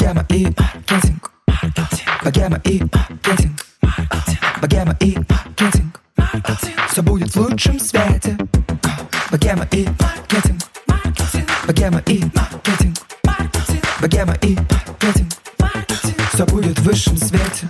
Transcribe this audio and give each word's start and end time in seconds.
Богема 0.00 0.24
и 0.30 0.46
маркетинг. 0.46 1.30
Богема 2.24 2.60
и 2.64 2.80
маркетинг. 2.80 3.66
Богема 4.62 4.96
и 4.98 5.18
маркетинг. 5.28 6.00
Все 6.88 7.02
будет 7.02 7.34
в 7.34 7.36
лучшем 7.36 7.78
свете. 7.78 8.38
Богема 9.30 9.68
и 9.72 9.86
маркетинг. 10.00 10.62
Богема 11.66 11.98
и 12.06 12.24
маркетинг. 12.34 12.96
Богема 14.00 14.34
и 14.40 14.56
маркетинг. 14.56 15.32
Все 16.32 16.46
будет 16.46 16.78
в 16.78 16.82
высшем 16.82 17.18
свете. 17.18 17.68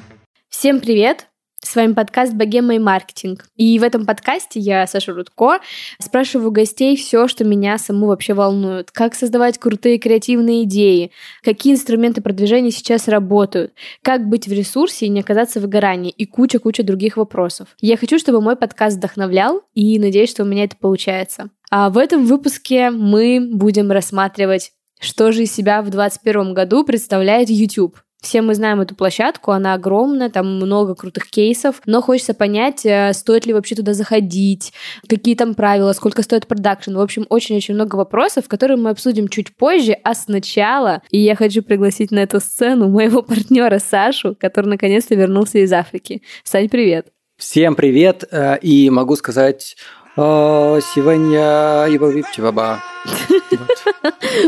Всем 0.51 0.81
привет! 0.81 1.30
С 1.71 1.77
вами 1.77 1.93
подкаст 1.93 2.35
«Богема 2.35 2.75
и 2.75 2.81
маркетинг». 2.81 3.47
И 3.55 3.79
в 3.79 3.85
этом 3.85 4.05
подкасте 4.05 4.59
я, 4.59 4.89
Саша 4.89 5.13
Рудко, 5.13 5.61
спрашиваю 6.01 6.51
гостей 6.51 6.97
все, 6.97 7.29
что 7.29 7.45
меня 7.45 7.79
саму 7.79 8.09
вообще 8.09 8.35
волнует. 8.35 8.91
Как 8.91 9.15
создавать 9.15 9.57
крутые 9.57 10.01
креативные 10.01 10.65
идеи, 10.65 11.13
какие 11.45 11.75
инструменты 11.75 12.23
продвижения 12.23 12.73
сейчас 12.73 13.07
работают, 13.07 13.73
как 14.03 14.29
быть 14.29 14.49
в 14.49 14.53
ресурсе 14.53 15.07
и 15.07 15.11
не 15.11 15.21
оказаться 15.21 15.61
в 15.61 15.63
выгорании, 15.63 16.11
и 16.11 16.27
куча-куча 16.27 16.83
других 16.83 17.17
вопросов. 17.17 17.69
Я 17.81 17.97
хочу, 17.97 18.19
чтобы 18.19 18.41
мой 18.41 18.57
подкаст 18.57 18.97
вдохновлял, 18.97 19.63
и 19.73 19.97
надеюсь, 20.01 20.31
что 20.31 20.43
у 20.43 20.47
меня 20.47 20.65
это 20.65 20.75
получается. 20.75 21.51
А 21.71 21.89
в 21.91 21.99
этом 21.99 22.27
выпуске 22.27 22.91
мы 22.91 23.49
будем 23.49 23.93
рассматривать 23.93 24.73
что 25.03 25.33
же 25.33 25.45
из 25.45 25.55
себя 25.55 25.81
в 25.81 25.89
2021 25.89 26.53
году 26.53 26.85
представляет 26.85 27.49
YouTube. 27.49 27.97
Все 28.21 28.43
мы 28.43 28.55
знаем 28.55 28.81
эту 28.81 28.95
площадку, 28.95 29.53
она 29.53 29.73
огромная, 29.75 30.29
там 30.29 30.57
много 30.57 30.95
крутых 30.95 31.29
кейсов, 31.29 31.81
но 31.87 32.03
хочется 32.03 32.35
понять, 32.35 32.85
э, 32.85 33.13
стоит 33.15 33.47
ли 33.47 33.55
вообще 33.55 33.75
туда 33.75 33.95
заходить, 33.95 34.75
какие 35.09 35.35
там 35.35 35.55
правила, 35.55 35.93
сколько 35.95 36.23
стоит 36.23 36.47
продакшн. 36.47 36.95
В 36.97 37.01
общем, 37.01 37.27
очень-очень 37.31 37.75
много 37.75 37.97
вопросов, 37.97 38.47
которые 38.47 38.77
мы 38.77 38.91
обсудим 38.91 39.29
чуть 39.29 39.57
позже, 39.57 39.97
а 40.05 40.15
сначала, 40.15 41.03
и 41.11 41.19
я 41.19 41.35
хочу 41.35 41.63
пригласить 41.63 42.11
на 42.11 42.19
эту 42.19 42.41
сцену 42.41 42.89
моего 42.89 43.23
партнера 43.23 43.79
Сашу, 43.79 44.37
который 44.39 44.67
наконец-то 44.67 45.15
вернулся 45.15 45.59
из 45.59 45.73
Африки. 45.73 46.23
Сань, 46.45 46.69
привет! 46.69 47.07
Всем 47.39 47.75
привет, 47.75 48.25
э, 48.31 48.59
и 48.59 48.91
могу 48.91 49.17
сказать 49.17 49.75
«О, 49.75 50.00
сегодня 50.17 51.87
его 51.89 52.09
випчиваба. 52.09 52.83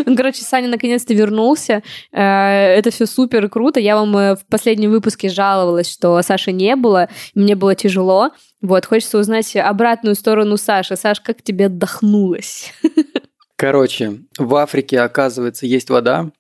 Ну, 0.07 0.17
короче, 0.17 0.43
Саня 0.43 0.69
наконец-то 0.69 1.15
вернулся. 1.15 1.83
Э, 2.13 2.75
это 2.77 2.91
все 2.91 3.07
супер 3.07 3.49
круто. 3.49 3.81
Я 3.81 3.97
вам 3.97 4.17
э, 4.17 4.37
в 4.37 4.45
последнем 4.47 4.91
выпуске 4.91 5.29
жаловалась, 5.29 5.91
что 5.91 6.21
Саши 6.23 6.53
не 6.53 6.77
было. 6.77 7.09
Мне 7.35 7.55
было 7.55 7.75
тяжело. 7.75 8.31
Вот, 8.61 8.87
хочется 8.87 9.19
узнать 9.19 9.55
обратную 9.57 10.15
сторону 10.15 10.57
Саши. 10.57 10.97
Саш, 10.97 11.21
как 11.21 11.43
тебе 11.43 11.67
отдохнулось? 11.67 12.73
Короче, 13.57 14.21
в 14.39 14.55
Африке, 14.57 15.01
оказывается, 15.01 15.67
есть 15.67 15.91
вода. 15.91 16.31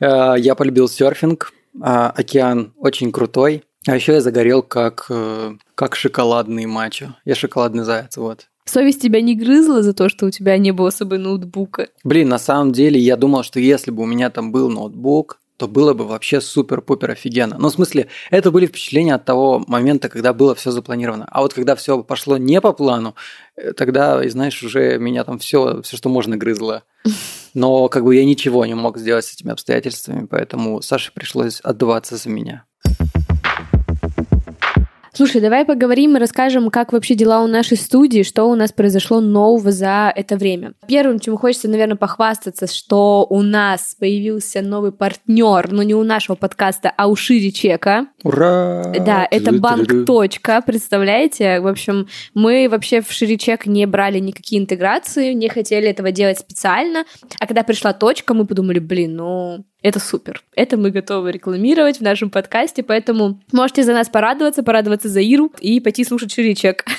Э, 0.00 0.34
я 0.38 0.54
полюбил 0.54 0.88
серфинг. 0.88 1.52
Океан 1.80 2.72
очень 2.76 3.12
крутой. 3.12 3.62
А 3.88 3.96
еще 3.96 4.12
я 4.12 4.20
загорел 4.20 4.62
как, 4.62 5.10
как 5.74 5.96
шоколадный 5.96 6.66
мачо. 6.66 7.16
Я 7.24 7.34
шоколадный 7.34 7.84
заяц, 7.84 8.18
вот. 8.18 8.48
Совесть 8.66 9.00
тебя 9.00 9.22
не 9.22 9.34
грызла 9.34 9.82
за 9.82 9.94
то, 9.94 10.10
что 10.10 10.26
у 10.26 10.30
тебя 10.30 10.58
не 10.58 10.72
было 10.72 10.90
с 10.90 10.96
собой 10.96 11.16
ноутбука? 11.16 11.88
Блин, 12.04 12.28
на 12.28 12.38
самом 12.38 12.72
деле 12.72 13.00
я 13.00 13.16
думал, 13.16 13.42
что 13.42 13.60
если 13.60 13.90
бы 13.90 14.02
у 14.02 14.06
меня 14.06 14.28
там 14.28 14.52
был 14.52 14.68
ноутбук, 14.68 15.40
то 15.56 15.66
было 15.66 15.94
бы 15.94 16.04
вообще 16.04 16.42
супер-пупер 16.42 17.12
офигенно. 17.12 17.56
Ну, 17.58 17.68
в 17.68 17.72
смысле, 17.72 18.08
это 18.30 18.50
были 18.50 18.66
впечатления 18.66 19.14
от 19.14 19.24
того 19.24 19.64
момента, 19.66 20.10
когда 20.10 20.34
было 20.34 20.54
все 20.54 20.70
запланировано. 20.70 21.26
А 21.30 21.40
вот 21.40 21.54
когда 21.54 21.74
все 21.74 22.02
пошло 22.04 22.36
не 22.36 22.60
по 22.60 22.74
плану, 22.74 23.16
э, 23.56 23.72
тогда, 23.72 24.22
знаешь, 24.28 24.62
уже 24.62 24.98
меня 24.98 25.24
там 25.24 25.38
все, 25.38 25.80
все, 25.80 25.96
что 25.96 26.10
можно, 26.10 26.36
грызло. 26.36 26.84
Но 27.54 27.88
как 27.88 28.04
бы 28.04 28.14
я 28.14 28.24
ничего 28.24 28.66
не 28.66 28.74
мог 28.74 28.98
сделать 28.98 29.24
с 29.24 29.32
этими 29.32 29.50
обстоятельствами, 29.50 30.26
поэтому 30.26 30.82
Саше 30.82 31.10
пришлось 31.12 31.60
отдуваться 31.60 32.16
за 32.16 32.28
меня. 32.28 32.67
Слушай, 35.12 35.40
давай 35.40 35.64
поговорим 35.64 36.16
и 36.16 36.20
расскажем, 36.20 36.70
как 36.70 36.92
вообще 36.92 37.14
дела 37.14 37.42
у 37.42 37.46
нашей 37.46 37.76
студии, 37.76 38.22
что 38.22 38.44
у 38.44 38.54
нас 38.54 38.72
произошло 38.72 39.20
нового 39.20 39.72
за 39.72 40.12
это 40.14 40.36
время. 40.36 40.72
Первым, 40.86 41.18
чем 41.18 41.36
хочется, 41.36 41.68
наверное, 41.68 41.96
похвастаться, 41.96 42.66
что 42.66 43.26
у 43.28 43.42
нас 43.42 43.96
появился 43.98 44.62
новый 44.62 44.92
партнер, 44.92 45.70
но 45.70 45.82
не 45.82 45.94
у 45.94 46.02
нашего 46.02 46.36
подкаста, 46.36 46.92
а 46.96 47.08
у 47.08 47.16
Шири 47.16 47.50
Чека. 47.50 48.06
Ура! 48.22 48.84
Да, 49.04 49.26
это 49.30 49.52
банк 49.52 50.06
точка, 50.06 50.62
представляете? 50.64 51.60
В 51.60 51.66
общем, 51.66 52.08
мы 52.34 52.68
вообще 52.70 53.00
в 53.00 53.10
Шири 53.10 53.36
Чек 53.38 53.66
не 53.66 53.86
брали 53.86 54.18
никакие 54.18 54.60
интеграции, 54.60 55.32
не 55.32 55.48
хотели 55.48 55.88
этого 55.88 56.12
делать 56.12 56.38
специально, 56.38 57.04
а 57.40 57.46
когда 57.46 57.62
пришла 57.62 57.92
точка, 57.92 58.34
мы 58.34 58.46
подумали, 58.46 58.78
блин, 58.78 59.16
ну 59.16 59.64
это 59.88 60.00
супер. 60.00 60.42
Это 60.54 60.76
мы 60.76 60.90
готовы 60.90 61.32
рекламировать 61.32 61.98
в 61.98 62.02
нашем 62.02 62.30
подкасте, 62.30 62.82
поэтому 62.82 63.40
можете 63.52 63.82
за 63.82 63.92
нас 63.92 64.08
порадоваться, 64.08 64.62
порадоваться 64.62 65.08
за 65.08 65.20
Иру 65.20 65.52
и 65.60 65.80
пойти 65.80 66.04
слушать 66.04 66.32
Ширичек. 66.32 66.84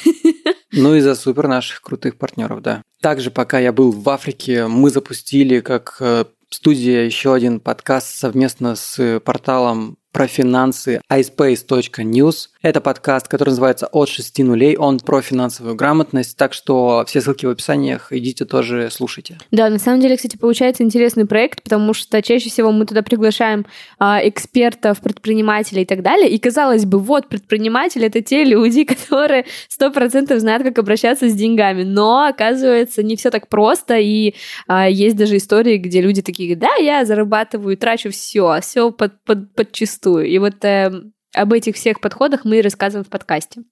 Ну 0.72 0.94
и 0.94 1.00
за 1.00 1.16
супер 1.16 1.48
наших 1.48 1.82
крутых 1.82 2.16
партнеров, 2.16 2.62
да. 2.62 2.84
Также, 3.02 3.32
пока 3.32 3.58
я 3.58 3.74
был 3.74 3.92
в 3.92 4.08
Африке, 4.08 4.68
мы 4.68 4.92
запустили 4.92 5.62
как 5.62 5.98
э, 6.00 6.26
студия 6.52 7.06
еще 7.06 7.34
один 7.34 7.60
подкаст 7.60 8.16
совместно 8.16 8.76
с 8.76 9.20
порталом 9.22 9.98
про 10.12 10.28
финансы 10.28 11.02
iSpace.news. 11.12 12.50
Это 12.62 12.82
подкаст, 12.82 13.30
который 13.30 13.52
называется 13.52 13.88
«От 13.88 14.10
шести 14.10 14.44
нулей». 14.44 14.76
Он 14.76 15.00
про 15.00 15.22
финансовую 15.22 15.76
грамотность, 15.76 16.36
так 16.36 16.52
что 16.52 17.06
все 17.08 17.22
ссылки 17.22 17.46
в 17.46 17.52
описаниях, 17.52 18.12
идите 18.12 18.44
тоже 18.44 18.90
слушайте. 18.92 19.38
Да, 19.50 19.70
на 19.70 19.80
самом 19.80 20.02
деле, 20.02 20.18
кстати, 20.18 20.36
получается 20.36 20.84
интересный 20.84 21.26
проект, 21.26 21.64
потому 21.64 21.94
что 21.94 22.22
чаще 22.22 22.50
всего 22.50 22.74
мы 22.74 22.86
туда 22.86 23.02
приглашаем 23.02 23.66
а, 23.98 24.20
экспертов, 24.22 25.00
предпринимателей 25.00 25.84
и 25.84 25.86
так 25.86 26.02
далее. 26.02 26.30
И 26.30 26.38
казалось 26.38 26.84
бы, 26.84 27.00
вот 27.00 27.30
предприниматели— 27.30 28.06
это 28.08 28.22
те 28.22 28.44
люди, 28.44 28.84
которые 28.84 29.46
сто 29.70 29.90
процентов 29.90 30.42
знают, 30.42 30.64
как 30.64 30.80
обращаться 30.80 31.30
с 31.30 31.34
деньгами. 31.34 31.84
Но, 31.84 32.26
оказывается, 32.26 33.04
не 33.04 33.16
все 33.16 33.30
так 33.30 33.48
просто, 33.48 34.00
и 34.00 34.36
а, 34.68 34.90
есть 34.90 35.16
даже 35.16 35.38
истории, 35.38 35.78
где 35.78 36.02
люди 36.02 36.22
такие, 36.22 36.58
да, 36.58 36.76
я 36.76 37.06
зарабатываю, 37.06 37.78
трачу 37.78 38.12
все, 38.12 38.60
все 38.62 38.92
под, 38.92 39.14
под, 39.24 39.56
подчистую. 39.56 40.26
И 40.26 40.38
вот 40.40 40.66
э, 40.66 40.92
об 41.34 41.54
этих 41.54 41.76
всех 41.76 42.02
подходах 42.02 42.46
мы 42.46 42.60
и 42.60 42.62
рассказываем 42.62 43.06
в 43.06 43.10
подкасте. 43.10 43.64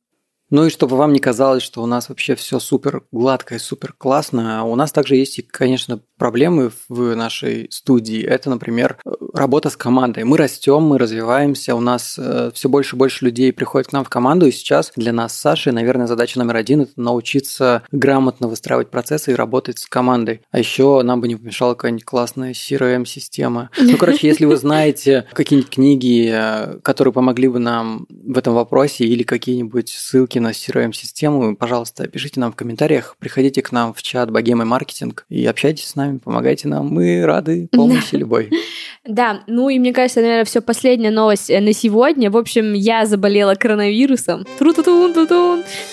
Ну 0.50 0.66
и 0.66 0.69
чтобы 0.69 0.96
вам 0.96 1.13
не 1.13 1.19
казалось, 1.19 1.63
что 1.63 1.84
у 1.84 1.85
нас 1.85 2.09
вообще 2.09 2.35
все 2.35 2.59
супер 2.59 3.03
гладко 3.12 3.56
и 3.56 3.59
супер 3.59 3.94
классно, 3.97 4.66
у 4.66 4.75
нас 4.75 4.91
также 4.91 5.16
есть 5.16 5.38
конечно, 5.50 6.00
проблемы 6.18 6.72
в 6.90 7.16
нашей 7.16 7.68
студии. 7.69 8.24
Это, 8.24 8.50
например, 8.50 8.97
работа 9.34 9.69
с 9.69 9.78
командой. 9.78 10.24
Мы 10.24 10.38
растем, 10.38 10.84
мы 10.84 10.97
развиваемся, 10.97 11.75
у 11.75 11.80
нас 11.80 12.16
э, 12.18 12.52
все 12.53 12.69
больше 12.69 12.96
и 12.96 13.00
больше 13.00 13.25
людей 13.25 13.53
приходят 13.53 13.90
к 13.90 13.94
нам 13.94 14.03
в 14.03 14.09
команду, 14.09 14.46
и 14.47 14.52
сейчас 14.52 14.91
для 14.96 15.13
нас 15.13 15.34
с 15.34 15.40
Сашей, 15.40 15.74
наверное, 15.74 16.08
задача 16.08 16.40
номер 16.40 16.56
один– 16.56 16.81
это 16.81 16.94
научиться 16.96 17.84
грамотно 17.91 18.47
выстраивать 18.47 18.90
процессы 18.90 19.31
и 19.31 19.35
работать 19.35 19.79
с 19.79 19.85
командой. 19.85 20.41
А 20.52 20.59
еще 20.59 21.02
нам 21.03 21.22
бы 21.22 21.28
не 21.28 21.35
помешала 21.35 21.74
какая-нибудь 21.74 22.06
классная 22.06 22.53
CRM-система. 22.53 23.69
Ну, 23.79 23.97
короче, 23.97 24.28
если 24.28 24.46
вы 24.46 24.58
знаете 24.58 25.28
какие-нибудь 25.34 25.69
книги, 25.69 26.31
э, 26.34 26.79
которые 26.81 27.14
помогли 27.14 27.47
бы 27.47 27.59
нам 27.59 28.08
в 28.09 28.38
этом 28.38 28.56
вопросе, 28.56 29.06
или 29.06 29.24
какие-нибудь 29.24 29.90
ссылки 29.90 30.37
на 30.40 30.52
CRM-систему, 30.52 31.56
пожалуйста, 31.56 32.08
пишите 32.08 32.40
нам 32.40 32.52
в 32.52 32.56
комментариях, 32.56 33.16
приходите 33.20 33.62
к 33.62 33.72
нам 33.72 33.94
в 33.94 34.02
чат 34.02 34.31
Богемы 34.31 34.66
Маркетинг 34.66 35.25
и 35.30 35.46
общайтесь 35.46 35.88
с 35.88 35.96
нами, 35.96 36.18
помогайте 36.18 36.68
нам. 36.68 36.88
Мы 36.88 37.25
рады 37.25 37.68
помощи 37.72 38.16
любой. 38.16 38.50
Да, 39.08 39.44
ну 39.47 39.70
и 39.70 39.80
мне 39.80 39.94
кажется, 39.94 40.20
наверное, 40.20 40.44
все 40.44 40.59
последняя 40.59 41.12
новость 41.12 41.50
э, 41.50 41.62
на 41.62 41.72
сегодня. 41.72 42.30
В 42.30 42.36
общем, 42.36 42.74
я 42.74 43.06
заболела 43.06 43.56
коронавирусом. 43.56 44.46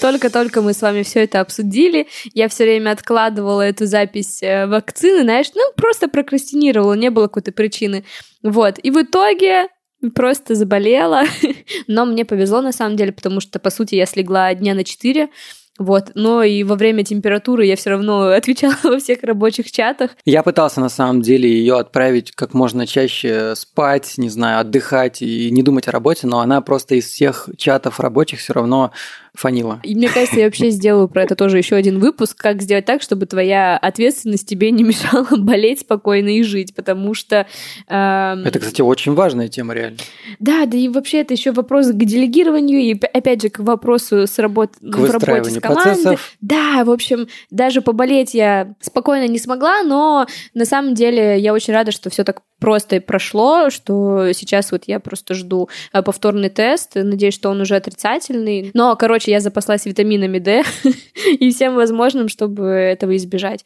Только-только 0.00 0.62
мы 0.62 0.72
с 0.72 0.83
вами 0.83 1.04
все 1.04 1.22
это 1.22 1.41
обсудили. 1.41 2.09
Я 2.33 2.49
все 2.49 2.65
время 2.65 2.91
откладывала 2.91 3.62
эту 3.62 3.87
запись 3.87 4.43
э, 4.43 4.66
вакцины, 4.66 5.22
знаешь, 5.22 5.47
ну 5.54 5.62
просто 5.77 6.09
прокрастинировала, 6.09 6.94
не 6.94 7.10
было 7.10 7.28
какой-то 7.28 7.53
причины. 7.53 8.04
Вот. 8.42 8.78
И 8.83 8.91
в 8.91 9.01
итоге 9.01 9.68
просто 10.10 10.54
заболела, 10.54 11.22
но 11.86 12.04
мне 12.04 12.24
повезло 12.24 12.60
на 12.60 12.72
самом 12.72 12.97
деле, 12.97 13.12
потому 13.12 13.41
что, 13.41 13.59
по 13.59 13.71
сути, 13.71 13.95
я 13.95 14.06
слегла 14.06 14.54
дня 14.54 14.74
на 14.74 14.84
4, 14.84 15.28
вот, 15.77 16.12
но 16.15 16.45
и 16.45 16.62
во 16.62 16.77
время 16.77 17.04
температуры 17.04 17.66
я 17.66 17.74
все 17.74 17.91
равно 17.91 18.28
отвечала 18.28 18.77
во 18.84 18.98
всех 18.98 19.22
рабочих 19.22 19.71
чатах. 19.72 20.12
Я 20.24 20.42
пытался 20.42 20.80
на 20.80 20.89
самом 20.89 21.22
деле 21.22 21.51
ее 21.51 21.78
отправить 21.78 22.33
как 22.33 22.54
можно 22.54 22.86
чаще 22.86 23.54
спать, 23.56 24.15
не 24.16 24.28
знаю, 24.28 24.60
отдыхать 24.60 25.21
и 25.21 25.51
не 25.51 25.62
думать 25.62 25.89
о 25.89 25.92
работе, 25.92 26.27
но 26.27 26.41
она 26.41 26.60
просто 26.60 26.95
из 26.95 27.06
всех 27.06 27.48
чатов 27.56 27.98
рабочих 27.98 28.39
все 28.39 28.53
равно 28.53 28.92
фанила. 29.34 29.81
И 29.83 29.95
мне 29.97 30.09
кажется, 30.09 30.39
я 30.39 30.45
вообще 30.47 30.71
сделаю 30.71 31.09
про 31.09 31.25
это 31.25 31.34
тоже 31.34 31.59
еще 31.59 31.75
один 31.75 31.98
выпуск, 31.98 32.36
как 32.39 32.63
сделать 32.63 32.84
так, 32.84 33.03
чтобы 33.03 33.27
твоя 33.27 33.77
ответственность 33.77 34.48
тебе 34.48 34.71
не 34.71 34.84
мешала 34.84 35.27
болеть 35.36 35.81
спокойно 35.81 36.28
и 36.28 36.42
жить, 36.42 36.75
потому 36.75 37.15
что... 37.15 37.47
Э, 37.89 38.36
это, 38.45 38.60
кстати, 38.60 38.81
очень 38.81 39.15
важная 39.15 39.48
тема, 39.48 39.75
реально. 39.75 39.98
Да, 40.39 40.66
да 40.66 40.77
и 40.78 40.89
вообще 40.89 41.21
это 41.21 41.34
еще 41.34 41.51
вопрос 41.51 41.89
к 41.89 41.97
делегированию 41.97 42.81
и, 42.81 42.95
опять 43.13 43.42
же, 43.42 43.48
к 43.48 43.59
вопросу 43.59 44.27
с 44.27 44.39
работ... 44.39 44.75
к 44.81 44.97
в 44.97 45.10
работе 45.10 45.51
с 45.51 45.60
командой. 45.60 45.84
Процессов. 45.84 46.37
Да, 46.41 46.84
в 46.84 46.91
общем, 46.91 47.27
даже 47.51 47.83
поболеть 47.83 48.34
я 48.34 48.75
спокойно 48.80 49.27
не 49.27 49.39
смогла, 49.39 49.83
но 49.83 50.27
на 50.54 50.65
самом 50.65 50.95
деле 50.95 51.39
я 51.39 51.53
очень 51.53 51.75
рада, 51.75 51.91
что 51.91 52.09
все 52.09 52.22
так 52.22 52.42
просто 52.65 53.01
прошло, 53.03 53.69
что 53.69 54.33
сейчас 54.33 54.72
вот 54.72 54.84
я 54.87 54.99
просто 54.99 55.34
жду 55.34 55.69
э, 55.93 56.03
повторный 56.03 56.49
тест, 56.49 56.93
надеюсь, 56.95 57.34
что 57.34 57.51
он 57.51 57.61
уже 57.61 57.77
отрицательный. 57.77 58.71
Но, 58.72 58.97
короче, 58.97 59.31
я 59.31 59.41
запаслась 59.41 59.84
витаминами 59.84 60.39
D 60.39 60.63
и 61.27 61.51
всем 61.51 61.75
возможным, 61.75 62.28
чтобы 62.28 62.65
этого 62.65 63.15
избежать. 63.16 63.63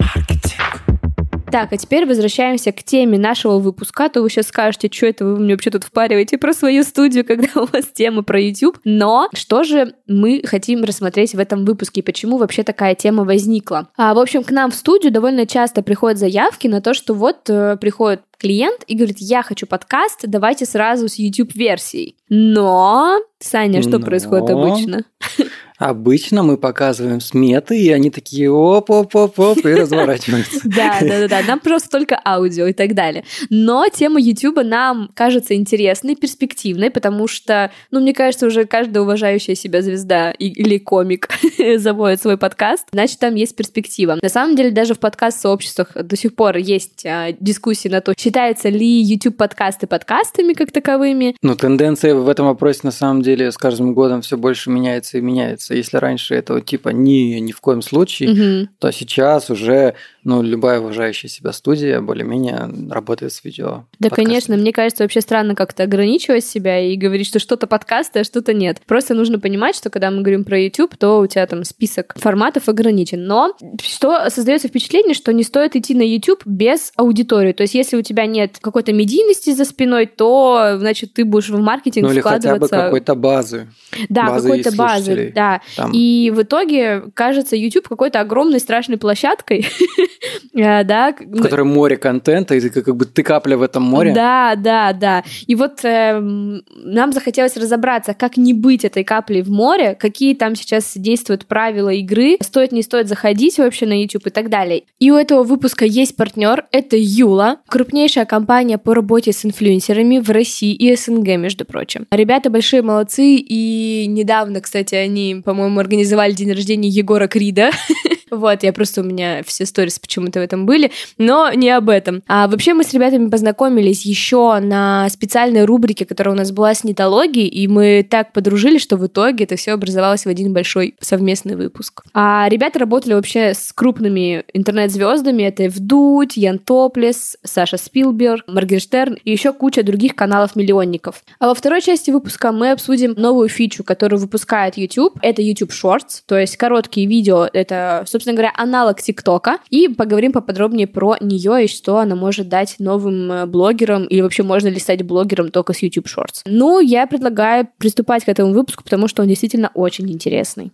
Так, 1.51 1.73
а 1.73 1.77
теперь 1.77 2.07
возвращаемся 2.07 2.73
к 2.73 2.83
теме 2.83 3.19
нашего 3.19 3.59
выпуска. 3.59 4.07
А 4.07 4.09
то 4.09 4.23
вы 4.23 4.29
сейчас 4.29 4.49
скажете, 4.49 4.91
что 4.93 5.07
это 5.07 5.25
вы 5.25 5.39
мне 5.39 5.55
вообще 5.55 5.71
тут 5.71 5.85
впариваете 5.85 6.39
про 6.39 6.53
свою 6.53 6.83
студию, 6.83 7.25
когда 7.27 7.49
у 7.63 7.67
вас 7.67 7.87
тема 7.93 8.23
про 8.23 8.41
YouTube. 8.41 8.79
Но 8.85 9.29
что 9.35 9.65
же 9.65 9.95
мы 10.07 10.43
хотим 10.45 10.85
рассмотреть 10.85 11.35
в 11.35 11.39
этом 11.39 11.65
выпуске 11.65 12.01
и 12.01 12.05
почему 12.05 12.39
вообще 12.39 12.63
такая 12.63 12.95
тема 12.95 13.25
возникла? 13.25 13.89
А, 13.97 14.15
в 14.15 14.19
общем, 14.19 14.45
к 14.45 14.51
нам 14.51 14.71
в 14.71 14.75
студию 14.75 15.13
довольно 15.13 15.47
часто 15.47 15.83
приходят 15.83 16.19
заявки 16.19 16.69
на 16.69 16.81
то, 16.81 16.95
что 16.95 17.15
вот 17.15 17.49
э, 17.49 17.77
приходит 17.81 18.23
клиент 18.39 18.85
и 18.87 18.95
говорит, 18.95 19.17
я 19.19 19.43
хочу 19.43 19.67
подкаст, 19.67 20.21
давайте 20.23 20.65
сразу 20.65 21.09
с 21.09 21.19
YouTube-версией. 21.19 22.17
Но, 22.29 23.19
Саня, 23.41 23.83
что 23.83 23.99
Но... 23.99 24.07
происходит 24.07 24.51
обычно? 24.51 25.05
Обычно 25.79 26.43
мы 26.43 26.57
показываем 26.57 27.21
сметы, 27.21 27.79
и 27.81 27.91
они 27.91 28.11
такие 28.11 28.51
оп-оп-оп-оп 28.51 29.65
и 29.65 29.75
разворачиваются. 29.75 30.59
Да, 30.79 30.99
да, 31.01 31.21
да, 31.21 31.29
да. 31.29 31.43
Нам 31.47 31.61
просто 31.61 31.89
только 31.89 32.21
аудио 32.25 32.67
и 32.67 32.73
так 32.73 32.95
далее. 32.95 33.25
Но 33.49 33.87
тема 33.89 34.21
YouTube 34.21 34.63
нам 34.65 35.11
кажется 35.15 35.55
интересной, 35.55 36.15
перспективной, 36.15 36.91
потому 36.91 37.27
что, 37.27 37.71
ну, 37.91 38.01
мне 38.01 38.13
кажется, 38.13 38.47
уже 38.47 38.65
каждая 38.65 39.03
уважающая 39.03 39.55
себя 39.55 39.83
звезда 39.83 40.31
или 40.33 40.79
комик 40.79 41.29
заводит 41.77 42.21
свой 42.21 42.37
подкаст, 42.37 42.87
значит, 42.93 43.19
там 43.19 43.35
есть 43.35 43.57
перспектива. 43.57 44.19
На 44.21 44.29
самом 44.29 44.57
деле, 44.57 44.71
даже 44.71 44.95
в 44.95 44.99
подкаст-сообществах 44.99 45.93
до 45.95 46.17
сих 46.17 46.35
пор 46.35 46.57
есть 46.57 47.05
а, 47.07 47.33
дискуссии 47.33 47.89
на 47.89 48.01
то, 48.01 48.15
считаются 48.17 48.69
ли 48.69 49.01
YouTube-подкасты 49.03 49.87
подкастами 49.87 50.53
как 50.53 50.73
таковыми. 50.73 51.37
Ну, 51.43 51.55
тенденция 51.57 52.15
в 52.15 52.29
этом 52.29 52.47
вопросе, 52.47 52.81
на 52.83 52.91
самом 52.91 53.23
деле, 53.23 53.51
с 53.51 53.57
каждым 53.57 53.95
годом 53.95 54.23
все 54.23 54.37
больше 54.37 54.71
меняется 54.71 55.19
и 55.19 55.21
меняется. 55.21 55.68
Если 55.75 55.97
раньше 55.97 56.35
этого 56.35 56.61
типа 56.61 56.91
ни, 56.91 57.39
ни 57.39 57.53
в 57.53 57.61
коем 57.61 57.83
случае, 57.83 58.31
угу. 58.31 58.69
то 58.79 58.91
сейчас 58.91 59.51
уже 59.51 59.95
ну, 60.29 60.43
любая 60.43 60.79
уважающая 60.79 61.31
себя 61.31 61.53
студия 61.53 62.03
более-менее 62.03 62.69
работает 62.91 63.33
с 63.33 63.43
видео. 63.43 63.87
Да, 63.99 64.11
конечно. 64.11 64.59
Мне 64.59 64.75
кажется, 64.75 65.03
вообще 65.03 65.23
странно 65.23 65.55
как-то 65.55 65.85
ограничивать 65.85 66.45
себя 66.45 66.79
и 66.79 66.97
говорить, 66.97 67.27
что 67.27 67.39
что-то 67.39 67.67
подкасты, 67.67 68.19
а 68.21 68.25
что-то 68.25 68.53
нет. 68.53 68.83
Просто 68.87 69.15
нужно 69.15 69.41
понимать, 69.41 69.75
что 69.75 69.89
когда 69.89 70.11
мы 70.11 70.21
говорим 70.21 70.45
про 70.45 70.61
YouTube, 70.61 70.99
то 70.99 71.21
у 71.21 71.27
тебя 71.27 71.47
там 71.47 71.65
список 71.65 72.15
форматов 72.19 72.69
ограничен. 72.69 73.25
Но 73.25 73.57
что 73.83 74.29
создается 74.29 74.69
впечатление, 74.69 75.15
что 75.15 75.33
не 75.33 75.43
стоит 75.43 75.77
идти 75.77 75.95
на 75.95 76.03
YouTube 76.03 76.43
без 76.45 76.93
аудитории. 76.97 77.55
То 77.55 77.63
есть, 77.63 77.73
если 77.73 77.97
у 77.97 78.03
тебя 78.03 78.27
нет 78.27 78.59
какой-то 78.61 78.93
медийности 78.93 79.55
за 79.55 79.65
спиной, 79.65 80.05
то, 80.05 80.75
значит, 80.77 81.15
ты 81.15 81.25
будешь 81.25 81.49
в 81.49 81.59
маркетинг 81.59 82.07
ну, 82.07 82.13
или 82.13 82.21
вкладываться... 82.21 82.67
хотя 82.69 82.77
бы 82.77 82.85
какой-то 82.85 83.15
базы. 83.15 83.69
Да, 84.11 84.27
какой-то 84.27 84.73
базы, 84.73 85.33
да. 85.35 85.63
Там. 85.75 85.93
И 85.95 86.31
в 86.35 86.43
итоге 86.43 87.05
кажется 87.15 87.57
YouTube 87.57 87.89
какой-то 87.89 88.21
огромной 88.21 88.61
страшной 88.61 88.99
площадкой, 88.99 89.67
да. 90.55 91.15
В 91.19 91.43
которой 91.43 91.65
море 91.65 91.97
контента, 91.97 92.55
и 92.55 92.61
ты 92.61 92.83
как 92.83 92.97
бы 92.97 93.05
ты 93.05 93.23
капля 93.23 93.57
в 93.57 93.63
этом 93.63 93.83
море. 93.83 94.13
Да, 94.13 94.55
да, 94.57 94.93
да. 94.93 95.25
И 95.47 95.55
вот 95.55 95.85
э, 95.85 96.19
нам 96.21 97.13
захотелось 97.13 97.57
разобраться, 97.57 98.15
как 98.15 98.37
не 98.37 98.53
быть 98.53 98.85
этой 98.85 99.05
каплей 99.05 99.43
в 99.43 99.51
море, 99.51 99.95
какие 99.95 100.35
там 100.35 100.55
сейчас 100.55 100.93
действуют 100.97 101.47
правила 101.47 101.91
игры, 101.91 102.37
стоит 102.41 102.73
не 102.73 102.83
стоит 102.83 103.09
заходить 103.09 103.59
вообще 103.59 103.87
на 103.87 104.01
YouTube 104.01 104.27
и 104.27 104.31
так 104.31 104.49
далее. 104.49 104.85
И 104.99 105.11
у 105.11 105.17
этого 105.17 105.43
выпуска 105.43 105.85
есть 105.85 106.17
партнер, 106.17 106.67
это 106.73 106.97
Юла, 106.99 107.59
крупнейшая 107.69 108.25
компания 108.25 108.79
по 108.79 108.95
работе 108.95 109.33
с 109.33 109.45
инфлюенсерами 109.45 110.19
в 110.19 110.31
России 110.31 110.75
и 110.75 110.95
СНГ, 110.95 111.37
между 111.37 111.65
прочим. 111.65 112.07
Ребята 112.11 112.51
большие 112.51 112.83
молодцы, 112.83 113.37
и 113.37 114.07
недавно, 114.09 114.61
кстати, 114.61 114.95
они, 114.95 115.43
по-моему, 115.45 115.81
организовали 115.81 116.33
день 116.33 116.53
рождения 116.53 116.89
Егора 116.89 117.29
Крида. 117.29 117.71
Вот, 118.31 118.63
я 118.63 118.73
просто 118.73 119.01
у 119.01 119.05
меня 119.05 119.43
все 119.45 119.67
сторис 119.67 119.99
почему-то 119.99 120.41
в 120.41 120.43
этом 120.43 120.67
были, 120.67 120.91
но 121.17 121.53
не 121.53 121.71
об 121.71 121.89
этом. 121.89 122.23
А 122.29 122.49
вообще 122.49 122.75
мы 122.75 122.85
с 122.85 122.93
ребятами 122.93 123.29
познакомились 123.29 124.05
еще 124.05 124.59
на 124.61 125.09
специальной 125.09 125.65
рубрике, 125.65 126.05
которая 126.05 126.35
у 126.35 126.39
нас 126.39 126.53
была 126.53 126.75
с 126.75 126.85
нетологией, 126.85 127.49
и 127.49 127.69
мы 127.69 128.07
так 128.09 128.33
подружились, 128.33 128.83
что 128.83 128.97
в 128.97 129.07
итоге 129.07 129.45
это 129.45 129.57
все 129.57 129.73
образовалось 129.73 130.25
в 130.25 130.29
один 130.29 130.53
большой 130.53 130.95
совместный 131.01 131.57
выпуск. 131.57 132.03
А 132.15 132.49
ребята 132.49 132.79
работали 132.79 133.15
вообще 133.15 133.55
с 133.55 133.73
крупными 133.73 134.45
интернет-звездами, 134.53 135.45
это 135.45 135.69
Вдуть, 135.69 136.37
Ян 136.37 136.59
Топлес, 136.59 137.37
Саша 137.45 137.77
Спилберг, 137.77 138.45
Моргенштерн 138.47 139.19
и 139.25 139.31
еще 139.31 139.53
куча 139.53 139.83
других 139.83 140.15
каналов-миллионников. 140.15 141.23
А 141.39 141.49
во 141.49 141.55
второй 141.55 141.81
части 141.83 142.11
выпуска 142.11 142.53
мы 142.53 142.71
обсудим 142.71 143.15
новую 143.17 143.49
фичу, 143.49 143.85
которую 143.85 144.21
выпускает 144.21 144.77
YouTube. 144.77 145.19
Это 145.23 145.43
YouTube 145.43 145.71
Shorts, 145.71 146.23
то 146.27 146.39
есть 146.39 146.57
короткие 146.57 147.07
видео, 147.07 147.49
это, 147.53 148.05
собственно 148.07 148.18
говоря, 148.27 148.53
аналог 148.57 149.01
ТикТока, 149.01 149.59
и 149.71 149.89
поговорим 149.89 150.33
поподробнее 150.33 150.87
про 150.87 151.17
нее 151.21 151.65
и 151.65 151.69
что 151.69 151.99
она 151.99 152.15
может 152.15 152.49
дать 152.49 152.77
новым 152.79 153.31
э, 153.31 153.47
блогерам, 153.47 154.05
или 154.05 154.21
вообще 154.21 154.43
можно 154.43 154.69
ли 154.69 154.79
стать 154.79 155.03
блогером 155.03 155.51
только 155.51 155.73
с 155.73 155.83
YouTube 155.83 156.07
Shorts. 156.07 156.43
Ну, 156.47 156.81
я 156.81 157.07
предлагаю 157.07 157.69
приступать 157.79 158.25
к 158.25 158.29
этому 158.29 158.53
выпуску, 158.53 158.85
потому 158.85 159.09
что 159.09 159.23
он 159.23 159.29
действительно 159.29 159.71
очень 159.75 160.11
интересный. 160.11 160.73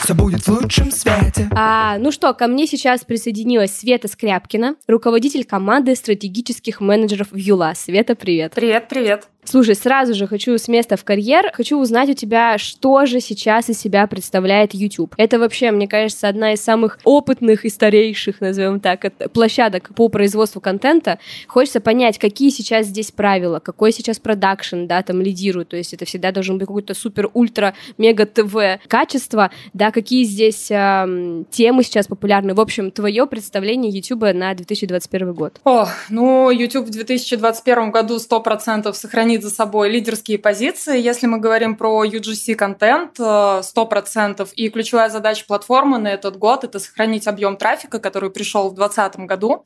Все 0.00 0.14
будет 0.14 0.46
в 0.46 0.48
лучшем 0.48 0.90
свете. 0.90 1.48
А, 1.50 1.98
ну 1.98 2.12
что, 2.12 2.32
ко 2.32 2.46
мне 2.46 2.66
сейчас 2.66 3.04
присоединилась 3.04 3.76
Света 3.76 4.08
Скряпкина, 4.08 4.76
руководитель 4.86 5.44
команды 5.44 5.96
стратегических 5.96 6.80
менеджеров 6.80 7.32
в 7.32 7.36
Юла. 7.36 7.74
Света, 7.74 8.14
привет. 8.14 8.52
Привет, 8.54 8.88
привет. 8.88 9.28
Слушай, 9.48 9.76
сразу 9.76 10.14
же 10.14 10.26
хочу 10.26 10.58
с 10.58 10.66
места 10.66 10.96
в 10.96 11.04
карьер. 11.04 11.52
Хочу 11.52 11.78
узнать 11.78 12.10
у 12.10 12.14
тебя, 12.14 12.58
что 12.58 13.06
же 13.06 13.20
сейчас 13.20 13.70
из 13.70 13.78
себя 13.78 14.08
представляет 14.08 14.74
YouTube. 14.74 15.14
Это 15.16 15.38
вообще, 15.38 15.70
мне 15.70 15.86
кажется, 15.86 16.28
одна 16.28 16.52
из 16.52 16.60
самых 16.60 16.98
опытных 17.04 17.64
и 17.64 17.68
старейших, 17.68 18.40
назовем 18.40 18.80
так, 18.80 19.12
площадок 19.32 19.90
по 19.94 20.08
производству 20.08 20.60
контента. 20.60 21.20
Хочется 21.46 21.80
понять, 21.80 22.18
какие 22.18 22.50
сейчас 22.50 22.86
здесь 22.86 23.12
правила, 23.12 23.60
какой 23.60 23.92
сейчас 23.92 24.18
продакшн, 24.18 24.86
да, 24.86 25.02
там 25.02 25.22
лидирует. 25.22 25.68
То 25.68 25.76
есть 25.76 25.94
это 25.94 26.04
всегда 26.06 26.32
должен 26.32 26.58
быть 26.58 26.66
какой-то 26.66 26.94
супер-ультра-мега-ТВ 26.94 28.88
качество, 28.88 29.52
да, 29.72 29.92
какие 29.92 30.24
здесь 30.24 30.70
э, 30.70 31.44
темы 31.50 31.84
сейчас 31.84 32.08
популярны. 32.08 32.54
В 32.54 32.60
общем, 32.60 32.90
твое 32.90 33.26
представление 33.26 33.92
YouTube 33.92 34.34
на 34.34 34.52
2021 34.54 35.34
год. 35.34 35.60
О, 35.64 35.86
ну, 36.10 36.50
YouTube 36.50 36.86
в 36.86 36.90
2021 36.90 37.92
году 37.92 38.16
100% 38.16 38.92
сохранит 38.92 39.35
сохранит 39.36 39.42
за 39.42 39.50
собой 39.50 39.90
лидерские 39.90 40.38
позиции. 40.38 41.00
Если 41.00 41.26
мы 41.26 41.38
говорим 41.38 41.76
про 41.76 42.04
UGC-контент, 42.04 43.18
100%. 43.18 44.40
Э, 44.40 44.46
и 44.56 44.68
ключевая 44.68 45.08
задача 45.10 45.44
платформы 45.46 45.98
на 45.98 46.08
этот 46.08 46.36
год– 46.38 46.64
это 46.64 46.78
сохранить 46.78 47.26
объем 47.26 47.56
трафика, 47.56 47.98
который 47.98 48.30
пришел 48.30 48.68
в 48.70 48.74
2020 48.74 49.26
году, 49.26 49.64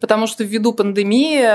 потому 0.00 0.26
что 0.26 0.44
ввиду 0.44 0.72
пандемии 0.72 1.40
э, 1.40 1.48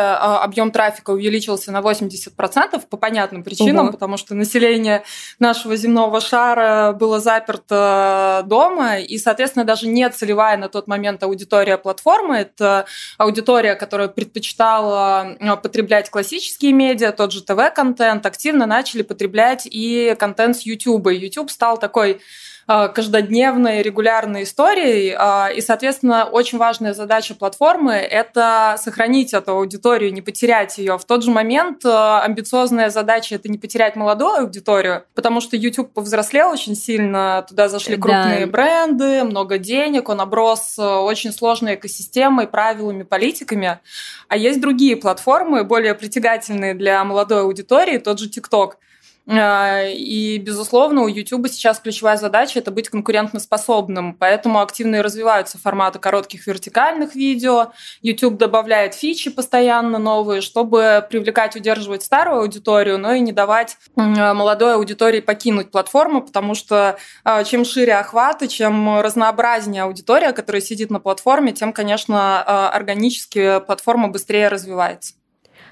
объем 0.43 0.71
трафика 0.71 1.11
увеличился 1.11 1.71
на 1.71 1.81
80% 1.81 2.81
по 2.89 2.97
понятным 2.97 3.43
причинам, 3.43 3.85
угу. 3.85 3.93
потому 3.93 4.17
что 4.17 4.35
население 4.35 5.03
нашего 5.39 5.75
земного 5.75 6.21
шара 6.21 6.93
было 6.99 7.19
заперто 7.19 8.43
дома, 8.45 8.99
и, 8.99 9.17
соответственно, 9.17 9.65
даже 9.65 9.87
не 9.87 10.09
целевая 10.09 10.57
на 10.57 10.67
тот 10.67 10.87
момент 10.87 11.23
аудитория 11.23 11.77
платформы. 11.77 12.35
Это 12.37 12.85
аудитория, 13.17 13.75
которая 13.75 14.07
предпочитала 14.07 15.35
э, 15.39 15.55
потреблять 15.57 16.09
классические 16.09 16.73
медиа, 16.73 17.11
тот 17.11 17.31
же 17.31 17.41
ТВ-контент, 17.55 18.25
активно 18.25 18.65
начали 18.65 19.01
потреблять 19.01 19.67
и 19.69 20.15
контент 20.19 20.57
с 20.57 20.61
YouTube. 20.61 21.07
YouTube 21.11 21.49
стал 21.49 21.77
такой 21.77 22.19
каждодневной, 22.67 23.83
регулярной 23.83 24.43
историей. 24.43 25.15
А, 25.17 25.49
и, 25.49 25.61
соответственно, 25.61 26.25
очень 26.25 26.57
важная 26.57 26.93
задача 26.93 27.35
платформы– 27.35 27.93
это 27.93 28.75
сохранить 28.79 29.33
эту 29.33 29.57
аудиторию, 29.57 30.11
не 30.11 30.21
потерять 30.21 30.77
ее. 30.79 30.97
В 30.97 31.05
тот 31.05 31.23
же 31.23 31.29
момент 31.29 31.85
а, 31.85 32.21
амбициозная 32.23 32.89
задача– 32.89 33.35
это 33.37 33.49
не 33.49 33.59
потерять 33.59 33.95
молодую 33.95 34.41
аудиторию, 34.41 35.03
потому 35.13 35.41
что 35.41 35.55
YouTube 35.55 35.93
повзрослел 35.93 36.49
очень 36.49 36.75
сильно, 36.75 37.45
туда 37.47 37.69
зашли 37.69 37.97
крупные 37.97 38.47
да. 38.47 38.51
бренды, 38.51 39.23
много 39.23 39.59
денег, 39.59 40.09
он 40.09 40.21
оброс 40.21 40.79
очень 40.79 41.31
сложной 41.31 41.75
экосистемой, 41.75 42.47
правилами, 42.47 43.03
политиками. 43.03 43.79
А 44.27 44.37
есть 44.37 44.59
другие 44.59 44.95
платформы, 44.95 45.63
более 45.63 45.93
притягательные 45.93 46.73
для 46.73 47.03
молодой 47.03 47.41
аудитории, 47.41 47.99
тот 47.99 48.19
же 48.19 48.27
TikTok– 48.27 48.71
и, 49.27 50.37
безусловно, 50.37 51.01
у 51.01 51.07
YouTube 51.07 51.47
сейчас 51.47 51.79
ключевая 51.79 52.15
задача– 52.15 52.59
это 52.65 52.69
быть 52.69 52.89
конкурентоспособным, 52.89 54.13
поэтому 54.13 54.61
активно 54.61 54.97
и 54.97 55.01
развиваются 55.01 55.57
форматы 55.57 55.97
коротких 55.97 56.45
вертикальных 56.45 57.15
видео. 57.15 57.71
YouTube 58.03 58.37
добавляет 58.37 58.93
фичи 58.93 59.31
постоянно 59.31 59.97
новые, 59.97 60.41
чтобы 60.41 61.05
привлекать, 61.09 61.55
удерживать 61.55 62.03
старую 62.03 62.41
аудиторию, 62.41 62.99
но 62.99 63.13
и 63.13 63.19
не 63.19 63.31
давать 63.31 63.77
молодой 63.95 64.75
аудитории 64.75 65.21
покинуть 65.21 65.71
платформу, 65.71 66.21
потому 66.21 66.53
что 66.53 66.97
а, 67.23 67.43
чем 67.43 67.65
шире 67.65 67.95
охваты, 67.95 68.47
чем 68.47 69.01
разнообразнее 69.01 69.83
аудитория, 69.83 70.33
которая 70.33 70.61
сидит 70.61 70.91
на 70.91 70.99
платформе, 70.99 71.51
тем, 71.51 71.73
конечно, 71.73 72.43
а, 72.45 72.69
органически 72.69 73.59
платформа 73.65 74.09
быстрее 74.09 74.49
развивается. 74.49 75.15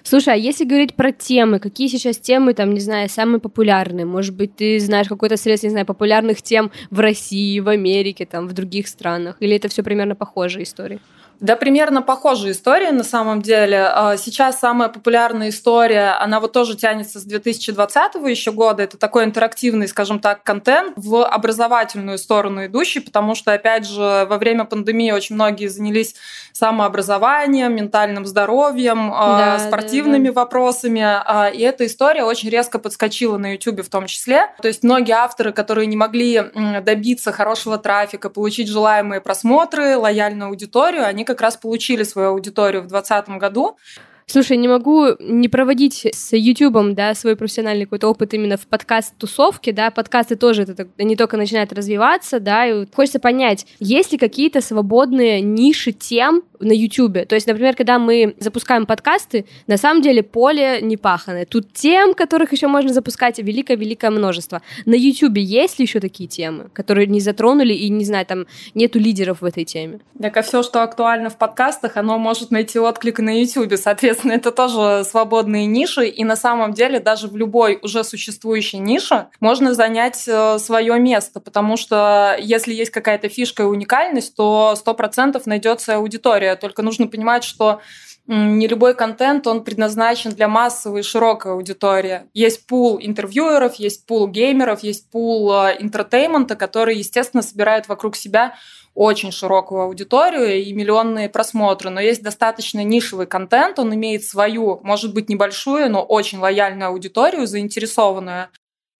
Слушай, 0.03 0.33
а 0.33 0.37
если 0.37 0.65
говорить 0.65 0.95
про 0.95 1.13
темы, 1.13 1.59
какие 1.59 1.87
сейчас 1.87 2.17
темы, 2.17 2.53
там, 2.53 2.73
не 2.73 2.81
знаю, 2.81 3.07
самые 3.09 3.39
популярные? 3.39 4.05
Может 4.05 4.35
быть, 4.35 4.55
ты 4.55 4.79
знаешь 4.79 5.07
какой-то 5.07 5.37
срез, 5.37 5.63
не 5.63 5.69
знаю, 5.69 5.85
популярных 5.85 6.41
тем 6.41 6.71
в 6.89 6.99
России, 6.99 7.59
в 7.61 7.69
Америке, 7.69 8.25
там, 8.25 8.47
в 8.47 8.53
других 8.53 8.87
странах? 8.89 9.37
Или 9.39 9.55
это 9.55 9.69
все 9.69 9.81
примерно 9.81 10.15
похожие 10.15 10.63
истории? 10.63 10.99
Да, 11.39 11.55
примерно 11.55 12.01
похожая 12.01 12.51
история 12.51 12.91
на 12.91 13.03
самом 13.03 13.41
деле. 13.41 13.85
А, 13.85 14.17
сейчас 14.17 14.59
самая 14.59 14.89
популярная 14.89 15.49
история, 15.49 16.15
она 16.19 16.39
вот 16.39 16.53
тоже 16.53 16.77
тянется 16.77 17.19
с 17.19 17.23
2020 17.23 18.15
еще 18.29 18.51
года. 18.51 18.83
Это 18.83 18.97
такой 18.97 19.25
интерактивный, 19.25 19.87
скажем 19.87 20.19
так, 20.19 20.43
контент 20.43 20.93
в 20.95 21.25
образовательную 21.25 22.17
сторону 22.17 22.65
идущий, 22.65 23.01
потому 23.01 23.35
что, 23.35 23.51
опять 23.51 23.85
же, 23.85 24.25
во 24.29 24.37
время 24.37 24.63
пандемии 24.65 25.11
очень 25.11 25.35
многие 25.35 25.67
занялись 25.67 26.15
самообразованием, 26.53 27.75
ментальным 27.75 28.25
здоровьем, 28.25 29.11
а, 29.13 29.57
да, 29.57 29.59
спортивными 29.59 30.29
да, 30.29 30.33
да. 30.33 30.41
вопросами. 30.41 31.01
А, 31.01 31.49
и 31.49 31.59
эта 31.59 31.85
история 31.85 32.23
очень 32.23 32.49
резко 32.49 32.79
подскочила 32.79 33.37
на 33.37 33.53
YouTube 33.53 33.81
в 33.81 33.89
том 33.89 34.07
числе. 34.07 34.47
То 34.61 34.67
есть 34.67 34.83
многие 34.83 35.13
авторы, 35.13 35.51
которые 35.51 35.87
не 35.87 35.97
могли 35.97 36.41
добиться 36.81 37.31
хорошего 37.31 37.77
трафика, 37.77 38.29
получить 38.29 38.69
желаемые 38.69 39.19
просмотры, 39.19 39.97
лояльную 39.97 40.49
аудиторию, 40.49 41.05
они 41.05 41.22
как 41.23 41.41
раз 41.41 41.57
получили 41.57 42.03
свою 42.03 42.29
аудиторию 42.29 42.81
в 42.81 42.87
2020 42.87 43.39
году. 43.39 43.77
Слушай, 44.25 44.57
не 44.57 44.67
могу 44.67 45.07
не 45.19 45.49
проводить 45.49 46.07
с 46.11 46.35
Ютубом, 46.35 46.95
да, 46.95 47.13
свой 47.13 47.35
профессиональный 47.35 47.85
какой-то 47.85 48.07
опыт 48.07 48.33
именно 48.33 48.57
в 48.57 48.67
подкаст-тусовке, 48.67 49.73
да, 49.73 49.91
подкасты 49.91 50.35
тоже 50.35 50.63
это 50.63 50.87
не 50.97 51.15
только 51.15 51.37
начинают 51.37 51.73
развиваться, 51.73 52.39
да, 52.39 52.65
и 52.65 52.85
хочется 52.93 53.19
понять, 53.19 53.67
есть 53.79 54.11
ли 54.11 54.17
какие-то 54.17 54.61
свободные 54.61 55.41
ниши 55.41 55.91
тем 55.91 56.43
на 56.59 56.71
Ютубе, 56.71 57.25
то 57.25 57.35
есть, 57.35 57.45
например, 57.45 57.75
когда 57.75 57.99
мы 57.99 58.35
запускаем 58.39 58.85
подкасты, 58.85 59.45
на 59.67 59.75
самом 59.75 60.01
деле 60.01 60.23
поле 60.23 60.79
не 60.81 60.95
паханое, 60.95 61.45
тут 61.45 61.73
тем, 61.73 62.13
которых 62.13 62.53
еще 62.53 62.67
можно 62.67 62.93
запускать, 62.93 63.39
великое-великое 63.39 64.11
множество. 64.11 64.61
На 64.85 64.95
Ютубе 64.95 65.41
есть 65.41 65.79
ли 65.79 65.85
еще 65.85 65.99
такие 65.99 66.29
темы, 66.29 66.69
которые 66.71 67.07
не 67.07 67.19
затронули 67.19 67.73
и, 67.73 67.89
не 67.89 68.05
знаю, 68.05 68.25
там 68.25 68.45
нету 68.73 68.99
лидеров 68.99 69.41
в 69.41 69.45
этой 69.45 69.65
теме? 69.65 69.99
Так, 70.21 70.37
а 70.37 70.41
все, 70.41 70.63
что 70.63 70.83
актуально 70.83 71.29
в 71.29 71.37
подкастах, 71.37 71.97
оно 71.97 72.17
может 72.17 72.51
найти 72.51 72.79
отклик 72.79 73.19
на 73.19 73.41
Ютубе, 73.41 73.75
соответственно, 73.75 74.12
соответственно, 74.13 74.33
это 74.33 74.51
тоже 74.51 75.03
свободные 75.09 75.65
ниши, 75.65 76.07
и 76.07 76.23
на 76.23 76.35
самом 76.35 76.73
деле 76.73 76.99
даже 76.99 77.27
в 77.27 77.35
любой 77.35 77.79
уже 77.81 78.03
существующей 78.03 78.77
нише 78.77 79.27
можно 79.39 79.73
занять 79.73 80.23
э, 80.27 80.59
свое 80.59 80.99
место, 80.99 81.39
потому 81.39 81.77
что 81.77 82.35
если 82.39 82.73
есть 82.73 82.91
какая-то 82.91 83.29
фишка 83.29 83.63
и 83.63 83.65
уникальность, 83.65 84.35
то 84.35 84.75
100% 84.77 85.41
найдется 85.45 85.95
аудитория. 85.95 86.55
Только 86.55 86.81
нужно 86.81 87.07
понимать, 87.07 87.43
что 87.43 87.81
не 88.25 88.67
любой 88.67 88.93
контент, 88.93 89.47
он 89.47 89.63
предназначен 89.63 90.31
для 90.31 90.47
массовой 90.47 91.01
и 91.01 91.03
широкой 91.03 91.53
аудитории. 91.53 92.21
Есть 92.33 92.67
пул 92.67 92.97
интервьюеров, 93.01 93.75
есть 93.75 94.05
пул 94.05 94.27
геймеров, 94.27 94.83
есть 94.83 95.11
пул 95.11 95.51
э, 95.51 95.75
интертеймента, 95.79 96.55
который, 96.55 96.97
естественно, 96.97 97.43
собирает 97.43 97.87
вокруг 97.87 98.15
себя 98.15 98.53
очень 98.93 99.31
широкую 99.31 99.81
аудиторию 99.81 100.61
и 100.61 100.73
миллионные 100.73 101.29
просмотры, 101.29 101.89
но 101.89 101.99
есть 101.99 102.21
достаточно 102.21 102.83
нишевый 102.83 103.25
контент, 103.25 103.79
он 103.79 103.93
имеет 103.95 104.23
свою, 104.23 104.79
может 104.83 105.13
быть, 105.13 105.29
небольшую, 105.29 105.89
но 105.89 106.03
очень 106.03 106.39
лояльную 106.39 106.89
аудиторию, 106.89 107.47
заинтересованную 107.47 108.49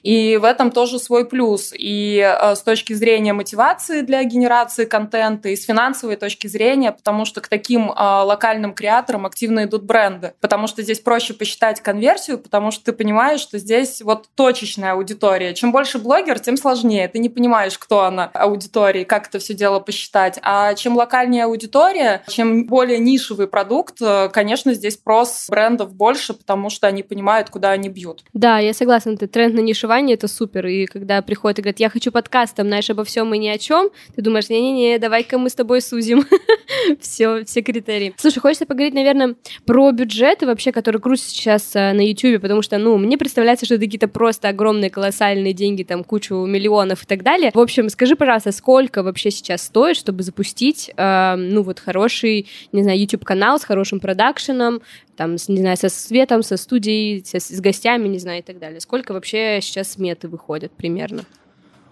и 0.04 0.38
в 0.38 0.44
этом 0.44 0.70
тоже 0.70 1.00
свой 1.00 1.26
плюс. 1.26 1.74
И 1.76 2.20
э, 2.20 2.56
с 2.56 2.62
точки 2.62 2.94
зрения 2.94 3.34
мотивации 3.34 4.02
для 4.02 4.24
генерации 4.24 4.86
контента, 4.86 5.50
и 5.50 5.56
с 5.56 5.66
финансовой 5.66 6.18
точки 6.18 6.48
зрения, 6.48 6.92
потому 6.92 7.26
что 7.26 7.42
к 7.42 7.48
таким 7.48 7.90
э, 7.90 7.94
локальным 7.96 8.74
креаторам 8.74 9.26
активно 9.26 9.64
идут 9.64 9.84
бренды. 9.84 10.34
Потому 10.42 10.68
что 10.68 10.82
здесь 10.82 11.00
проще 11.00 11.34
посчитать 11.34 11.82
конверсию, 11.82 12.38
потому 12.38 12.72
что 12.72 12.84
ты 12.86 12.94
понимаешь, 12.94 13.40
что 13.40 13.58
здесь 13.58 14.02
вот 14.02 14.28
точечная 14.36 14.94
аудитория. 14.94 15.54
Чем 15.54 15.72
больше 15.72 16.00
блогер, 16.00 16.40
тем 16.40 16.58
сложнее. 16.58 17.08
Ты 17.08 17.20
не 17.20 17.30
понимаешь, 17.30 17.78
кто 17.78 18.02
она 18.02 18.30
аудитории, 18.34 19.06
как 19.06 19.28
это 19.28 19.40
все 19.40 19.54
дело 19.54 19.80
посчитать. 19.80 20.38
А 20.42 20.74
чем 20.74 20.98
локальнее 20.98 21.46
аудитория, 21.46 22.24
чем 22.28 22.66
более 22.66 23.00
нишевый 23.00 23.48
продукт, 23.48 24.02
э, 24.02 24.30
конечно, 24.34 24.74
здесь 24.74 24.96
спрос 24.96 25.48
брендов 25.50 25.94
больше, 25.94 26.34
потому 26.34 26.70
что 26.70 26.88
они 26.88 27.04
понимают, 27.04 27.50
куда 27.50 27.72
они 27.72 27.88
бьют. 27.88 28.24
Да, 28.34 28.60
я 28.60 28.74
согласна, 28.74 29.12
это 29.12 29.28
тренд 29.28 29.56
на 29.56 29.60
нишевый 29.60 29.93
образование 29.94 30.16
это 30.16 30.28
супер. 30.28 30.66
И 30.68 30.86
когда 30.86 31.22
приходят 31.22 31.60
и 31.60 31.62
говорят, 31.62 31.80
я 31.80 31.90
хочу 31.90 32.12
подкаст, 32.12 32.56
там, 32.56 32.68
знаешь, 32.68 32.90
обо 32.90 33.04
всем 33.04 33.34
и 33.34 33.38
ни 33.38 33.48
о 33.48 33.58
чем, 33.58 33.90
ты 34.16 34.22
думаешь, 34.22 34.50
не-не-не, 34.50 34.98
давай-ка 34.98 35.38
мы 35.38 35.50
с 35.50 35.56
тобой 35.56 35.82
сузим 35.82 36.26
все, 37.00 37.44
все 37.46 37.62
критерии. 37.62 38.14
Слушай, 38.18 38.40
хочется 38.40 38.66
поговорить, 38.66 38.96
наверное, 38.96 39.36
про 39.66 39.92
бюджеты 39.92 40.46
вообще, 40.46 40.72
которые 40.72 41.02
крутятся 41.02 41.30
сейчас 41.30 41.76
э, 41.76 41.94
на 41.94 42.02
YouTube, 42.02 42.42
потому 42.42 42.62
что, 42.62 42.78
ну, 42.78 42.98
мне 42.98 43.18
представляется, 43.18 43.66
что 43.66 43.76
это 43.76 43.86
какие-то 43.86 44.08
просто 44.08 44.50
огромные, 44.50 44.90
колоссальные 44.90 45.54
деньги, 45.54 45.84
там, 45.84 46.04
кучу 46.04 46.36
миллионов 46.46 47.04
и 47.04 47.06
так 47.06 47.24
далее. 47.24 47.52
В 47.54 47.60
общем, 47.60 47.90
скажи, 47.90 48.16
пожалуйста, 48.16 48.52
сколько 48.52 49.04
вообще 49.04 49.32
сейчас 49.32 49.64
стоит, 49.64 49.98
чтобы 49.98 50.24
запустить, 50.24 50.92
э, 50.96 51.36
ну, 51.36 51.62
вот 51.62 51.80
хороший, 51.80 52.48
не 52.72 52.84
знаю, 52.84 53.00
YouTube-канал 53.00 53.60
с 53.60 53.64
хорошим 53.64 54.00
продакшеном, 54.00 54.82
там, 55.16 55.36
не 55.48 55.58
знаю, 55.58 55.78
со 55.78 55.90
светом, 55.90 56.44
со 56.44 56.58
студией, 56.58 57.24
со, 57.26 57.40
с 57.40 57.60
гостями, 57.60 58.08
не 58.08 58.20
знаю, 58.20 58.40
и 58.40 58.42
так 58.44 58.60
далее. 58.60 58.80
Сколько 58.80 59.14
вообще 59.14 59.60
сейчас 59.62 59.94
сметы 59.94 60.28
выходят 60.28 60.72
примерно? 60.72 61.24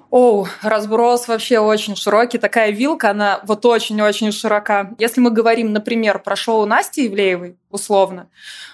О, 0.10 0.46
разброс 0.62 1.30
вообще 1.30 1.60
очень 1.60 1.96
широкий. 1.96 2.38
Такая 2.38 2.72
вилка, 2.72 3.12
она 3.12 3.40
вот 3.46 3.66
очень-очень 3.66 4.34
широка. 4.34 4.94
Если 5.00 5.22
мы 5.22 5.32
говорим, 5.32 5.72
например, 5.72 6.20
про 6.20 6.36
шоу 6.36 6.66
Насти 6.66 7.08
Ивлеевой, 7.08 7.56
условно, 7.72 8.30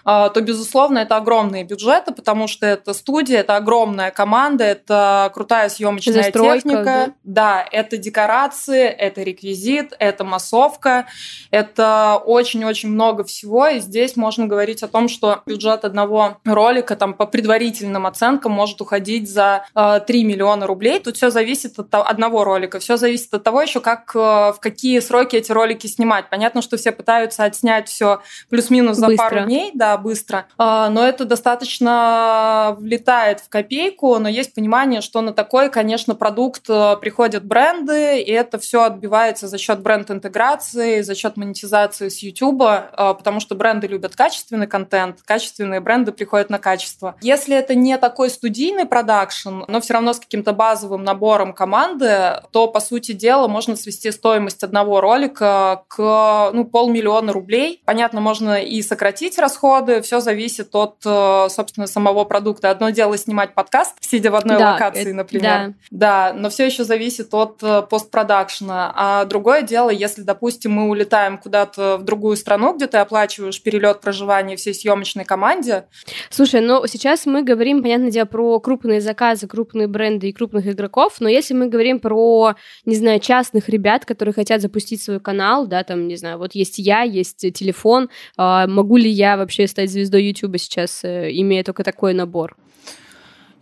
а, 0.09 0.29
то, 0.29 0.39
безусловно, 0.39 0.99
это 0.99 1.17
огромные 1.17 1.65
бюджеты, 1.65 2.13
потому 2.13 2.47
что 2.47 2.65
это 2.65 2.93
студия, 2.93 3.39
это 3.39 3.57
огромная 3.57 4.09
команда, 4.11 4.63
это 4.63 5.29
крутая 5.33 5.67
съемочная 5.67 6.23
Застройка, 6.23 6.55
техника. 6.55 6.83
Да? 6.85 7.13
да, 7.23 7.65
это 7.69 7.97
декорации, 7.97 8.85
это 8.85 9.21
реквизит, 9.23 9.93
это 9.99 10.23
массовка, 10.23 11.07
это 11.51 12.21
очень-очень 12.25 12.87
много 12.87 13.25
всего. 13.25 13.67
И 13.67 13.79
здесь 13.79 14.15
можно 14.15 14.47
говорить 14.47 14.81
о 14.81 14.87
том, 14.87 15.09
что 15.09 15.41
бюджет 15.45 15.83
одного 15.83 16.37
ролика 16.45 16.95
там 16.95 17.13
по 17.13 17.25
предварительным 17.25 18.07
оценкам 18.07 18.53
может 18.53 18.79
уходить 18.79 19.29
за 19.29 19.65
3 19.73 19.75
а, 19.75 20.05
миллиона 20.07 20.67
рублей. 20.67 20.99
Тут 20.99 21.17
все 21.17 21.31
зависит 21.31 21.77
от 21.79 21.93
одного 21.93 22.45
ролика, 22.45 22.79
все 22.79 22.95
зависит 22.95 23.33
от 23.33 23.43
того 23.43 23.61
еще, 23.61 23.81
как 23.81 24.15
а, 24.15 24.53
в 24.53 24.61
какие 24.61 25.01
сроки 25.01 25.35
эти 25.35 25.51
ролики 25.51 25.87
снимать. 25.87 26.29
Понятно, 26.29 26.61
что 26.61 26.77
все 26.77 26.93
пытаются 26.93 27.43
отснять 27.43 27.89
все 27.89 28.21
плюс-минус 28.49 28.86
плюс-минус 28.87 28.97
за 28.97 29.07
быстро. 29.07 29.29
пару 29.29 29.45
дней, 29.45 29.71
да, 29.73 29.97
быстро. 29.97 30.45
А, 30.57 30.89
но 30.89 31.05
это 31.05 31.25
достаточно 31.25 32.75
влетает 32.79 33.39
в 33.39 33.49
копейку, 33.49 34.17
но 34.19 34.29
есть 34.29 34.53
понимание, 34.53 35.01
что 35.01 35.21
на 35.21 35.33
такой, 35.33 35.69
конечно, 35.69 36.15
продукт 36.15 36.63
э, 36.69 36.95
приходят 36.99 37.45
бренды, 37.45 38.21
и 38.21 38.31
это 38.31 38.59
все 38.59 38.83
отбивается 38.83 39.47
за 39.47 39.57
счет 39.57 39.79
бренд-интеграции, 39.79 41.01
за 41.01 41.15
счет 41.15 41.37
монетизации 41.37 42.09
с 42.09 42.19
YouTube, 42.19 42.61
а, 42.63 43.13
потому 43.13 43.39
что 43.39 43.55
бренды 43.55 43.87
любят 43.87 44.15
качественный 44.15 44.67
контент, 44.67 45.21
качественные 45.25 45.79
бренды 45.79 46.11
приходят 46.11 46.49
на 46.49 46.59
качество. 46.59 47.15
Если 47.21 47.55
это 47.55 47.75
не 47.75 47.97
такой 47.97 48.29
студийный 48.29 48.85
продакшн, 48.85 49.63
но 49.67 49.81
все 49.81 49.93
равно 49.93 50.13
с 50.13 50.19
каким-то 50.19 50.53
базовым 50.53 51.03
набором 51.03 51.53
команды, 51.53 52.41
то, 52.51 52.67
по 52.67 52.79
сути 52.79 53.11
дела, 53.13 53.47
можно 53.47 53.75
свести 53.75 54.11
стоимость 54.11 54.63
одного 54.63 55.01
ролика 55.01 55.83
к 55.87 56.51
ну, 56.53 56.65
полмиллиона 56.65 57.33
рублей. 57.33 57.81
Понятно, 57.85 58.21
можно 58.21 58.61
и 58.61 58.76
сократить 58.81 59.37
расходы. 59.37 60.01
Все 60.01 60.19
зависит 60.19 60.75
от, 60.75 60.95
э, 61.05 61.47
собственно, 61.49 61.87
самого 61.87 62.23
продукта. 62.25 62.69
Одно 62.69 62.89
дело 62.89 63.17
снимать 63.17 63.53
подкаст, 63.53 63.95
сидя 63.99 64.31
в 64.31 64.35
одной 64.35 64.57
да, 64.57 64.73
локации, 64.73 65.01
это, 65.01 65.13
например. 65.13 65.73
Да. 65.91 66.31
да, 66.31 66.33
но 66.33 66.49
все 66.49 66.65
еще 66.65 66.83
зависит 66.83 67.33
от 67.33 67.61
э, 67.61 67.81
постпродакшена. 67.83 68.93
А 68.95 69.25
другое 69.25 69.61
дело, 69.61 69.89
если, 69.89 70.21
допустим, 70.21 70.73
мы 70.73 70.89
улетаем 70.89 71.37
куда-то 71.37 71.97
в 71.97 72.03
другую 72.03 72.37
страну, 72.37 72.75
где 72.75 72.87
ты 72.87 72.97
оплачиваешь 72.97 73.61
перелет 73.61 74.01
проживания 74.01 74.55
всей 74.55 74.73
съемочной 74.73 75.25
команде. 75.25 75.85
Слушай, 76.29 76.61
ну 76.61 76.85
сейчас 76.87 77.25
мы 77.25 77.43
говорим, 77.43 77.81
понятное 77.81 78.11
дело, 78.11 78.25
про 78.25 78.59
крупные 78.59 79.01
заказы, 79.01 79.47
крупные 79.47 79.87
бренды 79.87 80.29
и 80.29 80.33
крупных 80.33 80.67
игроков, 80.67 81.15
но 81.19 81.29
если 81.29 81.53
мы 81.53 81.67
говорим 81.67 81.99
про, 81.99 82.55
не 82.85 82.95
знаю, 82.95 83.19
частных 83.19 83.69
ребят, 83.69 84.05
которые 84.05 84.33
хотят 84.33 84.61
запустить 84.61 85.01
свой 85.01 85.19
канал, 85.19 85.67
да, 85.67 85.83
там, 85.83 86.07
не 86.07 86.15
знаю, 86.15 86.37
вот 86.37 86.53
есть 86.53 86.77
я, 86.77 87.01
есть 87.01 87.37
телефон, 87.53 88.09
а, 88.37 88.66
могу 88.67 88.97
ли 88.97 89.09
я 89.09 89.37
вообще 89.37 89.67
стать 89.67 89.91
звездой 89.91 90.25
YouTube 90.25 90.57
сейчас, 90.57 91.03
э, 91.03 91.29
имея 91.31 91.63
только 91.63 91.83
такой 91.83 92.13
набор? 92.13 92.57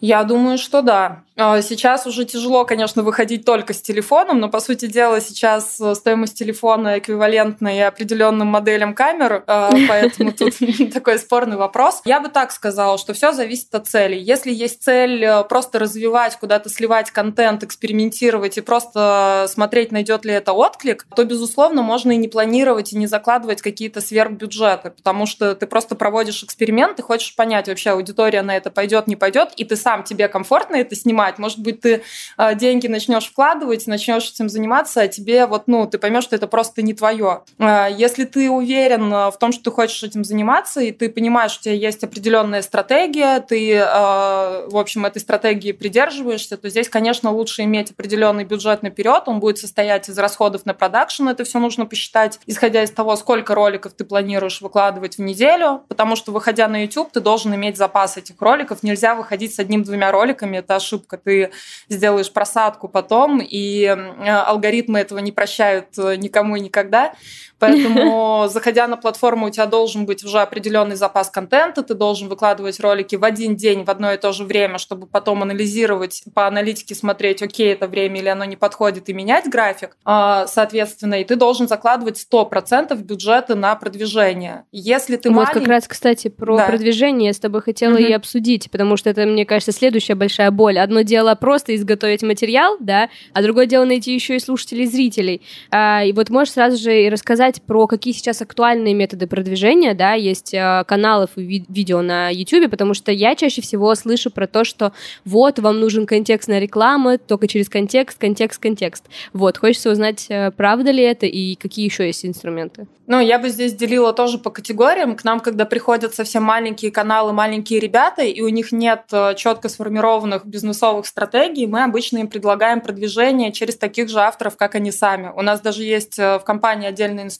Я 0.01 0.23
думаю, 0.23 0.57
что 0.57 0.81
да. 0.81 1.24
А, 1.37 1.61
сейчас 1.61 2.07
уже 2.07 2.23
тяжело, 2.23 2.63
конечно, 2.63 3.03
выходить 3.03 3.43
только 3.43 3.73
с 3.73 3.81
телефоном, 3.81 4.39
но, 4.39 4.49
по 4.49 4.61
сути 4.61 4.85
дела, 4.85 5.19
сейчас 5.19 5.79
э, 5.81 5.93
стоимость 5.93 6.37
телефона 6.37 6.97
эквивалентна 6.97 7.75
и 7.75 7.79
определенным 7.81 8.47
моделям 8.47 8.93
камер, 8.93 9.43
а, 9.45 9.69
поэтому 9.89 10.31
тут 10.31 10.53
такой 10.93 11.19
спорный 11.19 11.57
вопрос. 11.57 12.01
Я 12.05 12.21
бы 12.21 12.29
так 12.29 12.51
сказала, 12.51 12.97
что 12.97 13.13
все 13.13 13.33
зависит 13.33 13.73
от 13.75 13.87
цели. 13.87 14.15
Если 14.15 14.51
есть 14.51 14.81
цель 14.81 15.23
э, 15.25 15.43
просто 15.43 15.77
развивать, 15.77 16.37
куда-то 16.37 16.69
сливать 16.69 17.11
контент, 17.11 17.63
экспериментировать 17.63 18.57
и 18.57 18.61
просто 18.61 19.47
смотреть, 19.49 19.91
найдет 19.91 20.23
ли 20.23 20.31
это 20.31 20.53
отклик, 20.53 21.05
то, 21.15 21.25
безусловно, 21.25 21.81
можно 21.81 22.13
и 22.13 22.17
не 22.17 22.29
планировать, 22.29 22.93
и 22.93 22.97
не 22.97 23.07
закладывать 23.07 23.61
какие-то 23.61 23.99
сверхбюджеты, 23.99 24.91
потому 24.91 25.25
что 25.25 25.53
ты 25.53 25.67
просто 25.67 25.95
проводишь 25.95 26.43
эксперимент, 26.43 26.97
и 26.99 27.01
хочешь 27.01 27.35
понять, 27.35 27.67
вообще 27.67 27.89
аудитория 27.89 28.41
на 28.41 28.55
это 28.55 28.71
пойдет, 28.71 29.07
не 29.07 29.17
пойдет, 29.17 29.49
и 29.57 29.65
ты 29.65 29.75
сам 29.75 30.03
тебе 30.03 30.29
комфортно 30.29 30.77
это 30.77 30.95
снимать, 30.95 31.24
понимать. 31.25 31.39
Может 31.39 31.59
быть, 31.59 31.81
ты 31.81 32.03
э, 32.37 32.55
деньги 32.55 32.87
начнешь 32.87 33.25
вкладывать, 33.25 33.87
начнешь 33.87 34.29
этим 34.29 34.49
заниматься, 34.49 35.01
а 35.01 35.07
тебе 35.07 35.45
вот, 35.45 35.63
ну, 35.67 35.87
ты 35.87 35.97
поймешь, 35.97 36.23
что 36.23 36.35
это 36.35 36.47
просто 36.47 36.81
не 36.81 36.93
твое. 36.93 37.41
Э, 37.59 37.87
если 37.95 38.25
ты 38.25 38.49
уверен 38.49 39.13
э, 39.13 39.31
в 39.31 39.37
том, 39.37 39.51
что 39.51 39.65
ты 39.65 39.71
хочешь 39.71 40.03
этим 40.03 40.23
заниматься, 40.23 40.81
и 40.81 40.91
ты 40.91 41.09
понимаешь, 41.09 41.51
что 41.51 41.61
у 41.61 41.63
тебя 41.63 41.75
есть 41.75 42.03
определенная 42.03 42.61
стратегия, 42.61 43.39
ты, 43.39 43.75
в 43.75 44.77
общем, 44.77 45.05
этой 45.05 45.19
стратегии 45.19 45.71
придерживаешься, 45.71 46.57
то 46.57 46.69
здесь, 46.69 46.89
конечно, 46.89 47.31
лучше 47.31 47.63
иметь 47.63 47.91
определенный 47.91 48.43
бюджет 48.43 48.83
наперед, 48.83 49.23
он 49.27 49.39
будет 49.39 49.57
состоять 49.57 50.09
из 50.09 50.17
расходов 50.17 50.65
на 50.65 50.73
продакшн, 50.73 51.27
это 51.27 51.43
все 51.43 51.59
нужно 51.59 51.85
посчитать, 51.85 52.39
исходя 52.45 52.83
из 52.83 52.91
того, 52.91 53.15
сколько 53.15 53.55
роликов 53.55 53.93
ты 53.93 54.03
планируешь 54.03 54.61
выкладывать 54.61 55.17
в 55.17 55.21
неделю, 55.21 55.83
потому 55.87 56.15
что, 56.15 56.31
выходя 56.31 56.67
на 56.67 56.83
YouTube, 56.83 57.11
ты 57.11 57.19
должен 57.19 57.53
иметь 57.55 57.77
запас 57.77 58.17
этих 58.17 58.41
роликов, 58.41 58.83
нельзя 58.83 59.15
выходить 59.15 59.53
с 59.53 59.59
одним-двумя 59.59 60.11
роликами, 60.11 60.57
это 60.57 60.75
ошибка 60.75 61.14
ошибка, 61.15 61.17
ты 61.17 61.51
сделаешь 61.89 62.31
просадку 62.31 62.87
потом, 62.87 63.41
и 63.41 63.85
алгоритмы 63.85 64.99
этого 64.99 65.19
не 65.19 65.31
прощают 65.31 65.97
э, 65.97 66.15
никому 66.17 66.55
и 66.55 66.61
никогда. 66.61 67.13
Поэтому, 67.59 68.47
заходя 68.49 68.87
на 68.87 68.97
платформу, 68.97 69.47
у 69.47 69.49
тебя 69.49 69.65
должен 69.65 70.05
быть 70.05 70.23
уже 70.23 70.39
определенный 70.39 70.95
запас 70.95 71.29
контента, 71.29 71.83
ты 71.83 71.93
должен 71.93 72.27
выкладывать 72.27 72.79
ролики 72.79 73.15
в 73.15 73.23
один 73.23 73.55
день 73.55 73.83
в 73.83 73.89
одно 73.89 74.13
и 74.13 74.17
то 74.17 74.31
же 74.31 74.43
время, 74.43 74.77
чтобы 74.77 75.07
потом 75.07 75.43
анализировать, 75.43 76.23
по 76.33 76.47
аналитике 76.47 76.95
смотреть, 76.95 77.41
окей, 77.41 77.73
это 77.73 77.87
время 77.87 78.19
или 78.19 78.27
оно 78.27 78.45
не 78.45 78.55
подходит, 78.55 79.09
и 79.09 79.13
менять 79.13 79.49
график, 79.49 79.97
а, 80.05 80.47
соответственно, 80.47 81.21
и 81.21 81.23
ты 81.23 81.35
должен 81.35 81.67
закладывать 81.67 82.17
100% 82.31 82.95
бюджета 82.95 83.55
на 83.55 83.75
продвижение. 83.75 84.65
Если 84.71 85.15
ты 85.15 85.29
Вот 85.29 85.35
маленький... 85.35 85.59
как 85.59 85.67
раз, 85.67 85.87
кстати, 85.87 86.27
про 86.27 86.57
да. 86.57 86.65
продвижение 86.65 87.27
я 87.27 87.33
с 87.33 87.39
тобой 87.39 87.61
хотела 87.61 87.93
угу. 87.93 88.03
и 88.03 88.11
обсудить, 88.11 88.69
потому 88.71 88.97
что 88.97 89.09
это, 89.09 89.25
мне 89.25 89.45
кажется, 89.45 89.71
следующая 89.71 90.15
большая 90.15 90.51
боль. 90.51 90.79
Одно 90.79 91.01
дело 91.01 91.35
просто 91.35 91.75
изготовить 91.75 92.23
материал, 92.23 92.77
да, 92.79 93.09
а 93.33 93.41
другое 93.41 93.65
дело 93.65 93.85
найти 93.85 94.13
еще 94.13 94.35
и 94.35 94.39
слушателей, 94.39 94.83
и 94.83 94.87
зрителей. 94.87 95.41
А, 95.71 96.03
и 96.03 96.11
вот 96.13 96.29
можешь 96.29 96.53
сразу 96.53 96.77
же 96.77 97.03
и 97.03 97.09
рассказать 97.09 97.44
про 97.65 97.87
какие 97.87 98.13
сейчас 98.13 98.41
актуальные 98.41 98.93
методы 98.93 99.27
продвижения, 99.27 99.93
да, 99.93 100.13
есть 100.13 100.53
а, 100.53 100.83
каналов 100.83 101.31
и 101.35 101.41
ви- 101.41 101.65
видео 101.69 102.01
на 102.01 102.29
YouTube, 102.29 102.69
потому 102.69 102.93
что 102.93 103.11
я 103.11 103.35
чаще 103.35 103.61
всего 103.61 103.93
слышу 103.95 104.31
про 104.31 104.47
то, 104.47 104.63
что 104.63 104.91
вот, 105.23 105.59
вам 105.59 105.79
нужен 105.79 106.05
контекстная 106.05 106.59
реклама, 106.59 107.17
только 107.17 107.47
через 107.47 107.69
контекст, 107.69 108.17
контекст, 108.17 108.61
контекст. 108.61 109.05
Вот, 109.33 109.57
хочется 109.57 109.91
узнать, 109.91 110.25
э, 110.29 110.51
правда 110.51 110.91
ли 110.91 111.03
это 111.03 111.25
и 111.25 111.55
какие 111.55 111.85
еще 111.85 112.05
есть 112.05 112.25
инструменты. 112.25 112.87
Ну, 113.07 113.19
я 113.19 113.37
бы 113.37 113.49
здесь 113.49 113.73
делила 113.73 114.13
тоже 114.13 114.39
по 114.39 114.49
категориям. 114.49 115.15
К 115.15 115.23
нам, 115.23 115.39
когда 115.39 115.65
приходят 115.65 116.15
совсем 116.15 116.41
маленькие 116.41 116.91
каналы, 116.91 117.33
маленькие 117.33 117.79
ребята, 117.79 118.23
и 118.23 118.41
у 118.41 118.49
них 118.49 118.71
нет 118.71 119.03
э, 119.11 119.35
четко 119.35 119.69
сформированных 119.69 120.45
бизнесовых 120.45 121.05
стратегий, 121.05 121.67
мы 121.67 121.83
обычно 121.83 122.17
им 122.17 122.27
предлагаем 122.27 122.81
продвижение 122.81 123.51
через 123.51 123.77
таких 123.77 124.09
же 124.09 124.19
авторов, 124.21 124.57
как 124.57 124.73
они 124.73 124.91
сами. 124.91 125.31
У 125.35 125.43
нас 125.43 125.61
даже 125.61 125.83
есть 125.83 126.17
э, 126.17 126.39
в 126.39 126.43
компании 126.43 126.87
отдельный 126.87 127.21
инструмент, 127.21 127.34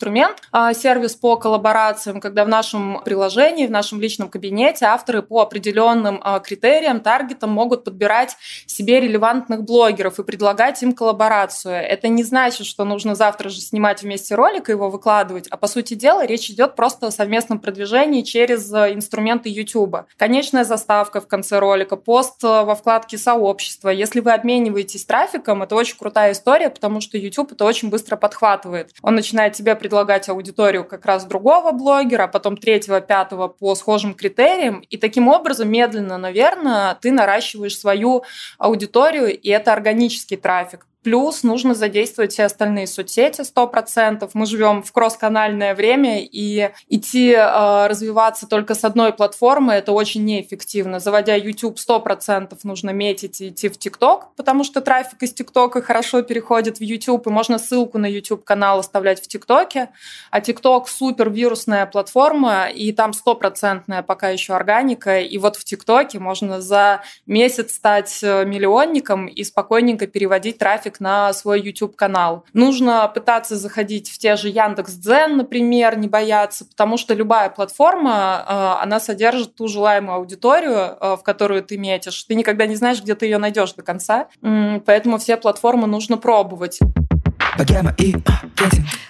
а, 0.52 0.74
сервис 0.74 1.16
по 1.16 1.38
коллаборациям, 1.38 2.20
когда 2.20 2.46
в 2.46 2.50
нашем 2.50 3.02
приложении, 3.04 3.68
в 3.68 3.72
нашем 3.72 4.02
личном 4.02 4.30
кабинете 4.30 4.86
авторы 4.86 5.22
по 5.22 5.42
определенным 5.42 6.20
а, 6.24 6.40
критериям, 6.40 7.00
таргетам 7.00 7.50
могут 7.50 7.84
подбирать 7.84 8.36
себе 8.66 9.00
релевантных 9.00 9.64
блогеров 9.64 10.20
и 10.20 10.24
предлагать 10.24 10.82
им 10.84 10.94
коллаборацию. 10.94 11.76
Это 11.76 12.08
не 12.08 12.24
значит, 12.24 12.66
что 12.68 12.84
нужно 12.84 13.16
завтра 13.16 13.50
же 13.50 13.62
снимать 13.62 14.02
вместе 14.04 14.36
ролик 14.36 14.70
и 14.70 14.74
его 14.74 14.90
выкладывать, 14.90 15.48
а 15.50 15.58
по 15.58 15.68
сути 15.68 15.94
дела 15.94 16.26
речь 16.26 16.50
идет 16.50 16.76
просто 16.76 17.08
о 17.08 17.12
совместном 17.12 17.60
продвижении 17.60 18.22
через 18.22 18.72
э, 18.74 18.94
инструменты 18.94 19.50
YouTube. 19.50 20.06
Конечная 20.18 20.64
заставка 20.64 21.22
в 21.22 21.28
конце 21.28 21.60
ролика, 21.60 21.96
пост 21.96 22.44
э, 22.44 22.48
во 22.48 22.76
вкладке 22.76 23.18
сообщества. 23.18 23.90
Если 23.90 24.20
вы 24.20 24.34
обмениваетесь 24.34 25.06
трафиком, 25.06 25.64
это 25.64 25.76
очень 25.76 25.98
крутая 25.98 26.34
история, 26.34 26.70
потому 26.70 27.02
что 27.02 27.18
YouTube 27.18 27.54
это 27.54 27.66
очень 27.66 27.90
быстро 27.90 28.16
подхватывает. 28.16 28.92
Он 29.02 29.16
начинает 29.16 29.54
тебе 29.54 29.72
предлагать 29.86 30.28
аудиторию 30.30 30.84
как 30.84 31.06
раз 31.06 31.26
другого 31.26 31.72
блогера, 31.72 32.24
а 32.24 32.28
потом 32.28 32.58
третьего, 32.58 33.02
пятого 33.02 33.48
по 33.48 33.76
схожим 33.76 34.16
критериям. 34.16 34.80
И 34.90 34.98
таким 34.98 35.28
образом, 35.28 35.70
медленно, 35.70 36.18
наверное, 36.18 36.96
ты 36.96 37.12
наращиваешь 37.12 37.78
свою 37.78 38.24
аудиторию, 38.58 39.40
и 39.40 39.50
это 39.50 39.74
органический 39.74 40.38
трафик. 40.38 40.88
Плюс 41.06 41.44
нужно 41.44 41.76
задействовать 41.76 42.34
все 42.34 42.46
остальные 42.46 42.88
соцсети 42.88 43.42
100%. 43.42 44.28
Мы 44.34 44.48
живем 44.48 44.82
в 44.82 44.92
кросс-канальное 44.92 45.76
время, 45.76 46.24
и 46.24 46.72
идти 46.90 47.32
э, 47.32 47.86
развиваться 47.86 48.48
только 48.48 48.74
с 48.74 48.84
одной 48.84 49.14
платформы– 49.14 49.74
это 49.76 49.92
очень 49.92 50.26
неэффективно. 50.26 51.00
Заводя 51.00 51.36
YouTube 51.36 51.78
100% 51.78 52.58
нужно 52.64 52.90
метить 52.90 53.40
и 53.40 53.50
идти 53.50 53.70
в 53.70 53.74
TikTok, 53.74 54.22
потому 54.36 54.64
что 54.64 54.82
трафик 54.82 55.22
из 55.22 55.36
TikTok 55.36 55.80
хорошо 55.84 56.24
переходит 56.24 56.80
в 56.80 56.82
YouTube, 56.82 57.28
и 57.28 57.30
можно 57.30 57.60
ссылку 57.60 58.00
на 58.00 58.08
YouTube-канал 58.08 58.80
оставлять 58.80 59.22
в 59.24 59.28
TikTok. 59.28 59.90
А 60.32 60.40
TikTok– 60.40 60.86
супер 60.88 61.30
вирусная 61.30 61.86
платформа, 61.86 62.66
и 62.66 62.92
там 62.92 63.14
стопроцентная 63.14 64.02
пока 64.02 64.30
еще 64.30 64.56
органика. 64.56 65.20
И 65.20 65.38
вот 65.38 65.56
в 65.56 65.72
TikTok 65.72 66.18
можно 66.18 66.62
за 66.62 67.04
месяц 67.28 67.76
стать 67.76 68.24
э, 68.24 68.44
миллионником 68.44 69.28
и 69.28 69.44
спокойненько 69.44 70.08
переводить 70.08 70.58
трафик 70.58 70.95
трафик 70.96 71.00
на 71.00 71.34
свой 71.34 71.62
YouTube-канал. 71.62 72.46
Нужно 72.54 73.08
пытаться 73.08 73.56
заходить 73.56 74.10
в 74.10 74.18
те 74.18 74.36
же 74.36 74.50
Яндекс.Дзен, 74.50 75.38
например, 75.38 75.98
не 75.98 76.08
бояться, 76.08 76.66
потому 76.66 76.98
что 76.98 77.14
любая 77.14 77.50
платформа, 77.50 78.46
э, 78.48 78.84
она 78.84 79.00
содержит 79.00 79.56
ту 79.56 79.68
желаемую 79.68 80.16
аудиторию, 80.16 80.98
э, 81.00 81.16
в 81.18 81.24
которую 81.24 81.64
ты 81.64 81.78
метишь. 81.78 82.24
Ты 82.24 82.36
никогда 82.36 82.66
не 82.66 82.76
знаешь, 82.76 83.02
где 83.02 83.16
ты 83.16 83.26
ее 83.26 83.38
найдешь 83.38 83.74
до 83.74 83.84
конца, 83.84 84.28
поэтому 84.86 85.18
все 85.18 85.38
платформы 85.38 85.88
нужно 85.88 86.18
пробовать. 86.18 86.80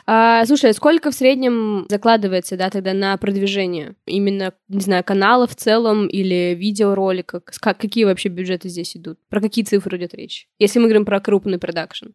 А, 0.08 0.46
слушай, 0.46 0.70
а 0.70 0.74
сколько 0.74 1.10
в 1.10 1.16
среднем 1.16 1.88
закладывается, 1.90 2.58
да, 2.58 2.70
тогда 2.70 2.94
на 2.94 3.18
продвижение? 3.18 3.96
Именно, 4.06 4.54
не 4.68 4.82
знаю, 4.82 5.04
канала 5.04 5.48
в 5.48 5.56
целом 5.56 6.08
или 6.08 6.54
видеоролика? 6.56 7.40
Как, 7.40 7.80
какие 7.80 8.04
вообще 8.04 8.30
бюджеты 8.30 8.70
здесь 8.70 8.96
идут? 8.96 9.18
Про 9.30 9.42
какие 9.42 9.66
цифры 9.66 9.98
идет 9.98 10.14
речь? 10.14 10.48
Если 10.60 10.78
мы 10.78 10.86
говорим 10.86 11.06
про 11.06 11.20
крупный 11.20 11.58
продакшн. 11.58 12.10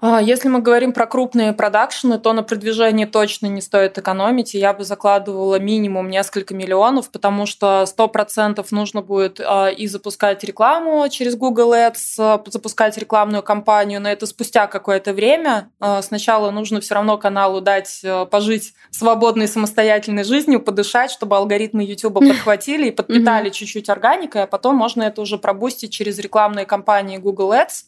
А, 0.00 0.20
если 0.20 0.48
мы 0.48 0.60
говорим 0.60 0.92
про 0.92 1.06
крупные 1.06 1.52
продакшены, 1.52 2.18
то 2.18 2.32
на 2.32 2.42
продвижении 2.42 3.04
точно 3.04 3.46
не 3.46 3.60
стоит 3.60 3.98
экономить, 3.98 4.54
и 4.54 4.58
я 4.58 4.72
бы 4.72 4.84
закладывала 4.84 5.58
минимум 5.58 6.08
несколько 6.08 6.54
миллионов, 6.54 7.10
потому 7.10 7.44
что 7.44 7.84
100% 7.84 8.64
нужно 8.70 9.02
будет 9.02 9.40
а, 9.40 9.68
и 9.68 9.86
запускать 9.86 10.42
рекламу 10.42 11.06
через 11.10 11.36
Google 11.36 11.74
Ads, 11.74 12.50
запускать 12.50 12.96
рекламную 12.96 13.42
кампанию, 13.42 14.00
но 14.00 14.08
это 14.08 14.24
спустя 14.24 14.66
какое-то 14.66 15.12
время. 15.12 15.70
А, 15.80 16.00
сначала 16.00 16.50
нужно 16.50 16.80
все 16.80 16.94
равно 16.94 17.18
каналу 17.18 17.60
дать 17.60 18.02
пожить 18.30 18.72
свободной 18.90 19.48
самостоятельной 19.48 20.24
жизнью, 20.24 20.60
подышать, 20.60 21.10
чтобы 21.10 21.36
алгоритмы 21.36 21.84
YouTube 21.84 22.14
подхватили 22.14 22.88
и 22.88 22.90
подпитали 22.90 23.50
чуть-чуть 23.50 23.90
органикой, 23.90 24.44
а 24.44 24.46
потом 24.46 24.76
можно 24.76 25.02
это 25.02 25.20
уже 25.20 25.36
пробустить 25.36 25.92
через 25.92 26.18
рекламные 26.18 26.64
кампании 26.64 27.18
Google 27.18 27.52
Ads. 27.52 27.84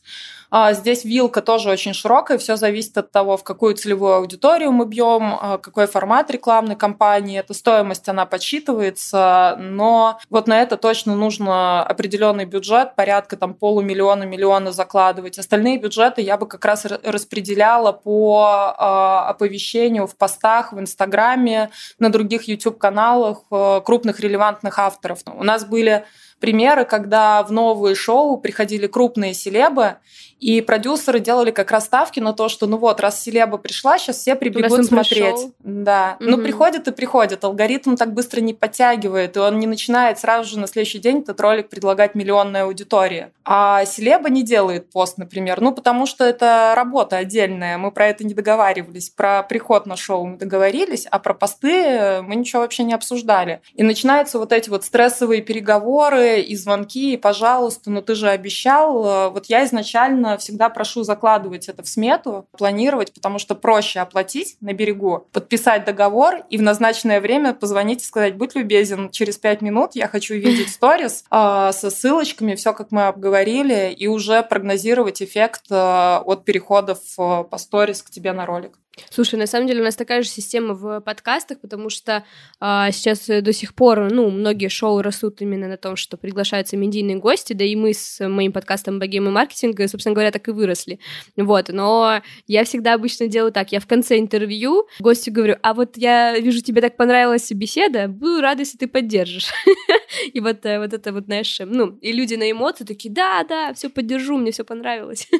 А, 0.54 0.74
здесь 0.74 1.06
вилка 1.06 1.40
тоже 1.40 1.70
очень 1.70 1.94
широкая, 2.02 2.38
все 2.38 2.56
зависит 2.56 2.98
от 2.98 3.10
того, 3.10 3.36
в 3.36 3.44
какую 3.44 3.74
целевую 3.74 4.14
аудиторию 4.14 4.72
мы 4.72 4.86
бьем, 4.86 5.38
а, 5.40 5.58
какой 5.58 5.86
формат 5.86 6.30
рекламной 6.30 6.76
кампании, 6.76 7.38
эта 7.38 7.54
стоимость, 7.54 8.08
она 8.08 8.26
подсчитывается, 8.26 9.56
но 9.58 10.18
вот 10.28 10.48
на 10.48 10.60
это 10.60 10.76
точно 10.76 11.14
нужно 11.14 11.84
определенный 11.84 12.44
бюджет, 12.44 12.96
порядка 12.96 13.36
там 13.36 13.54
полумиллиона, 13.54 14.24
миллиона 14.24 14.72
закладывать. 14.72 15.38
Остальные 15.38 15.78
бюджеты 15.78 16.22
я 16.22 16.36
бы 16.36 16.46
как 16.46 16.64
раз 16.64 16.84
распределяла 16.84 17.92
по 17.92 18.74
а, 18.76 19.28
оповещению 19.28 20.06
в 20.06 20.16
постах, 20.16 20.72
в 20.72 20.80
Инстаграме, 20.80 21.70
на 21.98 22.10
других 22.10 22.48
YouTube-каналах 22.48 23.44
крупных 23.84 24.20
релевантных 24.20 24.78
авторов. 24.78 25.20
У 25.26 25.44
нас 25.44 25.64
были 25.64 26.04
примеры, 26.42 26.84
когда 26.84 27.42
в 27.44 27.52
новые 27.52 27.94
шоу 27.94 28.36
приходили 28.36 28.88
крупные 28.88 29.32
селебы, 29.32 29.96
и 30.42 30.60
продюсеры 30.60 31.20
делали 31.20 31.52
как 31.52 31.70
раз 31.70 31.84
ставки 31.84 32.18
на 32.18 32.32
то, 32.32 32.48
что 32.48 32.66
ну 32.66 32.76
вот, 32.76 32.98
раз 32.98 33.22
селеба 33.22 33.58
пришла, 33.58 33.96
сейчас 33.96 34.16
все 34.16 34.34
прибегут 34.34 34.84
смотреть. 34.86 35.34
Пришел. 35.34 35.52
Да. 35.60 36.16
Угу. 36.18 36.30
Ну, 36.30 36.38
приходит 36.38 36.88
и 36.88 36.90
приходит. 36.90 37.44
Алгоритм 37.44 37.94
так 37.94 38.12
быстро 38.12 38.40
не 38.40 38.52
подтягивает, 38.52 39.36
и 39.36 39.40
он 39.40 39.60
не 39.60 39.68
начинает 39.68 40.18
сразу 40.18 40.50
же 40.50 40.58
на 40.58 40.66
следующий 40.66 40.98
день 40.98 41.20
этот 41.20 41.40
ролик 41.40 41.68
предлагать 41.68 42.16
миллионной 42.16 42.62
аудитории. 42.62 43.28
А 43.44 43.84
селеба 43.84 44.30
не 44.30 44.42
делает 44.42 44.90
пост, 44.90 45.16
например. 45.16 45.60
Ну, 45.60 45.72
потому 45.72 46.06
что 46.06 46.24
это 46.24 46.72
работа 46.74 47.18
отдельная. 47.18 47.78
Мы 47.78 47.92
про 47.92 48.08
это 48.08 48.24
не 48.24 48.34
договаривались. 48.34 49.10
Про 49.10 49.44
приход 49.44 49.86
на 49.86 49.96
шоу 49.96 50.26
мы 50.26 50.38
договорились, 50.38 51.06
а 51.08 51.20
про 51.20 51.34
посты 51.34 52.20
мы 52.22 52.34
ничего 52.34 52.62
вообще 52.62 52.82
не 52.82 52.94
обсуждали. 52.94 53.60
И 53.74 53.84
начинаются 53.84 54.40
вот 54.40 54.50
эти 54.50 54.68
вот 54.68 54.84
стрессовые 54.84 55.40
переговоры 55.40 56.31
и 56.40 56.56
звонки, 56.56 57.14
и, 57.14 57.16
пожалуйста, 57.16 57.90
ну 57.90 58.02
ты 58.02 58.14
же 58.14 58.28
обещал. 58.28 59.30
Вот 59.30 59.46
я 59.46 59.64
изначально 59.64 60.38
всегда 60.38 60.68
прошу 60.68 61.02
закладывать 61.02 61.68
это 61.68 61.82
в 61.82 61.88
смету, 61.88 62.46
планировать, 62.56 63.12
потому 63.12 63.38
что 63.38 63.54
проще 63.54 64.00
оплатить 64.00 64.56
на 64.60 64.72
берегу, 64.72 65.26
подписать 65.32 65.84
договор 65.84 66.44
и 66.48 66.58
в 66.58 66.62
назначенное 66.62 67.20
время 67.20 67.54
позвонить 67.54 68.02
и 68.02 68.06
сказать, 68.06 68.36
будь 68.36 68.54
любезен, 68.54 69.10
через 69.10 69.38
пять 69.38 69.60
минут 69.62 69.92
я 69.94 70.08
хочу 70.08 70.34
видеть 70.34 70.68
сторис 70.72 71.24
э, 71.30 71.70
со 71.72 71.90
ссылочками, 71.90 72.54
все 72.54 72.72
как 72.72 72.90
мы 72.90 73.06
обговорили, 73.06 73.92
и 73.92 74.06
уже 74.06 74.42
прогнозировать 74.42 75.22
эффект 75.22 75.64
э, 75.70 75.74
от 75.74 76.44
переходов 76.44 76.98
э, 77.18 77.44
по 77.44 77.58
сторис 77.58 78.02
к 78.02 78.10
тебе 78.10 78.32
на 78.32 78.46
ролик. 78.46 78.78
Слушай, 79.10 79.36
на 79.36 79.46
самом 79.46 79.66
деле 79.66 79.80
у 79.80 79.84
нас 79.84 79.96
такая 79.96 80.22
же 80.22 80.28
система 80.28 80.74
в 80.74 81.00
подкастах, 81.00 81.60
потому 81.60 81.88
что 81.88 82.24
а, 82.60 82.90
сейчас 82.90 83.26
до 83.26 83.52
сих 83.52 83.74
пор, 83.74 84.12
ну, 84.12 84.30
многие 84.30 84.68
шоу 84.68 85.00
растут 85.00 85.40
именно 85.40 85.66
на 85.66 85.78
том, 85.78 85.96
что 85.96 86.18
приглашаются 86.18 86.76
медийные 86.76 87.16
гости, 87.16 87.54
да 87.54 87.64
и 87.64 87.74
мы 87.74 87.94
с 87.94 88.26
моим 88.28 88.52
подкастом 88.52 88.98
«Богема 88.98 89.30
маркетинг», 89.30 89.78
собственно 89.88 90.14
говоря, 90.14 90.30
так 90.30 90.46
и 90.48 90.50
выросли. 90.50 90.98
Вот, 91.36 91.70
но 91.70 92.20
я 92.46 92.64
всегда 92.64 92.92
обычно 92.92 93.28
делаю 93.28 93.50
так, 93.50 93.72
я 93.72 93.80
в 93.80 93.86
конце 93.86 94.18
интервью 94.18 94.86
гостю 94.98 95.32
говорю, 95.32 95.56
а 95.62 95.72
вот 95.72 95.96
я 95.96 96.38
вижу, 96.38 96.60
тебе 96.60 96.82
так 96.82 96.96
понравилась 96.96 97.50
беседа, 97.50 98.08
буду 98.08 98.42
рада, 98.42 98.60
если 98.60 98.76
ты 98.76 98.88
поддержишь. 98.88 99.52
И 100.32 100.40
вот, 100.40 100.66
э, 100.66 100.78
вот 100.78 100.92
это 100.92 101.12
вот, 101.12 101.24
знаешь, 101.24 101.58
ну, 101.64 101.98
и 102.00 102.12
люди 102.12 102.34
на 102.34 102.50
эмоции 102.50 102.84
такие, 102.84 103.12
да, 103.12 103.44
да, 103.44 103.72
все 103.72 103.88
поддержу, 103.88 104.36
мне 104.36 104.52
все 104.52 104.64
понравилось. 104.64 105.28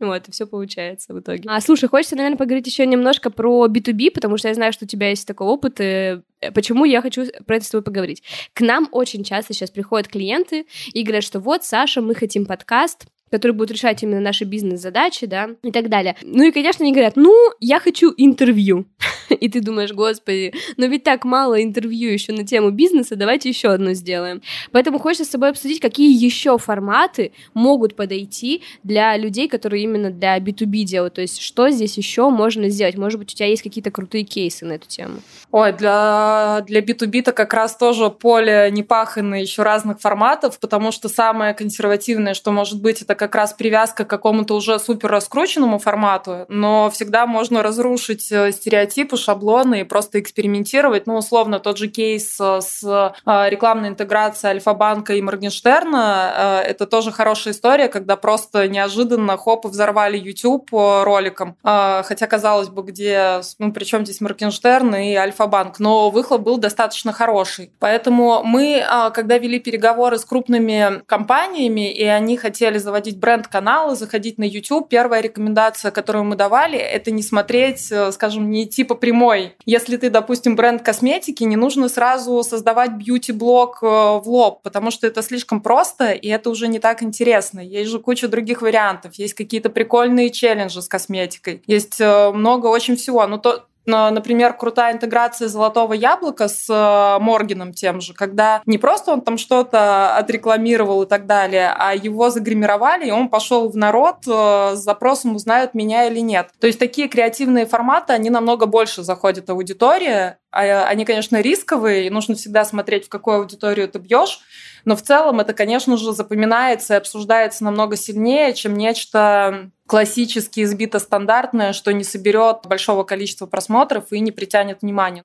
Вот, 0.00 0.28
и 0.28 0.32
все 0.32 0.46
получается 0.46 1.12
в 1.12 1.20
итоге. 1.20 1.42
А 1.46 1.60
слушай, 1.60 1.88
хочется, 1.90 2.16
наверное, 2.16 2.38
поговорить 2.38 2.66
еще 2.66 2.77
немножко 2.86 3.30
про 3.30 3.66
B2B, 3.66 4.10
потому 4.10 4.36
что 4.36 4.48
я 4.48 4.54
знаю, 4.54 4.72
что 4.72 4.84
у 4.84 4.88
тебя 4.88 5.10
есть 5.10 5.26
такой 5.26 5.46
опыт, 5.46 5.80
э, 5.80 6.22
почему 6.54 6.84
я 6.84 7.02
хочу 7.02 7.24
про 7.46 7.56
это 7.56 7.64
с 7.64 7.70
тобой 7.70 7.84
поговорить. 7.84 8.22
К 8.54 8.60
нам 8.60 8.88
очень 8.92 9.24
часто 9.24 9.54
сейчас 9.54 9.70
приходят 9.70 10.08
клиенты 10.08 10.66
и 10.92 11.02
говорят, 11.02 11.24
что 11.24 11.40
вот, 11.40 11.64
Саша, 11.64 12.00
мы 12.00 12.14
хотим 12.14 12.46
подкаст, 12.46 13.06
который 13.30 13.52
будет 13.52 13.70
решать 13.70 14.02
именно 14.02 14.20
наши 14.20 14.44
бизнес-задачи, 14.44 15.26
да, 15.26 15.50
и 15.62 15.70
так 15.70 15.88
далее. 15.88 16.16
Ну 16.22 16.44
и, 16.44 16.50
конечно, 16.50 16.84
они 16.84 16.92
говорят, 16.92 17.16
ну, 17.16 17.34
я 17.60 17.80
хочу 17.80 18.12
интервью. 18.16 18.86
И 19.40 19.48
ты 19.48 19.60
думаешь, 19.60 19.92
господи, 19.92 20.52
но 20.76 20.86
ведь 20.86 21.04
так 21.04 21.24
мало 21.24 21.62
интервью 21.62 22.10
еще 22.12 22.32
на 22.32 22.46
тему 22.46 22.70
бизнеса, 22.70 23.16
давайте 23.16 23.48
еще 23.48 23.68
одно 23.68 23.92
сделаем. 23.92 24.42
Поэтому 24.72 24.98
хочется 24.98 25.24
с 25.24 25.28
тобой 25.28 25.50
обсудить, 25.50 25.80
какие 25.80 26.12
еще 26.12 26.58
форматы 26.58 27.32
могут 27.54 27.96
подойти 27.96 28.62
для 28.82 29.16
людей, 29.16 29.48
которые 29.48 29.84
именно 29.84 30.10
для 30.10 30.38
B2B 30.38 30.82
делают. 30.84 31.14
То 31.14 31.20
есть, 31.20 31.40
что 31.40 31.70
здесь 31.70 31.96
еще 31.96 32.30
можно 32.30 32.68
сделать? 32.68 32.96
Может 32.96 33.18
быть, 33.18 33.32
у 33.32 33.36
тебя 33.36 33.48
есть 33.48 33.62
какие-то 33.62 33.90
крутые 33.90 34.24
кейсы 34.24 34.64
на 34.64 34.72
эту 34.72 34.88
тему? 34.88 35.18
Ой, 35.50 35.72
для, 35.72 36.64
для 36.66 36.80
B2B-то 36.80 37.32
как 37.32 37.54
раз 37.54 37.76
тоже 37.76 38.10
поле 38.10 38.68
непаханное 38.70 39.40
еще 39.40 39.62
разных 39.62 40.00
форматов, 40.00 40.58
потому 40.58 40.92
что 40.92 41.08
самое 41.08 41.54
консервативное, 41.54 42.34
что 42.34 42.52
может 42.52 42.80
быть, 42.80 43.02
это 43.02 43.14
как 43.14 43.34
раз 43.34 43.52
привязка 43.52 44.04
к 44.04 44.10
какому-то 44.10 44.54
уже 44.54 44.78
супер 44.78 45.10
раскрученному 45.10 45.78
формату, 45.78 46.46
но 46.48 46.90
всегда 46.90 47.26
можно 47.26 47.62
разрушить 47.62 48.30
э, 48.30 48.52
стереотипы, 48.52 49.16
шаблоны 49.18 49.80
и 49.80 49.84
просто 49.84 50.20
экспериментировать. 50.20 51.06
Ну, 51.06 51.16
условно, 51.16 51.60
тот 51.60 51.76
же 51.76 51.88
кейс 51.88 52.38
э, 52.40 52.60
с 52.60 52.82
э, 52.82 53.50
рекламной 53.50 53.90
интеграцией 53.90 54.54
Альфа-банка 54.54 55.14
и 55.14 55.22
Моргенштерна, 55.22 56.62
это 56.64 56.86
тоже 56.86 57.12
хорошая 57.12 57.52
история, 57.52 57.88
когда 57.88 58.16
просто 58.16 58.68
неожиданно 58.68 59.36
хоп, 59.36 59.66
взорвали 59.66 60.16
YouTube 60.16 60.70
роликом. 60.72 61.56
Хотя, 61.62 62.26
казалось 62.26 62.68
бы, 62.68 62.82
где, 62.82 63.40
ну, 63.58 63.72
причем 63.72 64.04
здесь 64.04 64.20
Моргенштерн 64.20 64.94
и 64.96 65.14
Альфа-банк, 65.14 65.78
но 65.78 66.10
выхлоп 66.10 66.42
был 66.42 66.58
достаточно 66.58 67.12
хороший. 67.12 67.70
Поэтому 67.78 68.42
мы, 68.44 68.84
когда 69.14 69.38
вели 69.38 69.58
переговоры 69.58 70.18
с 70.18 70.24
крупными 70.24 71.02
компаниями, 71.06 71.92
и 71.92 72.04
они 72.04 72.36
хотели 72.36 72.78
заводить 72.78 73.18
бренд-каналы, 73.18 73.96
заходить 73.96 74.38
на 74.38 74.44
YouTube. 74.44 74.88
Первая 74.88 75.20
рекомендация, 75.20 75.90
которую 75.90 76.24
мы 76.24 76.36
давали, 76.36 76.78
это 76.78 77.10
не 77.10 77.22
смотреть, 77.22 77.90
э, 77.90 78.12
скажем, 78.12 78.50
не 78.50 78.64
идти 78.64 78.84
по 78.84 78.94
прямой. 79.08 79.56
Если 79.64 79.96
ты, 79.96 80.10
допустим, 80.10 80.54
бренд 80.54 80.82
косметики, 80.82 81.42
не 81.44 81.56
нужно 81.56 81.88
сразу 81.88 82.42
создавать 82.42 82.92
бьюти-блог 82.92 83.78
э, 83.82 83.86
в 83.86 84.24
лоб, 84.26 84.60
потому 84.62 84.90
что 84.90 85.06
это 85.06 85.22
слишком 85.22 85.62
просто, 85.62 86.12
и 86.12 86.28
это 86.28 86.50
уже 86.50 86.68
не 86.68 86.78
так 86.78 87.02
интересно. 87.02 87.60
Есть 87.60 87.90
же 87.90 88.00
куча 88.00 88.28
других 88.28 88.60
вариантов. 88.60 89.14
Есть 89.14 89.32
какие-то 89.32 89.70
прикольные 89.70 90.28
челленджи 90.28 90.82
с 90.82 90.88
косметикой. 90.88 91.62
Есть 91.66 92.00
э, 92.00 92.30
много 92.32 92.66
очень 92.66 92.96
всего. 92.96 93.26
Но 93.26 93.38
то, 93.38 93.64
например, 93.88 94.54
крутая 94.54 94.94
интеграция 94.94 95.48
золотого 95.48 95.92
яблока 95.92 96.48
с 96.48 96.68
э, 96.68 97.22
Моргином 97.22 97.72
тем 97.72 98.00
же, 98.00 98.14
когда 98.14 98.62
не 98.66 98.78
просто 98.78 99.12
он 99.12 99.22
там 99.22 99.38
что-то 99.38 100.16
отрекламировал 100.16 101.02
и 101.02 101.06
так 101.06 101.26
далее, 101.26 101.74
а 101.76 101.94
его 101.94 102.30
загримировали, 102.30 103.08
и 103.08 103.10
он 103.10 103.28
пошел 103.28 103.68
в 103.68 103.76
народ 103.76 104.18
э, 104.26 104.74
с 104.74 104.78
запросом, 104.78 105.36
узнают 105.36 105.74
меня 105.74 106.06
или 106.06 106.20
нет. 106.20 106.50
То 106.60 106.66
есть 106.66 106.78
такие 106.78 107.08
креативные 107.08 107.66
форматы, 107.66 108.12
они 108.12 108.30
намного 108.30 108.66
больше 108.66 109.02
заходят 109.02 109.50
аудитории, 109.50 110.36
они, 110.50 111.04
конечно, 111.04 111.40
рисковые, 111.40 112.06
и 112.06 112.10
нужно 112.10 112.34
всегда 112.34 112.64
смотреть, 112.64 113.06
в 113.06 113.08
какую 113.08 113.38
аудиторию 113.38 113.88
ты 113.88 113.98
бьешь, 113.98 114.40
но 114.84 114.96
в 114.96 115.02
целом 115.02 115.40
это, 115.40 115.52
конечно 115.52 115.96
же, 115.96 116.12
запоминается 116.12 116.94
и 116.94 116.96
обсуждается 116.96 117.64
намного 117.64 117.96
сильнее, 117.96 118.54
чем 118.54 118.74
нечто 118.74 119.70
классически 119.86 120.62
избито 120.62 120.98
стандартное, 120.98 121.72
что 121.72 121.92
не 121.92 122.04
соберет 122.04 122.60
большого 122.64 123.04
количества 123.04 123.46
просмотров 123.46 124.12
и 124.12 124.20
не 124.20 124.32
притянет 124.32 124.82
внимание. 124.82 125.24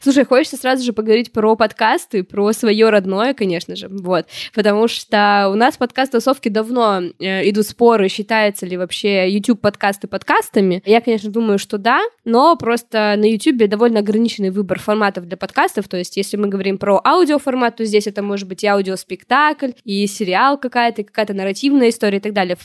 Слушай, 0.00 0.24
хочется 0.24 0.56
сразу 0.56 0.84
же 0.84 0.92
поговорить 0.92 1.32
про 1.32 1.56
подкасты, 1.56 2.22
про 2.22 2.52
свое 2.52 2.90
родное, 2.90 3.34
конечно 3.34 3.74
же, 3.76 3.88
вот, 3.88 4.26
потому 4.54 4.88
что 4.88 5.48
у 5.52 5.54
нас 5.54 5.76
подкаст-тусовки 5.76 6.48
давно 6.48 7.02
э, 7.18 7.48
идут 7.50 7.66
споры, 7.66 8.08
считается 8.08 8.64
ли 8.66 8.76
вообще 8.76 9.30
YouTube 9.30 9.60
подкасты 9.60 10.06
подкастами. 10.06 10.82
Я, 10.84 11.00
конечно, 11.00 11.30
думаю, 11.30 11.58
что 11.58 11.78
да, 11.78 12.00
но 12.24 12.56
просто 12.56 13.14
на 13.16 13.30
YouTube 13.30 13.68
довольно 13.68 14.00
ограниченный 14.00 14.50
выбор 14.50 14.78
форматов 14.78 15.26
для 15.26 15.36
подкастов, 15.36 15.88
то 15.88 15.96
есть 15.96 16.16
если 16.16 16.36
мы 16.36 16.48
говорим 16.48 16.78
про 16.78 17.00
аудиоформат, 17.04 17.76
то 17.76 17.84
здесь 17.84 18.06
это 18.06 18.22
может 18.22 18.48
быть 18.48 18.62
и 18.62 18.66
аудиоспектакль, 18.66 19.72
и 19.84 20.06
сериал 20.06 20.58
какая-то, 20.58 21.02
какая-то 21.02 21.34
нарративная 21.34 21.88
история 21.88 22.18
и 22.18 22.20
так 22.20 22.32
далее. 22.32 22.56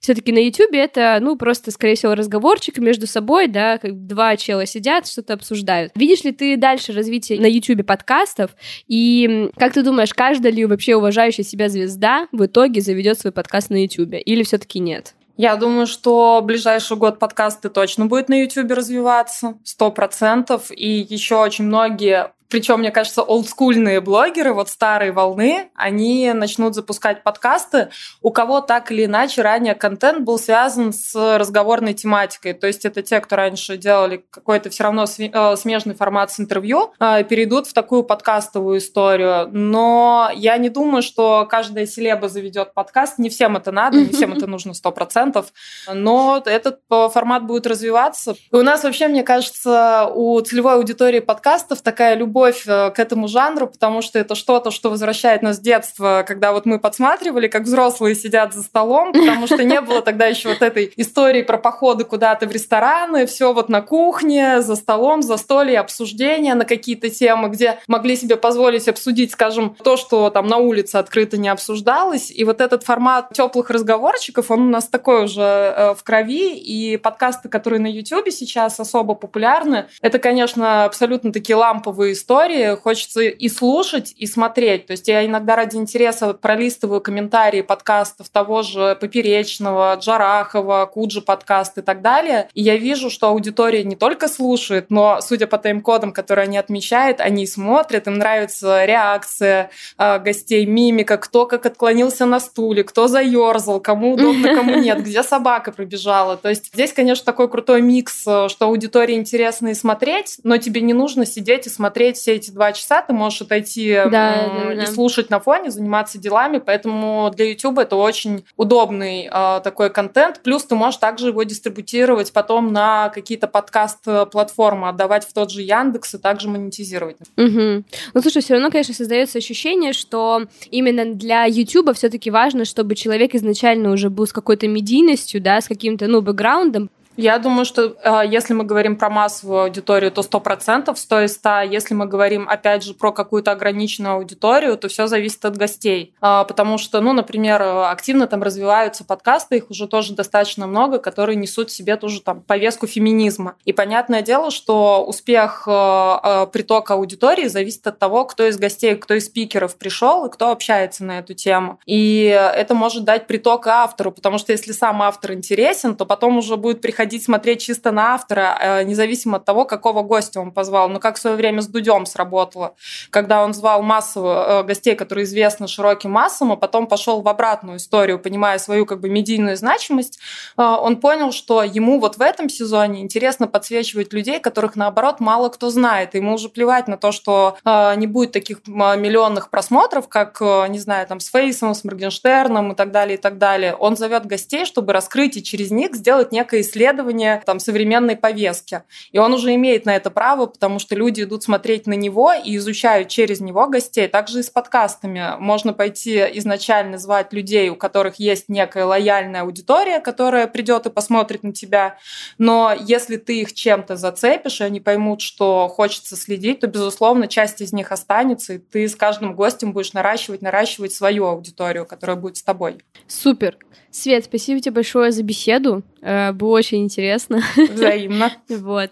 Все-таки 0.00 0.32
на 0.32 0.38
YouTube 0.38 0.72
это, 0.72 1.18
ну, 1.20 1.36
просто, 1.36 1.70
скорее 1.70 1.94
всего, 1.94 2.14
разговорчик 2.14 2.78
между 2.78 3.06
собой, 3.06 3.48
да, 3.48 3.78
как 3.78 4.06
два 4.06 4.36
чела 4.36 4.66
сидят, 4.66 5.06
что-то 5.06 5.34
обсуждают. 5.34 5.92
Видишь 5.94 6.24
ли 6.24 6.32
ты 6.32 6.56
дальше 6.56 6.73
дальше 6.74 6.92
развитие 6.92 7.40
на 7.40 7.46
YouTube 7.46 7.86
подкастов. 7.86 8.50
И 8.88 9.50
как 9.56 9.72
ты 9.72 9.82
думаешь, 9.82 10.12
каждая 10.12 10.52
ли 10.52 10.64
вообще 10.64 10.96
уважающая 10.96 11.44
себя 11.44 11.68
звезда 11.68 12.26
в 12.32 12.44
итоге 12.44 12.80
заведет 12.80 13.18
свой 13.20 13.32
подкаст 13.32 13.70
на 13.70 13.82
YouTube? 13.82 14.14
Или 14.14 14.42
все-таки 14.42 14.80
нет? 14.80 15.14
Я 15.36 15.56
думаю, 15.56 15.86
что 15.86 16.40
ближайший 16.44 16.96
год 16.96 17.18
подкасты 17.18 17.68
точно 17.68 18.06
будет 18.06 18.28
на 18.28 18.40
YouTube 18.40 18.70
развиваться, 18.70 19.54
сто 19.64 19.90
процентов. 19.90 20.70
И 20.70 21.06
еще 21.08 21.36
очень 21.36 21.64
многие 21.64 22.32
причем, 22.48 22.80
мне 22.80 22.90
кажется, 22.90 23.22
олдскульные 23.22 24.00
блогеры, 24.00 24.52
вот 24.52 24.68
старые 24.68 25.12
волны, 25.12 25.70
они 25.74 26.32
начнут 26.32 26.74
запускать 26.74 27.24
подкасты, 27.24 27.88
у 28.22 28.30
кого 28.30 28.60
так 28.60 28.92
или 28.92 29.06
иначе 29.06 29.42
ранее 29.42 29.74
контент 29.74 30.20
был 30.20 30.38
связан 30.38 30.92
с 30.92 31.14
разговорной 31.36 31.94
тематикой. 31.94 32.52
То 32.52 32.66
есть 32.66 32.84
это 32.84 33.02
те, 33.02 33.20
кто 33.20 33.34
раньше 33.36 33.76
делали 33.76 34.24
какой-то 34.30 34.70
все 34.70 34.84
равно 34.84 35.04
э, 35.04 35.56
смежный 35.56 35.94
формат 35.94 36.30
с 36.30 36.38
интервью, 36.38 36.92
э, 37.00 37.24
перейдут 37.24 37.66
в 37.66 37.72
такую 37.72 38.04
подкастовую 38.04 38.78
историю. 38.78 39.48
Но 39.50 40.30
я 40.34 40.56
не 40.58 40.68
думаю, 40.68 41.02
что 41.02 41.46
каждая 41.50 41.86
селеба 41.86 42.28
заведет 42.28 42.72
подкаст. 42.72 43.18
Не 43.18 43.30
всем 43.30 43.56
это 43.56 43.72
надо, 43.72 43.98
не 43.98 44.10
всем 44.10 44.32
это 44.32 44.46
нужно 44.46 44.74
сто 44.74 44.92
процентов. 44.92 45.52
Но 45.92 46.40
этот 46.44 46.80
э, 46.88 47.08
формат 47.12 47.46
будет 47.46 47.66
развиваться. 47.66 48.36
И 48.52 48.54
у 48.54 48.62
нас 48.62 48.84
вообще, 48.84 49.08
мне 49.08 49.24
кажется, 49.24 50.08
у 50.14 50.40
целевой 50.40 50.74
аудитории 50.74 51.20
подкастов 51.20 51.82
такая 51.82 52.14
любовь 52.14 52.33
любовь 52.34 52.64
э, 52.66 52.90
к 52.90 52.98
этому 52.98 53.28
жанру, 53.28 53.68
потому 53.68 54.02
что 54.02 54.18
это 54.18 54.34
что-то, 54.34 54.72
что 54.72 54.90
возвращает 54.90 55.42
нас 55.42 55.56
с 55.56 55.60
детства, 55.60 56.24
когда 56.26 56.52
вот 56.52 56.66
мы 56.66 56.80
подсматривали, 56.80 57.46
как 57.46 57.62
взрослые 57.62 58.16
сидят 58.16 58.52
за 58.52 58.62
столом, 58.62 59.12
потому 59.12 59.46
что 59.46 59.62
не 59.62 59.80
было 59.80 60.02
тогда 60.02 60.26
еще 60.26 60.48
вот 60.48 60.60
этой 60.60 60.92
истории 60.96 61.42
про 61.42 61.58
походы 61.58 62.04
куда-то 62.04 62.46
в 62.46 62.52
рестораны, 62.52 63.26
все 63.26 63.52
вот 63.52 63.68
на 63.68 63.82
кухне, 63.82 64.62
за 64.62 64.74
столом, 64.74 65.22
за 65.22 65.36
столе, 65.36 65.78
обсуждения 65.78 66.54
на 66.54 66.64
какие-то 66.64 67.08
темы, 67.08 67.50
где 67.50 67.78
могли 67.86 68.16
себе 68.16 68.36
позволить 68.36 68.88
обсудить, 68.88 69.30
скажем, 69.30 69.76
то, 69.84 69.96
что 69.96 70.28
там 70.30 70.48
на 70.48 70.56
улице 70.56 70.96
открыто 70.96 71.36
не 71.36 71.48
обсуждалось. 71.48 72.32
И 72.32 72.42
вот 72.42 72.60
этот 72.60 72.82
формат 72.82 73.32
теплых 73.32 73.70
разговорчиков, 73.70 74.50
он 74.50 74.62
у 74.62 74.70
нас 74.70 74.88
такой 74.88 75.24
уже 75.24 75.42
э, 75.42 75.94
в 75.94 76.02
крови, 76.02 76.56
и 76.56 76.96
подкасты, 76.96 77.48
которые 77.48 77.80
на 77.80 77.86
YouTube 77.86 78.30
сейчас 78.30 78.80
особо 78.80 79.14
популярны, 79.14 79.86
это, 80.00 80.18
конечно, 80.18 80.84
абсолютно 80.84 81.32
такие 81.32 81.54
ламповые 81.54 82.14
истории. 82.24 82.74
Хочется 82.76 83.20
и 83.20 83.48
слушать, 83.48 84.14
и 84.16 84.26
смотреть. 84.26 84.86
То 84.86 84.92
есть 84.92 85.08
я 85.08 85.26
иногда 85.26 85.56
ради 85.56 85.76
интереса 85.76 86.32
пролистываю 86.32 87.02
комментарии 87.02 87.60
подкастов 87.60 88.30
того 88.30 88.62
же 88.62 88.96
Поперечного, 88.98 89.94
Джарахова, 90.00 90.86
Куджи 90.86 91.20
подкаст 91.20 91.78
и 91.78 91.82
так 91.82 92.00
далее. 92.00 92.48
И 92.54 92.62
я 92.62 92.76
вижу, 92.76 93.10
что 93.10 93.28
аудитория 93.28 93.84
не 93.84 93.94
только 93.94 94.28
слушает, 94.28 94.86
но, 94.88 95.20
судя 95.20 95.46
по 95.46 95.58
тайм-кодам, 95.58 96.12
которые 96.12 96.44
они 96.44 96.56
отмечают, 96.56 97.20
они 97.20 97.46
смотрят, 97.46 98.06
им 98.06 98.14
нравится 98.14 98.86
реакция 98.86 99.70
э, 99.98 100.18
гостей, 100.18 100.64
мимика, 100.64 101.18
кто 101.18 101.44
как 101.46 101.66
отклонился 101.66 102.24
на 102.24 102.40
стуле, 102.40 102.84
кто 102.84 103.06
заерзал, 103.06 103.80
кому 103.80 104.14
удобно, 104.14 104.54
кому 104.54 104.76
нет, 104.76 105.02
где 105.02 105.22
собака 105.22 105.72
пробежала. 105.72 106.38
То 106.38 106.48
есть 106.48 106.70
здесь, 106.72 106.94
конечно, 106.94 107.24
такой 107.26 107.50
крутой 107.50 107.82
микс, 107.82 108.24
э, 108.26 108.48
что 108.48 108.66
аудитории 108.66 109.16
интересно 109.16 109.68
и 109.68 109.74
смотреть, 109.74 110.38
но 110.42 110.56
тебе 110.56 110.80
не 110.80 110.94
нужно 110.94 111.26
сидеть 111.26 111.66
и 111.66 111.70
смотреть 111.70 112.13
все 112.16 112.34
эти 112.34 112.50
два 112.50 112.72
часа, 112.72 113.02
ты 113.02 113.12
можешь 113.12 113.42
отойти 113.42 113.92
да, 113.94 114.10
да, 114.10 114.72
и 114.72 114.76
да. 114.76 114.86
слушать 114.86 115.30
на 115.30 115.40
фоне, 115.40 115.70
заниматься 115.70 116.18
делами, 116.18 116.58
поэтому 116.58 117.30
для 117.34 117.50
YouTube 117.50 117.78
это 117.78 117.96
очень 117.96 118.44
удобный 118.56 119.28
э, 119.30 119.60
такой 119.62 119.90
контент, 119.90 120.40
плюс 120.42 120.64
ты 120.64 120.74
можешь 120.74 120.98
также 120.98 121.28
его 121.28 121.42
дистрибутировать 121.42 122.32
потом 122.32 122.72
на 122.72 123.08
какие-то 123.10 123.46
подкаст-платформы, 123.46 124.88
отдавать 124.88 125.24
в 125.26 125.32
тот 125.32 125.50
же 125.50 125.62
Яндекс 125.62 126.14
и 126.14 126.18
также 126.18 126.48
монетизировать. 126.48 127.16
Угу. 127.36 127.84
Ну, 128.14 128.20
слушай, 128.20 128.42
все 128.42 128.54
равно, 128.54 128.70
конечно, 128.70 128.94
создается 128.94 129.38
ощущение, 129.38 129.92
что 129.92 130.42
именно 130.70 131.14
для 131.14 131.44
YouTube 131.44 131.94
все-таки 131.94 132.30
важно, 132.30 132.64
чтобы 132.64 132.94
человек 132.94 133.34
изначально 133.34 133.90
уже 133.90 134.10
был 134.10 134.26
с 134.26 134.32
какой-то 134.32 134.68
медийностью, 134.68 135.40
да, 135.40 135.60
с 135.60 135.68
каким-то, 135.68 136.06
ну, 136.06 136.20
бэкграундом, 136.20 136.90
я 137.16 137.38
думаю, 137.38 137.64
что 137.64 137.96
э, 138.02 138.22
если 138.28 138.54
мы 138.54 138.64
говорим 138.64 138.96
про 138.96 139.08
массовую 139.08 139.62
аудиторию, 139.62 140.10
то 140.10 140.22
100%, 140.22 140.94
100 140.94 141.20
из 141.22 141.34
100. 141.34 141.60
Если 141.62 141.94
мы 141.94 142.06
говорим, 142.06 142.48
опять 142.48 142.82
же, 142.82 142.94
про 142.94 143.12
какую-то 143.12 143.52
ограниченную 143.52 144.14
аудиторию, 144.16 144.76
то 144.76 144.88
все 144.88 145.06
зависит 145.06 145.44
от 145.44 145.56
гостей. 145.56 146.14
Э, 146.20 146.44
потому 146.46 146.78
что, 146.78 147.00
ну, 147.00 147.12
например, 147.12 147.62
активно 147.62 148.26
там 148.26 148.42
развиваются 148.42 149.04
подкасты, 149.04 149.58
их 149.58 149.70
уже 149.70 149.86
тоже 149.86 150.14
достаточно 150.14 150.66
много, 150.66 150.98
которые 150.98 151.36
несут 151.36 151.70
в 151.70 151.72
себе 151.72 151.96
тоже 151.96 152.20
там 152.20 152.40
повестку 152.40 152.86
феминизма. 152.86 153.54
И 153.64 153.72
понятное 153.72 154.22
дело, 154.22 154.50
что 154.50 155.04
успех 155.06 155.64
э, 155.66 155.70
э, 155.70 156.46
притока 156.52 156.94
аудитории 156.94 157.46
зависит 157.46 157.86
от 157.86 157.98
того, 157.98 158.24
кто 158.24 158.46
из 158.46 158.58
гостей, 158.58 158.96
кто 158.96 159.14
из 159.14 159.26
спикеров 159.26 159.76
пришел 159.76 160.26
и 160.26 160.30
кто 160.30 160.50
общается 160.50 161.04
на 161.04 161.20
эту 161.20 161.34
тему. 161.34 161.78
И 161.86 162.24
это 162.24 162.74
может 162.74 163.04
дать 163.04 163.26
приток 163.26 163.66
автору, 163.66 164.10
потому 164.10 164.38
что 164.38 164.52
если 164.52 164.72
сам 164.72 165.02
автор 165.02 165.32
интересен, 165.32 165.94
то 165.94 166.06
потом 166.06 166.38
уже 166.38 166.56
будет 166.56 166.80
приходить 166.80 167.03
ходить 167.04 167.22
смотреть 167.22 167.60
чисто 167.60 167.90
на 167.90 168.14
автора, 168.14 168.58
э, 168.58 168.82
независимо 168.84 169.36
от 169.36 169.44
того, 169.44 169.66
какого 169.66 170.02
гостя 170.02 170.40
он 170.40 170.52
позвал. 170.52 170.88
Но 170.88 171.00
как 171.00 171.16
в 171.16 171.20
свое 171.20 171.36
время 171.36 171.60
с 171.60 171.66
Дудем 171.66 172.06
сработало, 172.06 172.76
когда 173.10 173.44
он 173.44 173.52
звал 173.52 173.82
массово 173.82 174.62
э, 174.62 174.64
гостей, 174.64 174.94
которые 174.94 175.24
известны 175.24 175.68
широким 175.68 176.12
массам, 176.12 176.52
а 176.52 176.56
потом 176.56 176.86
пошел 176.86 177.20
в 177.20 177.28
обратную 177.28 177.76
историю, 177.76 178.18
понимая 178.18 178.58
свою 178.58 178.86
как 178.86 179.00
бы 179.00 179.10
медийную 179.10 179.58
значимость, 179.58 180.18
э, 180.56 180.62
он 180.62 180.96
понял, 180.96 181.30
что 181.30 181.62
ему 181.62 182.00
вот 182.00 182.16
в 182.16 182.22
этом 182.22 182.48
сезоне 182.48 183.02
интересно 183.02 183.48
подсвечивать 183.48 184.14
людей, 184.14 184.40
которых 184.40 184.74
наоборот 184.74 185.20
мало 185.20 185.50
кто 185.50 185.68
знает. 185.68 186.14
ему 186.14 186.32
уже 186.32 186.48
плевать 186.48 186.88
на 186.88 186.96
то, 186.96 187.12
что 187.12 187.56
не 187.64 188.06
будет 188.06 188.32
таких 188.32 188.66
миллионных 188.66 189.50
просмотров, 189.50 190.08
как, 190.08 190.40
не 190.40 190.78
знаю, 190.78 191.06
там 191.06 191.20
с 191.20 191.28
Фейсом, 191.28 191.74
с 191.74 191.84
Моргенштерном 191.84 192.72
и 192.72 192.74
так 192.74 192.92
далее, 192.92 193.18
и 193.18 193.20
так 193.20 193.36
далее. 193.36 193.74
Он 193.74 193.96
зовет 193.96 194.24
гостей, 194.26 194.64
чтобы 194.64 194.92
раскрыть 194.92 195.36
и 195.36 195.42
через 195.42 195.70
них 195.70 195.94
сделать 195.94 196.32
некое 196.32 196.60
исследование 196.60 196.93
исследования 196.94 197.42
там, 197.44 197.58
современной 197.58 198.16
повестки. 198.16 198.82
И 199.12 199.18
он 199.18 199.32
уже 199.32 199.54
имеет 199.54 199.86
на 199.86 199.96
это 199.96 200.10
право, 200.10 200.46
потому 200.46 200.78
что 200.78 200.94
люди 200.94 201.22
идут 201.22 201.42
смотреть 201.42 201.86
на 201.86 201.94
него 201.94 202.32
и 202.32 202.56
изучают 202.56 203.08
через 203.08 203.40
него 203.40 203.66
гостей. 203.66 204.08
Также 204.08 204.40
и 204.40 204.42
с 204.42 204.50
подкастами. 204.50 205.34
Можно 205.38 205.72
пойти 205.72 206.18
изначально 206.34 206.98
звать 206.98 207.32
людей, 207.32 207.68
у 207.68 207.76
которых 207.76 208.16
есть 208.16 208.48
некая 208.48 208.84
лояльная 208.84 209.42
аудитория, 209.42 210.00
которая 210.00 210.46
придет 210.46 210.86
и 210.86 210.90
посмотрит 210.90 211.42
на 211.42 211.52
тебя. 211.52 211.98
Но 212.38 212.74
если 212.78 213.16
ты 213.16 213.40
их 213.40 213.52
чем-то 213.52 213.96
зацепишь, 213.96 214.60
и 214.60 214.64
они 214.64 214.80
поймут, 214.80 215.20
что 215.20 215.68
хочется 215.68 216.16
следить, 216.16 216.60
то, 216.60 216.66
безусловно, 216.66 217.28
часть 217.28 217.60
из 217.60 217.72
них 217.72 217.92
останется, 217.92 218.54
и 218.54 218.58
ты 218.58 218.88
с 218.88 218.94
каждым 218.94 219.34
гостем 219.34 219.72
будешь 219.72 219.92
наращивать, 219.92 220.42
наращивать 220.42 220.92
свою 220.92 221.26
аудиторию, 221.26 221.86
которая 221.86 222.16
будет 222.16 222.36
с 222.36 222.42
тобой. 222.42 222.82
Супер. 223.06 223.58
Свет, 223.94 224.24
спасибо 224.24 224.60
тебе 224.60 224.72
большое 224.72 225.12
за 225.12 225.22
беседу. 225.22 225.84
Э, 226.02 226.32
было 226.32 226.56
очень 226.56 226.82
интересно. 226.82 227.40
Взаимно. 227.56 228.32
Вот. 228.48 228.90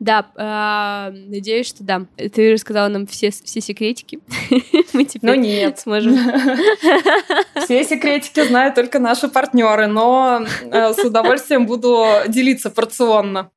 Да, 0.00 0.26
э, 0.36 1.16
надеюсь, 1.28 1.66
что 1.66 1.82
да. 1.82 2.04
Ты 2.16 2.52
рассказала 2.52 2.88
нам 2.88 3.06
все, 3.06 3.30
все 3.30 3.62
секретики. 3.62 4.18
Мы 4.92 5.04
теперь 5.06 5.30
ну, 5.30 5.34
нет. 5.34 5.78
сможем. 5.78 6.14
Все 7.64 7.84
секретики 7.84 8.46
знают 8.46 8.74
только 8.74 8.98
наши 8.98 9.28
партнеры, 9.28 9.86
но 9.86 10.44
э, 10.70 10.92
с 10.92 10.98
удовольствием 10.98 11.64
буду 11.64 12.04
делиться 12.28 12.68
порционно. 12.68 13.50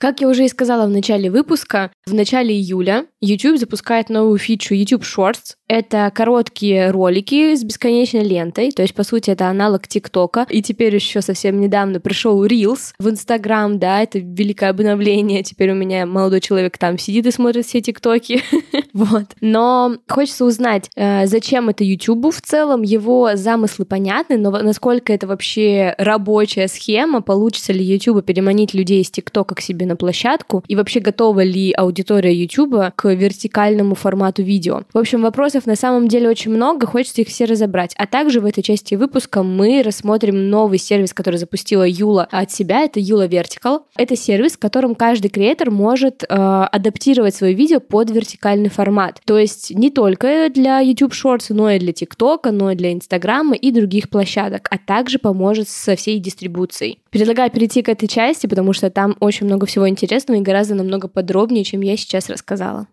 Как 0.00 0.22
я 0.22 0.28
уже 0.28 0.46
и 0.46 0.48
сказала 0.48 0.86
в 0.86 0.90
начале 0.90 1.30
выпуска, 1.30 1.92
в 2.06 2.14
начале 2.14 2.54
июля 2.54 3.04
YouTube 3.20 3.58
запускает 3.58 4.08
новую 4.08 4.38
фичу 4.38 4.74
YouTube 4.74 5.02
Shorts. 5.02 5.56
Это 5.70 6.10
короткие 6.12 6.90
ролики 6.90 7.54
с 7.54 7.62
бесконечной 7.62 8.24
лентой, 8.24 8.72
то 8.72 8.82
есть, 8.82 8.92
по 8.92 9.04
сути, 9.04 9.30
это 9.30 9.46
аналог 9.46 9.86
ТикТока. 9.86 10.44
И 10.50 10.62
теперь 10.62 10.92
еще 10.92 11.22
совсем 11.22 11.60
недавно 11.60 12.00
пришел 12.00 12.44
Reels 12.44 12.92
в 12.98 13.08
Инстаграм, 13.08 13.78
да, 13.78 14.02
это 14.02 14.18
великое 14.18 14.70
обновление. 14.70 15.44
Теперь 15.44 15.70
у 15.70 15.76
меня 15.76 16.06
молодой 16.06 16.40
человек 16.40 16.76
там 16.76 16.98
сидит 16.98 17.26
и 17.26 17.30
смотрит 17.30 17.66
все 17.66 17.80
ТикТоки. 17.80 18.42
вот. 18.92 19.26
Но 19.40 19.94
хочется 20.08 20.44
узнать, 20.44 20.90
э, 20.96 21.28
зачем 21.28 21.68
это 21.68 21.84
YouTube 21.84 22.34
в 22.34 22.40
целом, 22.40 22.82
его 22.82 23.36
замыслы 23.36 23.84
понятны, 23.84 24.38
но 24.38 24.50
насколько 24.50 25.12
это 25.12 25.28
вообще 25.28 25.94
рабочая 25.98 26.66
схема, 26.66 27.22
получится 27.22 27.72
ли 27.72 27.84
YouTube 27.84 28.24
переманить 28.24 28.74
людей 28.74 29.02
из 29.02 29.10
ТикТока 29.12 29.54
к 29.54 29.60
себе 29.60 29.86
на 29.86 29.94
площадку, 29.94 30.64
и 30.66 30.74
вообще 30.74 30.98
готова 30.98 31.44
ли 31.44 31.70
аудитория 31.70 32.34
YouTube 32.34 32.92
к 32.96 33.14
вертикальному 33.14 33.94
формату 33.94 34.42
видео. 34.42 34.82
В 34.92 34.98
общем, 34.98 35.22
вопросов 35.22 35.59
на 35.66 35.76
самом 35.76 36.08
деле 36.08 36.28
очень 36.28 36.50
много, 36.50 36.86
хочется 36.86 37.22
их 37.22 37.28
все 37.28 37.44
разобрать. 37.44 37.94
А 37.96 38.06
также 38.06 38.40
в 38.40 38.44
этой 38.44 38.62
части 38.62 38.94
выпуска 38.94 39.42
мы 39.42 39.82
рассмотрим 39.82 40.50
новый 40.50 40.78
сервис, 40.78 41.12
который 41.12 41.36
запустила 41.36 41.86
Юла 41.86 42.28
от 42.30 42.50
себя, 42.50 42.82
это 42.82 43.00
Юла 43.00 43.26
Vertical. 43.26 43.80
Это 43.96 44.16
сервис, 44.16 44.52
в 44.52 44.58
котором 44.58 44.94
каждый 44.94 45.28
креатор 45.28 45.70
может 45.70 46.22
э, 46.22 46.26
адаптировать 46.28 47.34
свое 47.34 47.54
видео 47.54 47.80
под 47.80 48.10
вертикальный 48.10 48.70
формат. 48.70 49.20
То 49.24 49.38
есть 49.38 49.70
не 49.70 49.90
только 49.90 50.48
для 50.50 50.80
YouTube 50.80 51.12
Shorts, 51.12 51.46
но 51.50 51.70
и 51.70 51.78
для 51.78 51.92
TikTok, 51.92 52.50
но 52.50 52.70
и 52.72 52.74
для 52.74 52.92
Инстаграма 52.92 53.54
и 53.56 53.70
других 53.70 54.10
площадок, 54.10 54.68
а 54.70 54.78
также 54.78 55.18
поможет 55.18 55.68
со 55.68 55.96
всей 55.96 56.18
дистрибуцией. 56.18 57.00
Предлагаю 57.10 57.50
перейти 57.50 57.82
к 57.82 57.88
этой 57.88 58.06
части, 58.06 58.46
потому 58.46 58.72
что 58.72 58.90
там 58.90 59.16
очень 59.20 59.46
много 59.46 59.66
всего 59.66 59.88
интересного 59.88 60.38
и 60.38 60.42
гораздо 60.42 60.74
намного 60.74 61.08
подробнее, 61.08 61.64
чем 61.64 61.80
я 61.80 61.96
сейчас 61.96 62.28
рассказала. 62.28 62.86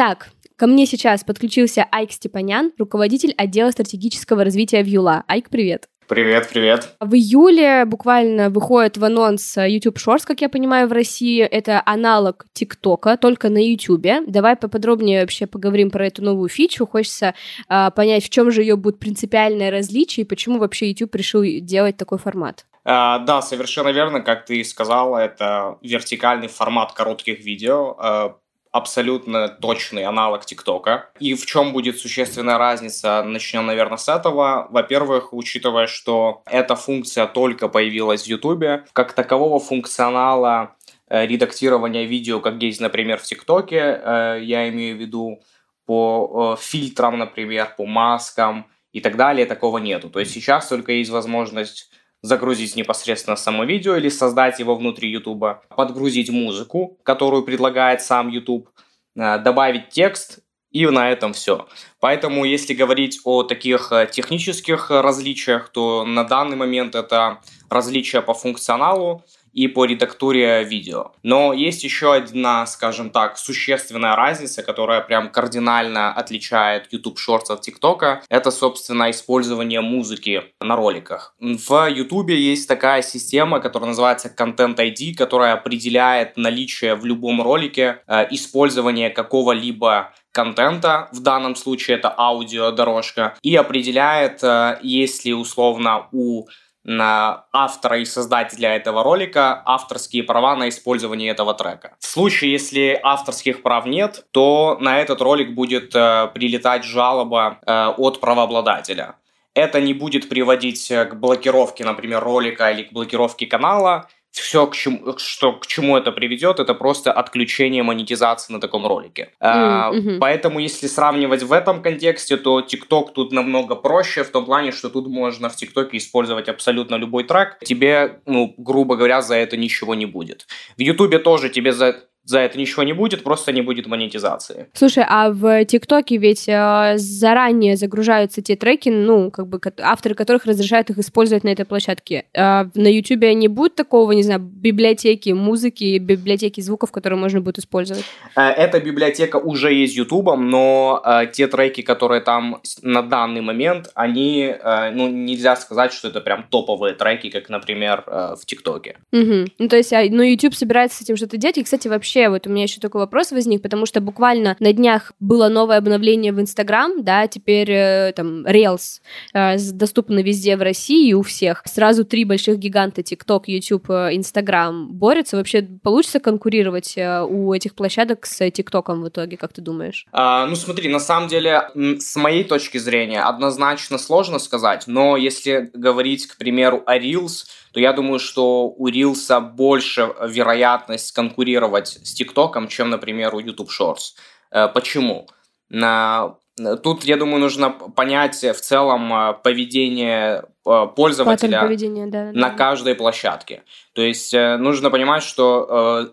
Так, 0.00 0.30
ко 0.56 0.66
мне 0.66 0.86
сейчас 0.86 1.24
подключился 1.24 1.84
Айк 1.92 2.12
Степанян, 2.12 2.72
руководитель 2.78 3.34
отдела 3.36 3.70
стратегического 3.70 4.44
развития 4.44 4.82
в 4.82 4.86
Юла. 4.86 5.24
Айк, 5.26 5.50
привет. 5.50 5.90
Привет, 6.08 6.48
привет. 6.48 6.96
В 7.00 7.12
июле 7.12 7.84
буквально 7.84 8.48
выходит 8.48 8.96
в 8.96 9.04
анонс 9.04 9.58
YouTube 9.58 9.98
Shorts, 9.98 10.22
как 10.24 10.40
я 10.40 10.48
понимаю, 10.48 10.88
в 10.88 10.92
России. 10.92 11.42
Это 11.42 11.82
аналог 11.84 12.46
ТикТока, 12.54 13.18
только 13.18 13.50
на 13.50 13.58
YouTube. 13.58 14.24
Давай 14.26 14.56
поподробнее 14.56 15.20
вообще 15.20 15.46
поговорим 15.46 15.90
про 15.90 16.06
эту 16.06 16.24
новую 16.24 16.48
фичу. 16.48 16.86
Хочется 16.86 17.34
э, 17.68 17.90
понять, 17.94 18.24
в 18.24 18.30
чем 18.30 18.50
же 18.50 18.62
ее 18.62 18.76
будет 18.76 19.00
принципиальное 19.00 19.70
различие 19.70 20.24
и 20.24 20.26
почему 20.26 20.58
вообще 20.58 20.88
YouTube 20.88 21.14
решил 21.14 21.42
делать 21.60 21.98
такой 21.98 22.16
формат. 22.16 22.64
А, 22.86 23.18
да, 23.18 23.42
совершенно 23.42 23.90
верно, 23.90 24.22
как 24.22 24.46
ты 24.46 24.64
сказал, 24.64 25.14
это 25.14 25.76
вертикальный 25.82 26.48
формат 26.48 26.94
коротких 26.94 27.44
видео. 27.44 28.39
Абсолютно 28.72 29.48
точный 29.48 30.04
аналог 30.04 30.44
ТикТока. 30.44 31.10
И 31.18 31.34
в 31.34 31.44
чем 31.44 31.72
будет 31.72 31.98
существенная 31.98 32.56
разница? 32.56 33.22
Начнем, 33.24 33.66
наверное, 33.66 33.96
с 33.96 34.08
этого. 34.08 34.68
Во-первых, 34.70 35.32
учитывая, 35.32 35.88
что 35.88 36.42
эта 36.46 36.76
функция 36.76 37.26
только 37.26 37.68
появилась 37.68 38.22
в 38.22 38.26
Ютубе, 38.28 38.84
как 38.92 39.12
такового 39.12 39.58
функционала 39.58 40.76
э, 41.08 41.26
редактирования 41.26 42.04
видео, 42.04 42.38
как 42.38 42.62
есть, 42.62 42.80
например, 42.80 43.18
в 43.18 43.24
ТикТоке, 43.24 44.00
э, 44.02 44.38
я 44.42 44.68
имею 44.68 44.96
в 44.96 45.00
виду 45.00 45.42
по 45.84 46.54
э, 46.56 46.62
фильтрам, 46.62 47.18
например, 47.18 47.74
по 47.76 47.86
маскам 47.86 48.66
и 48.92 49.00
так 49.00 49.16
далее, 49.16 49.46
такого 49.46 49.78
нету. 49.78 50.10
То 50.10 50.20
есть 50.20 50.32
сейчас 50.32 50.68
только 50.68 50.92
есть 50.92 51.10
возможность 51.10 51.90
загрузить 52.22 52.76
непосредственно 52.76 53.36
само 53.36 53.64
видео 53.64 53.96
или 53.96 54.08
создать 54.08 54.58
его 54.58 54.74
внутри 54.76 55.10
YouTube, 55.10 55.62
подгрузить 55.74 56.30
музыку, 56.30 56.98
которую 57.02 57.42
предлагает 57.44 58.02
сам 58.02 58.28
YouTube, 58.28 58.68
добавить 59.14 59.88
текст 59.88 60.40
и 60.70 60.86
на 60.86 61.10
этом 61.10 61.32
все. 61.32 61.66
Поэтому, 61.98 62.44
если 62.44 62.74
говорить 62.74 63.20
о 63.24 63.42
таких 63.42 63.90
э, 63.92 64.08
технических 64.10 64.90
э, 64.90 65.00
различиях, 65.00 65.68
то 65.68 66.04
на 66.04 66.24
данный 66.24 66.56
момент 66.56 66.94
это 66.94 67.40
различия 67.68 68.22
по 68.22 68.34
функционалу 68.34 69.24
и 69.52 69.68
по 69.68 69.84
редактуре 69.84 70.64
видео. 70.64 71.12
Но 71.22 71.52
есть 71.52 71.84
еще 71.84 72.14
одна, 72.14 72.66
скажем 72.66 73.10
так, 73.10 73.38
существенная 73.38 74.16
разница, 74.16 74.62
которая 74.62 75.00
прям 75.00 75.30
кардинально 75.30 76.12
отличает 76.12 76.92
YouTube 76.92 77.18
Shorts 77.18 77.50
от 77.50 77.66
TikTok. 77.66 78.20
Это, 78.28 78.50
собственно, 78.50 79.10
использование 79.10 79.80
музыки 79.80 80.42
на 80.60 80.76
роликах. 80.76 81.34
В 81.38 81.88
YouTube 81.88 82.30
есть 82.30 82.68
такая 82.68 83.02
система, 83.02 83.60
которая 83.60 83.88
называется 83.88 84.32
Content 84.36 84.76
ID, 84.76 85.14
которая 85.14 85.54
определяет 85.54 86.36
наличие 86.36 86.94
в 86.94 87.04
любом 87.04 87.42
ролике 87.42 88.02
э, 88.06 88.26
использования 88.30 89.10
какого-либо 89.10 90.12
контента, 90.32 91.08
в 91.12 91.20
данном 91.20 91.56
случае 91.56 91.96
это 91.96 92.14
аудиодорожка, 92.16 93.36
и 93.42 93.56
определяет, 93.56 94.42
э, 94.42 94.78
если 94.82 95.32
условно 95.32 96.06
у 96.12 96.46
на 96.90 97.44
автора 97.52 97.98
и 97.98 98.04
создателя 98.04 98.74
этого 98.74 99.04
ролика 99.04 99.62
авторские 99.64 100.24
права 100.24 100.56
на 100.56 100.68
использование 100.68 101.30
этого 101.30 101.54
трека. 101.54 101.96
В 102.00 102.06
случае, 102.06 102.52
если 102.52 102.98
авторских 103.02 103.62
прав 103.62 103.86
нет, 103.86 104.26
то 104.32 104.76
на 104.80 104.98
этот 104.98 105.20
ролик 105.20 105.54
будет 105.54 105.94
э, 105.94 106.28
прилетать 106.34 106.84
жалоба 106.84 107.58
э, 107.64 107.86
от 107.96 108.20
правообладателя. 108.20 109.14
Это 109.54 109.80
не 109.80 109.94
будет 109.94 110.28
приводить 110.28 110.88
к 110.88 111.14
блокировке, 111.14 111.84
например, 111.84 112.22
ролика 112.22 112.70
или 112.70 112.82
к 112.82 112.92
блокировке 112.92 113.46
канала, 113.46 114.08
все, 114.30 114.66
к 114.66 114.74
чему, 114.74 115.18
что, 115.18 115.52
к 115.54 115.66
чему 115.66 115.96
это 115.96 116.12
приведет, 116.12 116.60
это 116.60 116.74
просто 116.74 117.12
отключение 117.12 117.82
монетизации 117.82 118.52
на 118.52 118.60
таком 118.60 118.86
ролике. 118.86 119.32
Mm-hmm. 119.42 120.18
Поэтому, 120.18 120.60
если 120.60 120.86
сравнивать 120.86 121.42
в 121.42 121.52
этом 121.52 121.82
контексте, 121.82 122.36
то 122.36 122.60
TikTok 122.60 123.12
тут 123.14 123.32
намного 123.32 123.74
проще, 123.74 124.22
в 124.22 124.30
том 124.30 124.44
плане, 124.44 124.72
что 124.72 124.88
тут 124.88 125.08
можно 125.08 125.48
в 125.48 125.56
TikTok 125.60 125.88
использовать 125.92 126.48
абсолютно 126.48 126.94
любой 126.94 127.24
трек. 127.24 127.58
Тебе, 127.64 128.20
ну, 128.26 128.54
грубо 128.56 128.96
говоря, 128.96 129.22
за 129.22 129.34
это 129.34 129.56
ничего 129.56 129.94
не 129.94 130.06
будет. 130.06 130.46
В 130.76 130.80
YouTube 130.80 131.22
тоже 131.22 131.48
тебе 131.48 131.72
за 131.72 132.04
за 132.24 132.40
это 132.40 132.58
ничего 132.58 132.82
не 132.82 132.92
будет, 132.92 133.24
просто 133.24 133.52
не 133.52 133.62
будет 133.62 133.86
монетизации. 133.86 134.68
Слушай, 134.72 135.04
а 135.08 135.30
в 135.30 135.64
ТикТоке 135.64 136.16
ведь 136.16 136.48
э, 136.48 136.94
заранее 136.96 137.76
загружаются 137.76 138.42
те 138.42 138.56
треки, 138.56 138.88
ну, 138.88 139.30
как 139.30 139.48
бы 139.48 139.60
авторы 139.80 140.14
которых 140.14 140.44
разрешают 140.44 140.90
их 140.90 140.98
использовать 140.98 141.44
на 141.44 141.48
этой 141.48 141.64
площадке. 141.64 142.26
Э, 142.34 142.66
на 142.74 142.88
Ютубе 142.88 143.34
не 143.34 143.48
будет 143.48 143.74
такого, 143.74 144.12
не 144.12 144.22
знаю, 144.22 144.40
библиотеки 144.40 145.30
музыки, 145.30 145.98
библиотеки 145.98 146.60
звуков, 146.60 146.92
которые 146.92 147.18
можно 147.18 147.40
будет 147.40 147.58
использовать? 147.58 148.04
Э, 148.36 148.50
эта 148.50 148.80
библиотека 148.80 149.36
уже 149.36 149.72
есть 149.72 149.96
Ютубом, 149.96 150.50
но 150.50 151.02
э, 151.04 151.26
те 151.32 151.48
треки, 151.48 151.82
которые 151.82 152.20
там 152.20 152.60
на 152.82 153.02
данный 153.02 153.40
момент, 153.40 153.90
они, 153.94 154.42
э, 154.42 154.90
ну, 154.92 155.08
нельзя 155.08 155.56
сказать, 155.56 155.92
что 155.92 156.08
это 156.08 156.20
прям 156.20 156.44
топовые 156.50 156.94
треки, 156.94 157.30
как, 157.30 157.48
например, 157.48 158.04
э, 158.06 158.34
в 158.40 158.44
ТикТоке. 158.46 158.98
Угу. 159.12 159.46
Ну, 159.58 159.68
то 159.68 159.76
есть, 159.76 159.92
а, 159.92 160.02
ну, 160.08 160.22
YouTube 160.22 160.54
собирается 160.54 160.98
с 160.98 161.02
этим 161.02 161.16
что-то 161.16 161.36
делать, 161.36 161.58
и, 161.58 161.64
кстати, 161.64 161.88
вообще 161.88 162.09
вообще, 162.10 162.28
вот 162.28 162.46
у 162.46 162.50
меня 162.50 162.64
еще 162.64 162.80
такой 162.80 163.02
вопрос 163.02 163.30
возник, 163.30 163.62
потому 163.62 163.86
что 163.86 164.00
буквально 164.00 164.56
на 164.58 164.72
днях 164.72 165.12
было 165.20 165.48
новое 165.48 165.78
обновление 165.78 166.32
в 166.32 166.40
Инстаграм, 166.40 167.04
да, 167.04 167.26
теперь 167.28 167.70
э, 167.70 168.12
там 168.16 168.44
Reels 168.46 169.00
э, 169.32 169.56
доступны 169.58 170.22
везде 170.22 170.56
в 170.56 170.62
России 170.62 171.12
у 171.12 171.22
всех. 171.22 171.62
Сразу 171.66 172.04
три 172.04 172.24
больших 172.24 172.58
гиганта 172.58 173.02
TikTok, 173.02 173.44
YouTube, 173.46 173.90
Instagram 173.90 174.88
борются. 174.88 175.36
Вообще 175.36 175.62
получится 175.62 176.18
конкурировать 176.18 176.94
э, 176.96 177.22
у 177.22 177.52
этих 177.52 177.74
площадок 177.74 178.26
с 178.26 178.50
ТикТоком 178.50 179.02
в 179.02 179.08
итоге, 179.08 179.36
как 179.36 179.52
ты 179.52 179.60
думаешь? 179.60 180.06
А, 180.12 180.46
ну 180.46 180.56
смотри, 180.56 180.88
на 180.88 181.00
самом 181.00 181.28
деле, 181.28 181.70
с 181.74 182.16
моей 182.16 182.42
точки 182.44 182.78
зрения, 182.78 183.22
однозначно 183.22 183.98
сложно 183.98 184.38
сказать, 184.38 184.84
но 184.86 185.16
если 185.16 185.70
говорить, 185.74 186.26
к 186.26 186.36
примеру, 186.36 186.82
о 186.86 186.98
Reels, 186.98 187.44
то 187.72 187.80
я 187.80 187.92
думаю, 187.92 188.18
что 188.18 188.68
у 188.68 188.88
Рилса 188.88 189.40
больше 189.40 190.14
вероятность 190.26 191.12
конкурировать 191.12 191.88
с 191.88 192.14
ТикТоком, 192.14 192.68
чем, 192.68 192.90
например, 192.90 193.34
у 193.34 193.40
YouTube 193.40 193.70
Shorts. 193.70 194.14
Э, 194.50 194.68
почему? 194.68 195.28
На 195.68 196.36
Тут, 196.82 197.04
я 197.04 197.16
думаю, 197.16 197.40
нужно 197.40 197.70
понять 197.70 198.42
в 198.42 198.60
целом 198.60 199.12
э, 199.12 199.34
поведение 199.42 200.44
э, 200.66 200.86
пользователя 200.94 201.60
поведения, 201.60 202.06
да, 202.06 202.32
на 202.32 202.48
да. 202.48 202.54
каждой 202.54 202.94
площадке. 202.94 203.62
То 203.94 204.02
есть 204.02 204.34
э, 204.34 204.56
нужно 204.56 204.90
понимать, 204.90 205.22
что 205.22 206.12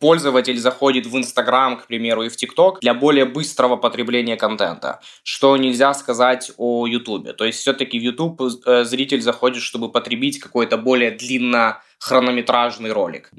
пользователь 0.00 0.58
заходит 0.58 1.06
в 1.06 1.16
Инстаграм, 1.16 1.78
к 1.78 1.86
примеру, 1.86 2.22
и 2.22 2.28
в 2.28 2.36
ТикТок 2.36 2.80
для 2.80 2.94
более 2.94 3.24
быстрого 3.24 3.76
потребления 3.76 4.36
контента, 4.36 5.00
что 5.22 5.56
нельзя 5.56 5.94
сказать 5.94 6.52
о 6.56 6.86
Ютубе. 6.86 7.32
То 7.32 7.44
есть 7.44 7.60
все-таки 7.60 7.98
в 7.98 8.02
Ютуб 8.02 8.40
зритель 8.84 9.20
заходит, 9.20 9.62
чтобы 9.62 9.90
потребить 9.90 10.40
какой-то 10.40 10.76
более 10.76 11.10
длинно 11.10 11.80
хронометражный 12.02 12.90
ролик. 12.90 13.30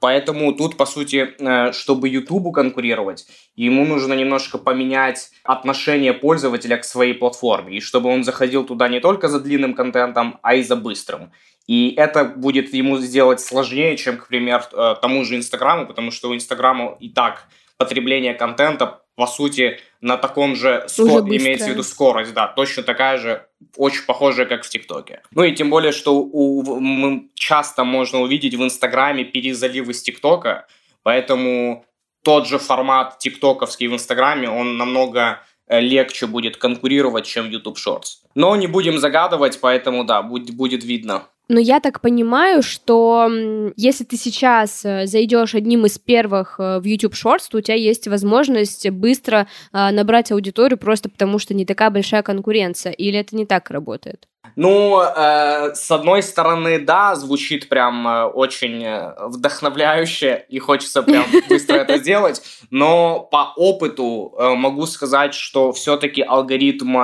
Поэтому 0.00 0.52
тут, 0.54 0.78
по 0.78 0.86
сути, 0.86 1.34
э, 1.38 1.72
чтобы 1.72 2.08
YouTube 2.08 2.54
конкурировать, 2.54 3.26
ему 3.56 3.84
нужно 3.84 4.14
немножко 4.14 4.56
поменять 4.56 5.30
отношение 5.44 6.14
пользователя 6.14 6.78
к 6.78 6.84
своей 6.84 7.12
платформе, 7.12 7.76
и 7.76 7.80
чтобы 7.80 8.08
он 8.08 8.24
заходил 8.24 8.64
туда 8.64 8.88
не 8.88 9.00
только 9.00 9.28
за 9.28 9.38
длинным 9.38 9.74
контентом, 9.74 10.38
а 10.42 10.54
и 10.54 10.62
за 10.62 10.76
быстрым. 10.76 11.30
И 11.66 11.92
это 11.94 12.24
будет 12.24 12.72
ему 12.72 12.96
сделать 12.96 13.40
сложнее, 13.40 13.98
чем, 13.98 14.16
к 14.16 14.28
примеру, 14.28 14.64
э, 14.72 14.94
тому 15.02 15.22
же 15.24 15.36
Инстаграму, 15.36 15.86
потому 15.86 16.10
что 16.10 16.30
у 16.30 16.34
Инстаграма 16.34 16.96
и 16.98 17.10
так 17.10 17.48
потребление 17.76 18.32
контента 18.32 19.02
по 19.16 19.26
сути, 19.26 19.80
на 20.02 20.18
таком 20.18 20.54
же, 20.54 20.84
скор... 20.88 21.22
имеется 21.22 21.66
в 21.66 21.70
виду 21.70 21.82
скорость, 21.82 22.34
да, 22.34 22.46
точно 22.48 22.82
такая 22.82 23.16
же, 23.16 23.45
очень 23.76 24.04
похожая, 24.06 24.46
как 24.46 24.64
в 24.64 24.68
ТикТоке. 24.68 25.22
Ну 25.30 25.42
и 25.44 25.52
тем 25.52 25.70
более, 25.70 25.92
что 25.92 26.16
у... 26.18 26.80
мы 26.80 27.28
часто 27.34 27.84
можно 27.84 28.20
увидеть 28.20 28.54
в 28.54 28.62
Инстаграме 28.62 29.24
перезаливы 29.24 29.94
с 29.94 30.02
ТикТока, 30.02 30.66
поэтому 31.02 31.84
тот 32.22 32.48
же 32.48 32.58
формат 32.58 33.18
тиктоковский 33.18 33.86
в 33.86 33.94
Инстаграме, 33.94 34.50
он 34.50 34.76
намного 34.76 35.40
э, 35.68 35.80
легче 35.80 36.26
будет 36.26 36.56
конкурировать, 36.56 37.26
чем 37.26 37.48
YouTube 37.48 37.78
Shorts. 37.78 38.18
Но 38.34 38.56
не 38.56 38.66
будем 38.66 38.98
загадывать, 38.98 39.60
поэтому 39.60 40.04
да, 40.04 40.22
будет, 40.22 40.54
будет 40.56 40.82
видно. 40.82 41.28
Но 41.48 41.60
я 41.60 41.78
так 41.78 42.00
понимаю, 42.00 42.62
что 42.62 43.30
если 43.76 44.02
ты 44.02 44.16
сейчас 44.16 44.84
э, 44.84 45.06
зайдешь 45.06 45.54
одним 45.54 45.86
из 45.86 45.96
первых 45.96 46.56
э, 46.58 46.80
в 46.80 46.84
YouTube 46.84 47.14
Shorts, 47.14 47.48
то 47.48 47.58
у 47.58 47.60
тебя 47.60 47.76
есть 47.76 48.08
возможность 48.08 48.90
быстро 48.90 49.46
э, 49.72 49.90
набрать 49.92 50.32
аудиторию 50.32 50.76
просто 50.76 51.08
потому, 51.08 51.38
что 51.38 51.54
не 51.54 51.64
такая 51.64 51.90
большая 51.90 52.22
конкуренция. 52.22 52.92
Или 52.92 53.20
это 53.20 53.36
не 53.36 53.46
так 53.46 53.70
работает? 53.70 54.26
Ну, 54.56 55.00
э, 55.00 55.74
с 55.74 55.88
одной 55.92 56.24
стороны, 56.24 56.80
да, 56.80 57.14
звучит 57.14 57.68
прям 57.68 58.08
э, 58.08 58.24
очень 58.24 58.84
вдохновляюще 59.28 60.46
и 60.48 60.58
хочется 60.58 61.04
прям 61.04 61.26
быстро 61.48 61.76
это 61.76 61.98
сделать, 61.98 62.42
но 62.70 63.20
по 63.20 63.52
опыту 63.56 64.34
э, 64.36 64.54
могу 64.54 64.86
сказать, 64.86 65.34
что 65.34 65.72
все-таки 65.72 66.22
алгоритм 66.22 66.96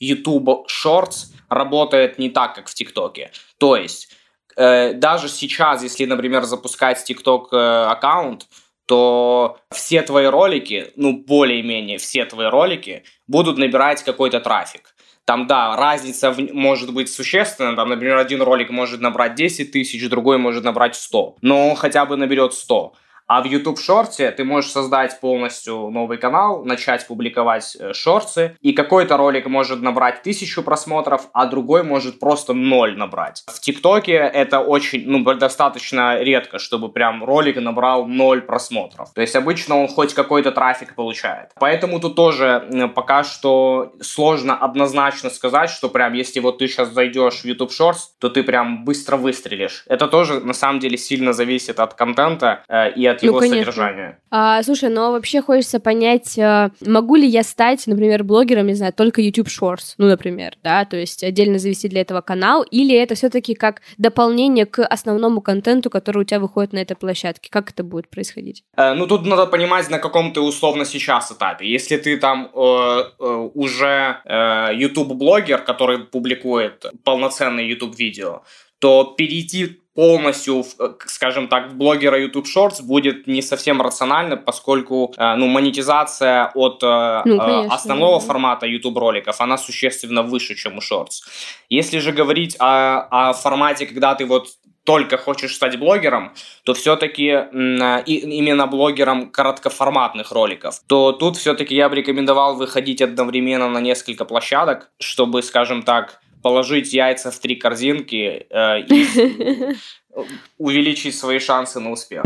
YouTube 0.00 0.66
Shorts 0.68 1.35
работает 1.48 2.18
не 2.18 2.30
так, 2.30 2.54
как 2.54 2.68
в 2.68 2.74
ТикТоке. 2.74 3.30
То 3.58 3.76
есть, 3.76 4.08
э, 4.56 4.92
даже 4.94 5.28
сейчас, 5.28 5.82
если, 5.82 6.04
например, 6.04 6.44
запускать 6.44 7.08
TikTok 7.08 7.46
э, 7.52 7.86
аккаунт, 7.86 8.46
то 8.86 9.58
все 9.72 10.02
твои 10.02 10.26
ролики, 10.26 10.92
ну, 10.96 11.12
более-менее 11.12 11.98
все 11.98 12.24
твои 12.24 12.46
ролики 12.46 13.02
будут 13.26 13.58
набирать 13.58 14.02
какой-то 14.04 14.40
трафик. 14.40 14.94
Там, 15.24 15.48
да, 15.48 15.76
разница 15.76 16.30
в, 16.30 16.38
может 16.52 16.94
быть 16.94 17.12
существенная. 17.12 17.74
Там, 17.74 17.88
например, 17.88 18.16
один 18.16 18.42
ролик 18.42 18.70
может 18.70 19.00
набрать 19.00 19.34
10 19.34 19.72
тысяч, 19.72 20.08
другой 20.08 20.38
может 20.38 20.62
набрать 20.62 20.94
100. 20.94 21.38
Но 21.42 21.74
хотя 21.74 22.06
бы 22.06 22.16
наберет 22.16 22.54
100. 22.54 22.94
А 23.26 23.42
в 23.42 23.46
YouTube 23.46 23.78
шорте 23.78 24.30
ты 24.30 24.44
можешь 24.44 24.70
создать 24.70 25.18
полностью 25.20 25.90
новый 25.90 26.18
канал, 26.18 26.64
начать 26.64 27.06
публиковать 27.06 27.76
э, 27.78 27.92
шорты, 27.92 28.56
и 28.60 28.72
какой-то 28.72 29.16
ролик 29.16 29.46
может 29.46 29.82
набрать 29.82 30.22
тысячу 30.22 30.62
просмотров, 30.62 31.28
а 31.32 31.46
другой 31.46 31.82
может 31.82 32.20
просто 32.20 32.52
ноль 32.52 32.96
набрать. 32.96 33.42
В 33.46 33.60
ТикТоке 33.60 34.12
это 34.12 34.60
очень, 34.60 35.04
ну, 35.06 35.24
достаточно 35.34 36.20
редко, 36.20 36.58
чтобы 36.58 36.88
прям 36.88 37.24
ролик 37.24 37.56
набрал 37.56 38.06
ноль 38.06 38.42
просмотров. 38.42 39.12
То 39.12 39.20
есть 39.20 39.34
обычно 39.34 39.76
он 39.76 39.88
хоть 39.88 40.14
какой-то 40.14 40.52
трафик 40.52 40.94
получает. 40.94 41.50
Поэтому 41.58 42.00
тут 42.00 42.14
тоже 42.14 42.92
пока 42.94 43.24
что 43.24 43.92
сложно 44.00 44.56
однозначно 44.56 45.30
сказать, 45.30 45.70
что 45.70 45.88
прям 45.88 46.12
если 46.12 46.40
вот 46.40 46.58
ты 46.58 46.68
сейчас 46.68 46.90
зайдешь 46.90 47.40
в 47.40 47.44
YouTube 47.44 47.70
Shorts, 47.70 48.10
то 48.20 48.28
ты 48.28 48.42
прям 48.42 48.84
быстро 48.84 49.16
выстрелишь. 49.16 49.84
Это 49.86 50.06
тоже 50.06 50.40
на 50.40 50.54
самом 50.54 50.78
деле 50.78 50.96
сильно 50.96 51.32
зависит 51.32 51.80
от 51.80 51.94
контента 51.94 52.62
э, 52.68 52.92
и 52.92 53.06
от 53.06 53.15
его 53.22 53.40
ну, 53.40 53.48
содержания. 53.48 54.18
А, 54.30 54.62
слушай, 54.62 54.88
но 54.88 55.12
вообще 55.12 55.42
хочется 55.42 55.80
понять, 55.80 56.36
э, 56.38 56.70
могу 56.80 57.16
ли 57.16 57.26
я 57.26 57.42
стать, 57.42 57.86
например, 57.86 58.24
блогером, 58.24 58.66
не 58.66 58.74
знаю, 58.74 58.92
только 58.92 59.20
YouTube 59.20 59.48
Shorts, 59.48 59.94
ну, 59.98 60.06
например, 60.06 60.54
да, 60.62 60.84
то 60.84 60.96
есть 60.96 61.22
отдельно 61.22 61.58
завести 61.58 61.88
для 61.88 62.00
этого 62.00 62.20
канал, 62.20 62.62
или 62.62 62.94
это 62.94 63.14
все-таки 63.14 63.54
как 63.54 63.82
дополнение 63.98 64.66
к 64.66 64.84
основному 64.84 65.40
контенту, 65.40 65.90
который 65.90 66.22
у 66.22 66.24
тебя 66.24 66.40
выходит 66.40 66.72
на 66.72 66.78
этой 66.78 66.96
площадке? 66.96 67.48
Как 67.50 67.70
это 67.70 67.84
будет 67.84 68.08
происходить? 68.08 68.64
Э, 68.76 68.94
ну, 68.94 69.06
тут 69.06 69.26
надо 69.26 69.46
понимать, 69.46 69.90
на 69.90 69.98
каком 69.98 70.32
ты 70.32 70.40
условно 70.40 70.84
сейчас 70.84 71.32
этапе. 71.32 71.66
Если 71.66 71.96
ты 71.96 72.16
там 72.16 72.50
э, 72.54 73.04
э, 73.18 73.50
уже 73.54 74.20
э, 74.24 74.68
YouTube-блогер, 74.74 75.58
который 75.58 75.98
публикует 75.98 76.86
полноценные 77.04 77.68
YouTube-видео, 77.70 78.42
то 78.78 79.14
перейти 79.16 79.80
полностью, 79.96 80.64
э, 80.78 80.90
скажем 81.06 81.48
так, 81.48 81.70
в 81.70 81.74
блогера 81.74 82.20
YouTube 82.20 82.46
Shorts 82.46 82.82
будет 82.82 83.26
не 83.26 83.42
совсем 83.42 83.82
рационально, 83.82 84.36
поскольку 84.36 85.14
э, 85.16 85.34
ну, 85.36 85.46
монетизация 85.46 86.50
от 86.54 86.82
э, 86.82 87.22
ну, 87.24 87.38
конечно, 87.38 87.74
основного 87.74 88.20
да. 88.20 88.26
формата 88.26 88.66
YouTube 88.66 88.98
роликов, 88.98 89.40
она 89.40 89.56
существенно 89.56 90.22
выше, 90.22 90.54
чем 90.54 90.76
у 90.76 90.80
Shorts. 90.80 91.22
Если 91.70 91.98
же 91.98 92.12
говорить 92.12 92.56
о, 92.58 93.30
о 93.30 93.32
формате, 93.32 93.86
когда 93.86 94.14
ты 94.14 94.26
вот 94.26 94.48
только 94.84 95.16
хочешь 95.16 95.54
стать 95.54 95.78
блогером, 95.78 96.32
то 96.64 96.72
все-таки 96.74 97.26
именно 97.26 98.66
блогером 98.68 99.30
короткоформатных 99.30 100.30
роликов, 100.30 100.80
то 100.86 101.12
тут 101.12 101.36
все-таки 101.36 101.74
я 101.74 101.88
бы 101.88 101.96
рекомендовал 101.96 102.54
выходить 102.54 103.02
одновременно 103.02 103.68
на 103.68 103.80
несколько 103.80 104.24
площадок, 104.24 104.90
чтобы, 105.00 105.42
скажем 105.42 105.82
так, 105.82 106.20
положить 106.42 106.92
яйца 106.92 107.30
в 107.30 107.38
три 107.38 107.56
корзинки 107.56 108.46
э, 108.48 108.80
и 108.80 109.74
увеличить 110.58 111.16
свои 111.16 111.38
шансы 111.38 111.80
на 111.80 111.90
успех. 111.90 112.24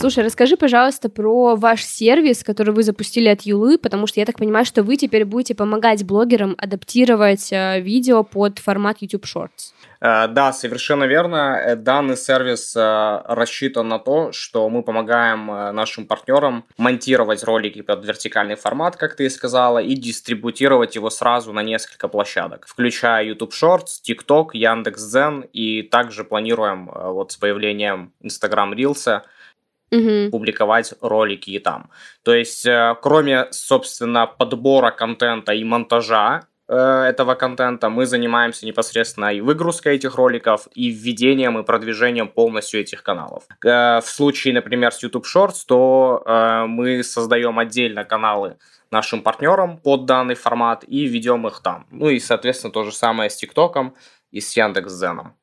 Слушай, 0.00 0.24
расскажи, 0.24 0.56
пожалуйста, 0.56 1.10
про 1.10 1.56
ваш 1.56 1.84
сервис, 1.84 2.42
который 2.42 2.72
вы 2.72 2.84
запустили 2.84 3.28
от 3.28 3.42
Юлы, 3.42 3.76
потому 3.76 4.06
что 4.06 4.18
я 4.18 4.24
так 4.24 4.38
понимаю, 4.38 4.64
что 4.64 4.82
вы 4.82 4.96
теперь 4.96 5.26
будете 5.26 5.54
помогать 5.54 6.04
блогерам 6.04 6.54
адаптировать 6.56 7.52
э, 7.52 7.80
видео 7.80 8.24
под 8.24 8.60
формат 8.60 8.96
YouTube 9.00 9.26
Shorts. 9.26 9.74
Э, 10.00 10.26
да, 10.26 10.54
совершенно 10.54 11.04
верно. 11.04 11.60
Э, 11.62 11.76
данный 11.76 12.16
сервис 12.16 12.74
рассчитан 12.74 13.88
на 13.88 13.98
то, 13.98 14.32
что 14.32 14.66
мы 14.70 14.82
помогаем 14.82 15.74
нашим 15.76 16.06
партнерам 16.06 16.64
монтировать 16.78 17.44
ролики 17.44 17.82
под 17.82 18.02
вертикальный 18.02 18.54
формат, 18.54 18.96
как 18.96 19.16
ты 19.16 19.26
и 19.26 19.28
сказала, 19.28 19.80
и 19.80 19.94
дистрибутировать 19.94 20.94
его 20.94 21.10
сразу 21.10 21.52
на 21.52 21.62
несколько 21.62 22.08
площадок, 22.08 22.64
включая 22.66 23.26
YouTube 23.26 23.52
Shorts, 23.52 24.00
TikTok, 24.08 24.52
Яндекс.Дзен, 24.54 25.42
и 25.52 25.82
также 25.82 26.24
планируем 26.24 26.90
вот 26.90 27.32
с 27.32 27.36
появлением 27.36 28.14
Instagram 28.22 28.72
Reels 28.72 29.20
угу. 29.90 30.30
публиковать 30.30 30.94
ролики 31.00 31.50
и 31.50 31.58
там. 31.58 31.90
То 32.22 32.34
есть, 32.34 32.66
кроме, 33.02 33.48
собственно, 33.50 34.26
подбора 34.26 34.90
контента 34.90 35.52
и 35.52 35.64
монтажа, 35.64 36.46
Э, 36.70 37.02
этого 37.08 37.34
контента, 37.34 37.88
мы 37.88 38.06
занимаемся 38.06 38.64
непосредственно 38.64 39.34
и 39.34 39.40
выгрузкой 39.40 39.96
этих 39.96 40.14
роликов, 40.14 40.68
и 40.72 40.90
введением 40.90 41.58
и 41.58 41.64
продвижением 41.64 42.28
полностью 42.28 42.80
этих 42.80 43.02
каналов. 43.02 43.42
Э, 43.64 44.00
в 44.00 44.06
случае, 44.06 44.54
например, 44.54 44.92
с 44.92 45.02
YouTube 45.02 45.26
Shorts, 45.26 45.64
то 45.66 46.22
э, 46.24 46.66
мы 46.66 47.02
создаем 47.02 47.58
отдельно 47.58 48.04
каналы 48.04 48.56
нашим 48.92 49.22
партнерам 49.22 49.78
под 49.78 50.04
данный 50.04 50.36
формат 50.36 50.84
и 50.86 51.06
ведем 51.06 51.44
их 51.48 51.60
там. 51.60 51.86
Ну 51.90 52.08
и, 52.08 52.20
соответственно, 52.20 52.72
то 52.72 52.84
же 52.84 52.92
самое 52.92 53.30
с 53.30 53.36
ТикТоком 53.36 53.96
и 54.30 54.40
с 54.40 54.56
Яндекс.Зеном. 54.56 55.34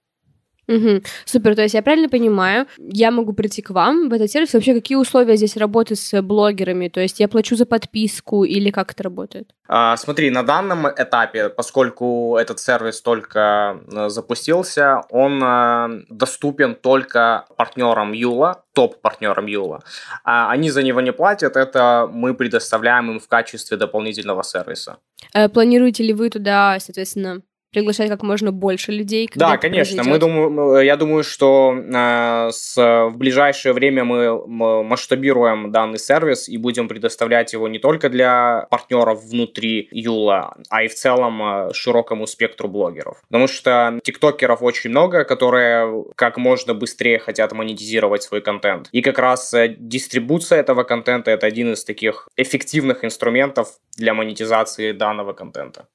Угу. 0.68 1.01
Супер, 1.26 1.55
то 1.55 1.61
есть 1.61 1.74
я 1.74 1.82
правильно 1.82 2.09
понимаю, 2.09 2.68
я 2.78 3.11
могу 3.11 3.34
прийти 3.34 3.61
к 3.61 3.70
вам 3.70 4.09
в 4.09 4.13
этот 4.13 4.30
сервис. 4.30 4.53
Вообще, 4.53 4.74
какие 4.74 4.97
условия 4.97 5.38
здесь 5.38 5.55
работы 5.55 5.95
с 5.95 6.22
блогерами? 6.22 6.89
То 6.89 6.99
есть 6.99 7.20
я 7.20 7.28
плачу 7.28 7.55
за 7.55 7.65
подписку 7.65 8.43
или 8.43 8.70
как 8.70 8.91
это 8.91 9.03
работает? 9.03 9.53
А, 9.70 9.95
смотри, 9.97 10.30
на 10.30 10.43
данном 10.43 10.88
этапе, 10.88 11.49
поскольку 11.49 12.38
этот 12.38 12.59
сервис 12.59 13.01
только 13.01 13.82
э, 13.91 14.09
запустился, 14.09 15.01
он 15.09 15.41
э, 15.43 16.03
доступен 16.09 16.76
только 16.76 17.45
партнерам 17.57 18.13
Юла, 18.13 18.63
топ-партнерам 18.74 19.47
Юла. 19.47 19.80
А 20.24 20.51
они 20.51 20.70
за 20.70 20.84
него 20.84 21.01
не 21.01 21.11
платят, 21.11 21.57
это 21.57 22.09
мы 22.11 22.34
предоставляем 22.34 23.11
им 23.11 23.20
в 23.20 23.28
качестве 23.28 23.78
дополнительного 23.78 24.43
сервиса. 24.43 24.97
А 25.34 25.49
планируете 25.49 26.03
ли 26.03 26.13
вы 26.13 26.30
туда, 26.30 26.78
соответственно, 26.80 27.41
приглашать 27.72 28.09
как 28.09 28.24
можно 28.24 28.51
больше 28.51 28.91
людей. 28.91 29.30
Да, 29.36 29.57
конечно. 29.57 30.03
Мы 30.03 30.20
думаю, 30.20 30.84
я 30.84 30.95
думаю, 30.95 31.24
что 31.24 31.76
э, 31.76 32.49
с, 32.51 32.76
в 32.78 33.18
ближайшее 33.18 33.74
время 33.74 34.03
мы 34.03 34.84
масштабируем 34.84 35.72
данный 35.72 35.99
сервис 35.99 36.47
и 36.49 36.57
будем 36.57 36.88
предоставлять 36.88 37.53
его 37.53 37.68
не 37.68 37.80
только 37.80 38.09
для 38.09 38.68
партнеров 38.70 39.24
внутри 39.24 39.88
Юла, 39.91 40.55
а 40.70 40.84
и 40.84 40.88
в 40.88 40.95
целом 40.95 41.41
э, 41.41 41.74
широкому 41.74 42.28
спектру 42.28 42.68
блогеров. 42.68 43.22
Потому 43.28 43.47
что 43.47 43.99
тиктокеров 44.03 44.61
очень 44.61 44.89
много, 44.89 45.24
которые 45.24 46.05
как 46.15 46.38
можно 46.38 46.74
быстрее 46.74 47.20
хотят 47.20 47.51
монетизировать 47.51 48.24
свой 48.24 48.41
контент. 48.41 48.89
И 48.91 49.01
как 49.01 49.20
раз 49.20 49.53
э, 49.53 49.76
дистрибуция 49.78 50.59
этого 50.59 50.84
контента 50.84 51.32
это 51.32 51.45
один 51.47 51.74
из 51.74 51.84
таких 51.84 52.30
эффективных 52.38 53.03
инструментов 53.03 53.68
для 53.97 54.13
монетизации 54.13 54.91
данного 54.91 55.34
контента. 55.34 55.88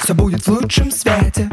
Все 0.00 0.14
будет 0.14 0.46
в 0.46 0.48
лучшем 0.48 0.90
свете. 0.90 1.48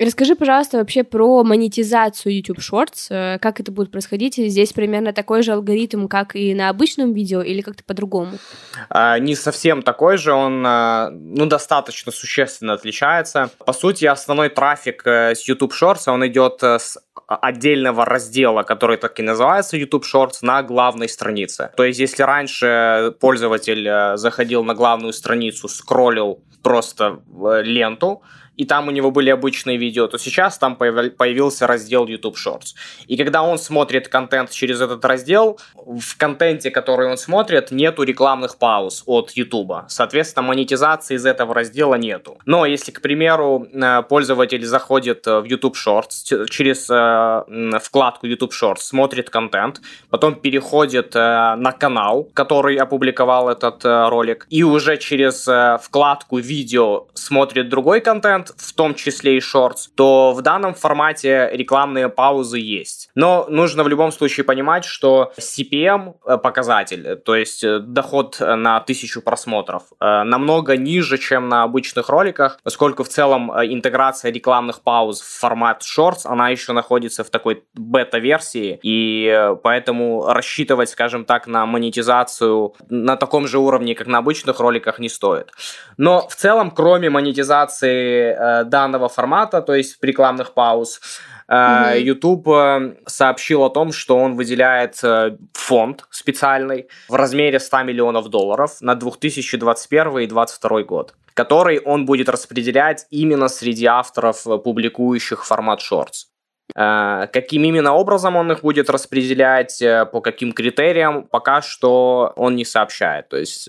Расскажи, 0.00 0.34
пожалуйста, 0.34 0.78
вообще 0.78 1.04
про 1.04 1.44
монетизацию 1.44 2.36
YouTube 2.36 2.58
Shorts. 2.58 3.06
Э, 3.10 3.38
как 3.38 3.60
это 3.60 3.70
будет 3.70 3.92
происходить? 3.92 4.36
Здесь 4.36 4.72
примерно 4.72 5.12
такой 5.12 5.42
же 5.42 5.52
алгоритм, 5.52 6.08
как 6.08 6.34
и 6.34 6.54
на 6.54 6.68
обычном 6.68 7.12
видео, 7.12 7.42
или 7.42 7.60
как-то 7.60 7.84
по-другому? 7.84 8.32
А, 8.90 9.18
не 9.18 9.36
совсем 9.36 9.82
такой 9.82 10.18
же. 10.18 10.32
Он 10.32 10.64
а, 10.66 11.10
ну, 11.10 11.46
достаточно 11.46 12.10
существенно 12.10 12.72
отличается. 12.72 13.50
По 13.64 13.72
сути, 13.72 14.04
основной 14.04 14.48
трафик 14.48 15.06
э, 15.06 15.34
с 15.34 15.46
YouTube 15.46 15.72
Shorts, 15.72 16.08
он 16.08 16.26
идет 16.26 16.62
э, 16.62 16.78
с 16.78 16.98
отдельного 17.26 18.04
раздела, 18.04 18.64
который 18.64 18.96
так 18.96 19.18
и 19.20 19.22
называется 19.22 19.76
YouTube 19.76 20.04
Shorts, 20.04 20.38
на 20.42 20.62
главной 20.62 21.08
странице. 21.08 21.70
То 21.76 21.84
есть, 21.84 22.00
если 22.00 22.22
раньше 22.22 23.14
пользователь 23.20 24.16
заходил 24.16 24.64
на 24.64 24.74
главную 24.74 25.12
страницу, 25.12 25.68
скроллил 25.68 26.42
просто 26.64 27.20
ленту, 27.62 28.22
и 28.56 28.64
там 28.64 28.88
у 28.88 28.90
него 28.90 29.10
были 29.10 29.30
обычные 29.30 29.76
видео, 29.76 30.06
то 30.06 30.18
сейчас 30.18 30.58
там 30.58 30.76
появился 30.76 31.66
раздел 31.66 32.06
YouTube 32.06 32.36
Shorts. 32.36 32.74
И 33.06 33.16
когда 33.16 33.42
он 33.42 33.58
смотрит 33.58 34.08
контент 34.08 34.50
через 34.50 34.80
этот 34.80 35.04
раздел, 35.04 35.58
в 35.74 36.16
контенте, 36.16 36.70
который 36.70 37.08
он 37.08 37.16
смотрит, 37.16 37.70
нету 37.70 38.02
рекламных 38.02 38.58
пауз 38.58 39.02
от 39.06 39.32
YouTube. 39.32 39.84
Соответственно, 39.88 40.46
монетизации 40.48 41.16
из 41.16 41.26
этого 41.26 41.54
раздела 41.54 41.96
нету. 41.96 42.38
Но 42.46 42.66
если, 42.66 42.92
к 42.92 43.00
примеру, 43.00 43.66
э, 43.72 44.02
пользователь 44.02 44.64
заходит 44.64 45.26
в 45.26 45.44
YouTube 45.44 45.76
Shorts 45.76 46.46
через 46.48 46.88
э, 46.90 47.78
вкладку 47.80 48.26
YouTube 48.26 48.52
Shorts, 48.52 48.78
смотрит 48.78 49.30
контент, 49.30 49.80
потом 50.10 50.34
переходит 50.34 51.14
э, 51.16 51.54
на 51.56 51.72
канал, 51.72 52.28
который 52.34 52.76
опубликовал 52.76 53.48
этот 53.48 53.84
ролик, 53.84 54.46
и 54.50 54.62
уже 54.62 54.96
через 54.96 55.48
вкладку 55.82 56.38
видео 56.38 57.06
смотрит 57.14 57.68
другой 57.68 58.00
контент, 58.00 58.43
контент, 58.44 58.60
в 58.60 58.72
том 58.74 58.94
числе 58.94 59.36
и 59.36 59.40
шортс, 59.40 59.88
то 59.94 60.32
в 60.32 60.42
данном 60.42 60.74
формате 60.74 61.50
рекламные 61.52 62.08
паузы 62.08 62.58
есть. 62.58 63.03
Но 63.14 63.46
нужно 63.48 63.84
в 63.84 63.88
любом 63.88 64.12
случае 64.12 64.44
понимать, 64.44 64.84
что 64.84 65.32
CPM 65.38 66.14
э, 66.26 66.38
показатель, 66.38 67.16
то 67.16 67.34
есть 67.36 67.62
э, 67.62 67.78
доход 67.78 68.38
на 68.40 68.80
тысячу 68.80 69.22
просмотров, 69.22 69.84
э, 70.00 70.22
намного 70.24 70.76
ниже, 70.76 71.18
чем 71.18 71.48
на 71.48 71.62
обычных 71.62 72.08
роликах, 72.08 72.58
поскольку 72.62 73.04
в 73.04 73.08
целом 73.08 73.50
интеграция 73.50 74.32
рекламных 74.32 74.82
пауз 74.82 75.20
в 75.20 75.38
формат 75.38 75.82
шортс, 75.82 76.26
она 76.26 76.48
еще 76.48 76.72
находится 76.72 77.24
в 77.24 77.30
такой 77.30 77.64
бета-версии, 77.74 78.78
и 78.82 79.54
поэтому 79.62 80.26
рассчитывать, 80.26 80.90
скажем 80.90 81.24
так, 81.24 81.46
на 81.46 81.66
монетизацию 81.66 82.74
на 82.88 83.16
таком 83.16 83.46
же 83.46 83.58
уровне, 83.58 83.94
как 83.94 84.06
на 84.06 84.18
обычных 84.18 84.60
роликах, 84.60 84.98
не 84.98 85.08
стоит. 85.08 85.50
Но 85.96 86.26
в 86.28 86.34
целом, 86.34 86.70
кроме 86.70 87.10
монетизации 87.10 88.34
э, 88.34 88.64
данного 88.64 89.08
формата, 89.08 89.62
то 89.62 89.74
есть 89.74 90.02
рекламных 90.02 90.54
пауз, 90.54 91.00
Э, 91.48 91.94
YouTube 91.98 92.48
э, 92.48 92.96
сообщил 93.06 93.64
о 93.64 93.70
том, 93.70 93.92
что 93.92 94.16
он 94.16 94.34
выделяет 94.34 94.98
э, 95.02 95.36
фонд 95.52 96.04
специальный 96.10 96.88
в 97.08 97.14
размере 97.14 97.60
100 97.60 97.82
миллионов 97.82 98.28
долларов 98.28 98.78
на 98.80 98.94
2021 98.94 100.18
и 100.18 100.26
2022 100.26 100.82
год 100.82 101.14
который 101.36 101.80
он 101.80 102.06
будет 102.06 102.28
распределять 102.28 103.06
именно 103.10 103.48
среди 103.48 103.86
авторов, 103.86 104.44
публикующих 104.44 105.44
формат 105.44 105.80
Shorts. 105.80 106.26
Каким 106.72 107.64
именно 107.64 107.92
образом 107.92 108.36
он 108.36 108.52
их 108.52 108.60
будет 108.60 108.88
распределять, 108.88 109.82
по 110.12 110.20
каким 110.20 110.52
критериям, 110.52 111.24
пока 111.24 111.60
что 111.60 112.32
он 112.36 112.54
не 112.54 112.64
сообщает. 112.64 113.30
То 113.30 113.36
есть, 113.36 113.68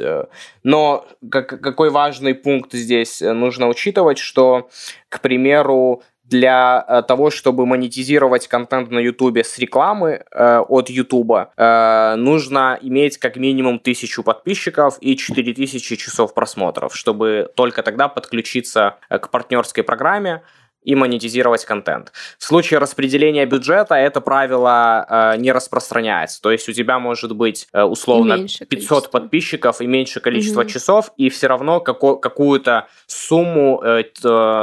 но 0.61 1.07
какой 1.31 1.89
важный 1.89 2.35
пункт 2.35 2.73
здесь 2.73 3.19
нужно 3.19 3.67
учитывать, 3.67 4.19
что, 4.19 4.69
к 5.09 5.19
примеру, 5.21 6.03
для 6.29 6.83
э, 6.87 7.03
того, 7.03 7.29
чтобы 7.29 7.65
монетизировать 7.65 8.47
контент 8.47 8.89
на 8.91 8.99
Ютубе 8.99 9.43
с 9.43 9.59
рекламы 9.59 10.23
э, 10.31 10.57
от 10.59 10.89
Ютуба, 10.89 11.51
э, 11.55 12.15
нужно 12.15 12.77
иметь 12.81 13.17
как 13.17 13.37
минимум 13.37 13.79
тысячу 13.79 14.23
подписчиков 14.23 14.97
и 15.01 15.15
4000 15.15 15.95
часов 15.95 16.33
просмотров, 16.33 16.95
чтобы 16.95 17.49
только 17.55 17.83
тогда 17.83 18.07
подключиться 18.07 18.97
э, 19.09 19.19
к 19.19 19.29
партнерской 19.29 19.83
программе 19.83 20.41
и 20.85 20.95
монетизировать 20.95 21.65
контент. 21.65 22.11
В 22.37 22.43
случае 22.43 22.79
распределения 22.79 23.45
бюджета 23.45 23.95
это 23.95 24.21
правило 24.21 25.05
э, 25.09 25.37
не 25.37 25.51
распространяется. 25.51 26.41
То 26.41 26.51
есть 26.51 26.69
у 26.69 26.73
тебя 26.73 26.99
может 26.99 27.35
быть 27.35 27.67
э, 27.73 27.83
условно 27.83 28.37
меньше 28.37 28.65
500 28.65 28.69
количество. 28.69 29.19
подписчиков 29.19 29.81
и 29.81 29.87
меньше 29.87 30.19
количество 30.19 30.61
угу. 30.61 30.69
часов, 30.69 31.11
и 31.17 31.29
все 31.29 31.47
равно 31.47 31.79
како- 31.79 32.17
какую-то 32.17 32.87
сумму 33.07 33.81
э, 33.83 34.03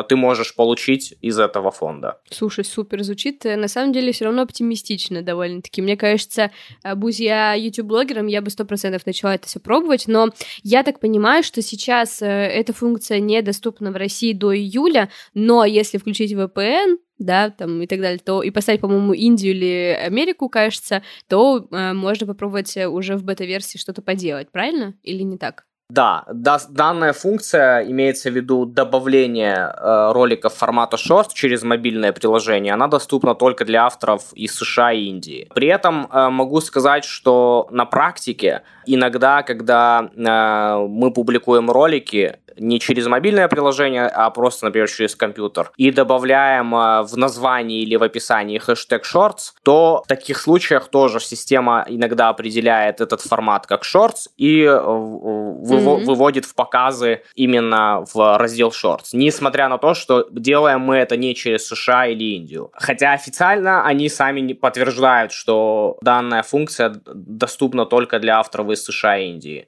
ты 0.08 0.16
можешь 0.16 0.54
получить 0.54 1.14
из 1.20 1.38
этого 1.38 1.70
фонда. 1.70 2.18
Слушай, 2.30 2.64
супер 2.64 3.02
звучит. 3.02 3.44
На 3.44 3.68
самом 3.68 3.92
деле 3.92 4.12
все 4.12 4.26
равно 4.26 4.42
оптимистично 4.42 5.22
довольно-таки. 5.22 5.82
Мне 5.82 5.96
кажется, 5.96 6.50
э, 6.84 6.94
будь 6.94 7.18
я 7.18 7.54
YouTube-блогером, 7.54 8.28
я 8.28 8.40
бы 8.40 8.50
сто 8.50 8.64
процентов 8.64 9.06
начала 9.06 9.34
это 9.34 9.46
все 9.46 9.60
пробовать, 9.60 10.04
но 10.06 10.30
я 10.62 10.82
так 10.82 11.00
понимаю, 11.00 11.42
что 11.42 11.62
сейчас 11.62 12.22
э, 12.22 12.26
эта 12.26 12.72
функция 12.72 13.18
недоступна 13.18 13.90
в 13.90 13.96
России 13.96 14.32
до 14.32 14.56
июля, 14.56 15.10
но 15.34 15.64
если 15.64 15.98
включить 15.98 16.11
включить 16.12 16.34
VPN, 16.34 16.98
да, 17.18 17.50
там 17.50 17.80
и 17.80 17.86
так 17.86 18.00
далее, 18.00 18.18
то 18.18 18.42
и 18.42 18.50
поставить, 18.50 18.80
по-моему, 18.80 19.12
Индию 19.12 19.54
или 19.54 19.98
Америку, 20.06 20.48
кажется, 20.48 21.02
то 21.28 21.66
э, 21.70 21.92
можно 21.92 22.26
попробовать 22.26 22.76
уже 22.76 23.16
в 23.16 23.24
бета-версии 23.24 23.78
что-то 23.78 24.02
поделать, 24.02 24.50
правильно? 24.50 24.94
Или 25.02 25.22
не 25.22 25.38
так? 25.38 25.64
Да, 25.92 26.24
да, 26.32 26.58
данная 26.70 27.12
функция 27.12 27.82
имеется 27.82 28.30
в 28.30 28.34
виду 28.34 28.64
добавление 28.64 29.56
э, 29.56 30.12
роликов 30.12 30.54
формата 30.54 30.96
Short 30.96 31.28
через 31.34 31.62
мобильное 31.62 32.12
приложение. 32.12 32.72
Она 32.72 32.88
доступна 32.88 33.34
только 33.34 33.66
для 33.66 33.84
авторов 33.84 34.32
из 34.32 34.54
США 34.54 34.92
и 34.92 35.04
Индии. 35.04 35.48
При 35.54 35.68
этом 35.68 36.08
э, 36.10 36.30
могу 36.30 36.62
сказать, 36.62 37.04
что 37.04 37.68
на 37.70 37.84
практике 37.84 38.62
иногда, 38.86 39.42
когда 39.42 40.10
э, 40.14 40.86
мы 40.88 41.12
публикуем 41.12 41.70
ролики, 41.70 42.38
не 42.58 42.80
через 42.80 43.06
мобильное 43.06 43.48
приложение, 43.48 44.06
а 44.06 44.30
просто, 44.30 44.66
например, 44.66 44.88
через 44.88 45.16
компьютер, 45.16 45.70
и 45.76 45.90
добавляем 45.90 46.74
э, 46.74 47.02
в 47.02 47.16
названии 47.16 47.82
или 47.82 47.96
в 47.96 48.02
описании 48.02 48.58
хэштег 48.58 49.04
shorts, 49.04 49.52
то 49.62 50.02
в 50.04 50.08
таких 50.08 50.38
случаях 50.38 50.88
тоже 50.88 51.20
система 51.20 51.84
иногда 51.88 52.28
определяет 52.28 53.00
этот 53.00 53.20
формат 53.20 53.66
как 53.66 53.82
shorts 53.82 54.28
и 54.36 54.62
э, 54.62 54.70
выво- 54.70 55.98
mm-hmm. 55.98 56.04
выводит 56.04 56.44
в 56.44 56.54
показы 56.54 57.22
именно 57.34 58.04
в 58.12 58.38
раздел 58.38 58.70
shorts. 58.70 59.10
Несмотря 59.12 59.68
на 59.68 59.78
то, 59.78 59.94
что 59.94 60.26
делаем 60.30 60.80
мы 60.80 60.96
это 60.96 61.16
не 61.16 61.34
через 61.34 61.66
США 61.66 62.06
или 62.06 62.36
Индию. 62.36 62.70
Хотя 62.74 63.12
официально 63.12 63.84
они 63.84 64.08
сами 64.08 64.52
подтверждают, 64.52 65.32
что 65.32 65.98
данная 66.02 66.42
функция 66.42 66.94
доступна 67.06 67.86
только 67.86 68.18
для 68.18 68.38
авторов 68.38 68.71
из 68.72 68.84
США 68.84 69.18
Индии. 69.18 69.66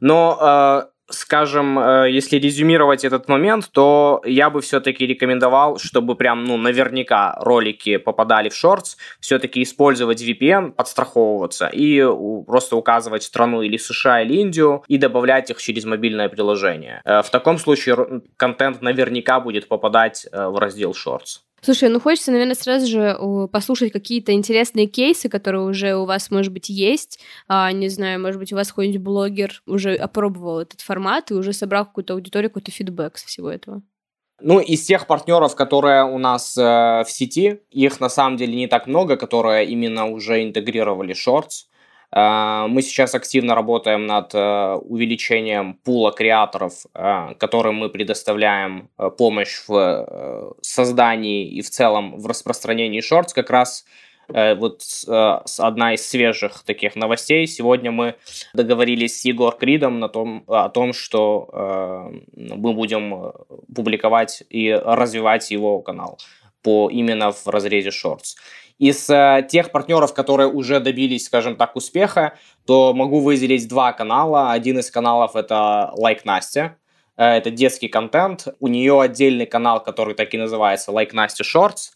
Но 0.00 0.38
э, 0.40 0.82
скажем, 1.08 1.78
э, 1.78 2.10
если 2.10 2.36
резюмировать 2.36 3.04
этот 3.04 3.28
момент, 3.28 3.70
то 3.72 4.20
я 4.24 4.50
бы 4.50 4.60
все-таки 4.60 5.06
рекомендовал, 5.06 5.78
чтобы 5.78 6.16
прям, 6.16 6.44
ну, 6.44 6.56
наверняка 6.56 7.36
ролики 7.40 7.96
попадали 7.96 8.48
в 8.48 8.54
шортс, 8.54 8.96
все-таки 9.20 9.62
использовать 9.62 10.22
VPN, 10.22 10.72
подстраховываться 10.72 11.68
и 11.68 12.04
просто 12.46 12.76
указывать 12.76 13.22
страну 13.22 13.62
или 13.62 13.76
США, 13.76 14.22
или 14.22 14.34
Индию 14.34 14.82
и 14.88 14.98
добавлять 14.98 15.50
их 15.50 15.58
через 15.58 15.84
мобильное 15.84 16.28
приложение. 16.28 17.00
Э, 17.04 17.22
в 17.22 17.30
таком 17.30 17.58
случае 17.58 18.22
контент 18.36 18.82
наверняка 18.82 19.40
будет 19.40 19.68
попадать 19.68 20.26
в 20.32 20.58
раздел 20.58 20.94
шортс. 20.94 21.45
Слушай, 21.62 21.88
ну 21.88 22.00
хочется, 22.00 22.30
наверное, 22.30 22.54
сразу 22.54 22.86
же 22.86 23.18
послушать 23.50 23.92
какие-то 23.92 24.32
интересные 24.32 24.86
кейсы, 24.86 25.28
которые 25.28 25.64
уже 25.64 25.96
у 25.96 26.04
вас, 26.04 26.30
может 26.30 26.52
быть, 26.52 26.68
есть. 26.68 27.18
А, 27.48 27.72
не 27.72 27.88
знаю, 27.88 28.20
может 28.20 28.38
быть, 28.38 28.52
у 28.52 28.56
вас 28.56 28.68
какой-нибудь 28.68 29.00
блогер 29.00 29.62
уже 29.66 29.94
опробовал 29.94 30.60
этот 30.60 30.80
формат 30.80 31.30
и 31.30 31.34
уже 31.34 31.52
собрал 31.52 31.86
какую-то 31.86 32.14
аудиторию, 32.14 32.50
какой-то 32.50 32.70
фидбэк 32.70 33.18
с 33.18 33.24
всего 33.24 33.50
этого. 33.50 33.82
Ну, 34.40 34.60
из 34.60 34.84
тех 34.84 35.06
партнеров, 35.06 35.56
которые 35.56 36.04
у 36.04 36.18
нас 36.18 36.56
э, 36.58 36.62
в 36.62 37.06
сети, 37.08 37.60
их 37.70 38.00
на 38.00 38.10
самом 38.10 38.36
деле 38.36 38.54
не 38.54 38.66
так 38.66 38.86
много, 38.86 39.16
которые 39.16 39.66
именно 39.66 40.06
уже 40.06 40.44
интегрировали 40.44 41.14
Shorts. 41.14 41.64
Э, 42.14 42.66
мы 42.68 42.82
сейчас 42.82 43.14
активно 43.14 43.54
работаем 43.54 44.06
над 44.06 44.34
э, 44.34 44.74
увеличением 44.74 45.74
пула 45.74 46.12
креаторов, 46.12 46.86
э, 46.94 47.34
которым 47.38 47.76
мы 47.76 47.88
предоставляем 47.88 48.88
помощь 49.18 49.62
в 49.66 50.54
создании 50.62 51.48
и 51.48 51.62
в 51.62 51.70
целом 51.70 52.18
в 52.18 52.26
распространении 52.26 53.00
шортс. 53.00 53.32
Как 53.32 53.50
раз 53.50 53.84
вот 54.28 54.82
одна 55.06 55.94
из 55.94 56.08
свежих 56.08 56.64
таких 56.64 56.96
новостей. 56.96 57.46
Сегодня 57.46 57.92
мы 57.92 58.16
договорились 58.54 59.20
с 59.20 59.24
Егор 59.24 59.56
Кридом 59.56 60.00
на 60.00 60.08
том, 60.08 60.42
о 60.48 60.68
том, 60.68 60.92
что 60.92 62.10
мы 62.34 62.72
будем 62.72 63.32
публиковать 63.72 64.42
и 64.50 64.72
развивать 64.72 65.52
его 65.52 65.80
канал 65.80 66.18
по 66.62 66.90
именно 66.90 67.30
в 67.30 67.46
разрезе 67.46 67.92
шортс. 67.92 68.34
Из 68.78 69.08
э, 69.08 69.46
тех 69.48 69.72
партнеров, 69.72 70.12
которые 70.12 70.48
уже 70.48 70.80
добились, 70.80 71.24
скажем 71.26 71.56
так, 71.56 71.76
успеха, 71.76 72.36
то 72.66 72.92
могу 72.92 73.20
выделить 73.20 73.68
два 73.68 73.92
канала. 73.92 74.52
Один 74.52 74.78
из 74.78 74.90
каналов 74.90 75.34
это 75.34 75.94
Like 75.98 76.20
Настя. 76.24 76.76
Э, 77.16 77.24
это 77.38 77.50
детский 77.50 77.88
контент. 77.88 78.48
У 78.60 78.68
нее 78.68 79.00
отдельный 79.00 79.46
канал, 79.46 79.82
который 79.82 80.14
так 80.14 80.34
и 80.34 80.38
называется 80.38 80.92
Like 80.92 81.14
Настя 81.14 81.42
Shorts. 81.42 81.92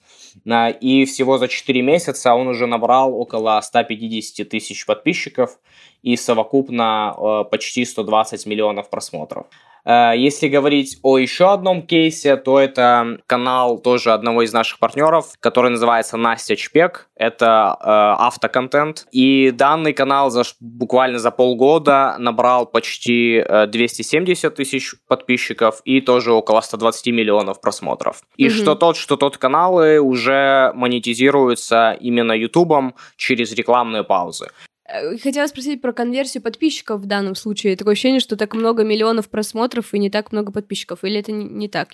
Э, 0.46 0.72
и 0.72 1.04
всего 1.04 1.36
за 1.36 1.48
4 1.48 1.82
месяца 1.82 2.34
он 2.34 2.48
уже 2.48 2.66
набрал 2.66 3.14
около 3.14 3.60
150 3.60 4.48
тысяч 4.48 4.86
подписчиков 4.86 5.58
и 6.02 6.16
совокупно 6.16 7.44
почти 7.50 7.84
120 7.84 8.46
миллионов 8.46 8.88
просмотров. 8.88 9.46
Э, 9.84 10.12
если 10.16 10.48
говорить 10.48 10.98
о 11.02 11.18
еще 11.18 11.52
одном 11.52 11.82
кейсе, 11.82 12.36
то 12.36 12.58
это 12.58 13.18
канал 13.26 13.78
тоже 13.78 14.12
одного 14.12 14.42
из 14.42 14.52
наших 14.52 14.78
партнеров, 14.78 15.32
который 15.40 15.70
называется 15.70 16.16
Настя 16.16 16.56
Чпек. 16.56 17.08
Это 17.16 17.76
э, 17.80 17.84
автоконтент. 17.86 19.06
И 19.12 19.50
данный 19.50 19.92
канал 19.92 20.30
за, 20.30 20.42
буквально 20.60 21.18
за 21.18 21.30
полгода 21.30 22.16
набрал 22.18 22.66
почти 22.66 23.44
270 23.68 24.44
э, 24.44 24.56
тысяч 24.56 24.94
подписчиков 25.08 25.80
и 25.84 26.00
тоже 26.00 26.32
около 26.32 26.60
120 26.60 27.06
миллионов 27.08 27.60
просмотров. 27.60 28.22
И 28.36 28.46
mm 28.46 28.60
что 28.60 28.74
тот, 28.74 28.96
что 28.96 29.16
тот 29.16 29.38
каналы 29.38 30.00
уже 30.00 30.72
монетизируются 30.74 31.96
именно 31.98 32.32
Ютубом 32.32 32.94
через 33.16 33.52
рекламные 33.52 34.04
паузы. 34.04 34.48
Э, 34.92 35.16
хотела 35.18 35.46
спросить 35.46 35.80
про 35.80 35.92
конверсию 35.92 36.42
подписчиков 36.42 37.00
в 37.00 37.06
данном 37.06 37.34
случае. 37.34 37.76
Такое 37.76 37.92
ощущение, 37.92 38.20
что 38.20 38.36
так 38.36 38.54
много 38.54 38.84
миллионов 38.84 39.28
просмотров 39.28 39.94
и 39.94 39.98
не 39.98 40.10
так 40.10 40.32
много 40.32 40.52
подписчиков. 40.52 41.04
Или 41.04 41.20
это 41.20 41.32
не, 41.32 41.44
не 41.44 41.68
так? 41.68 41.90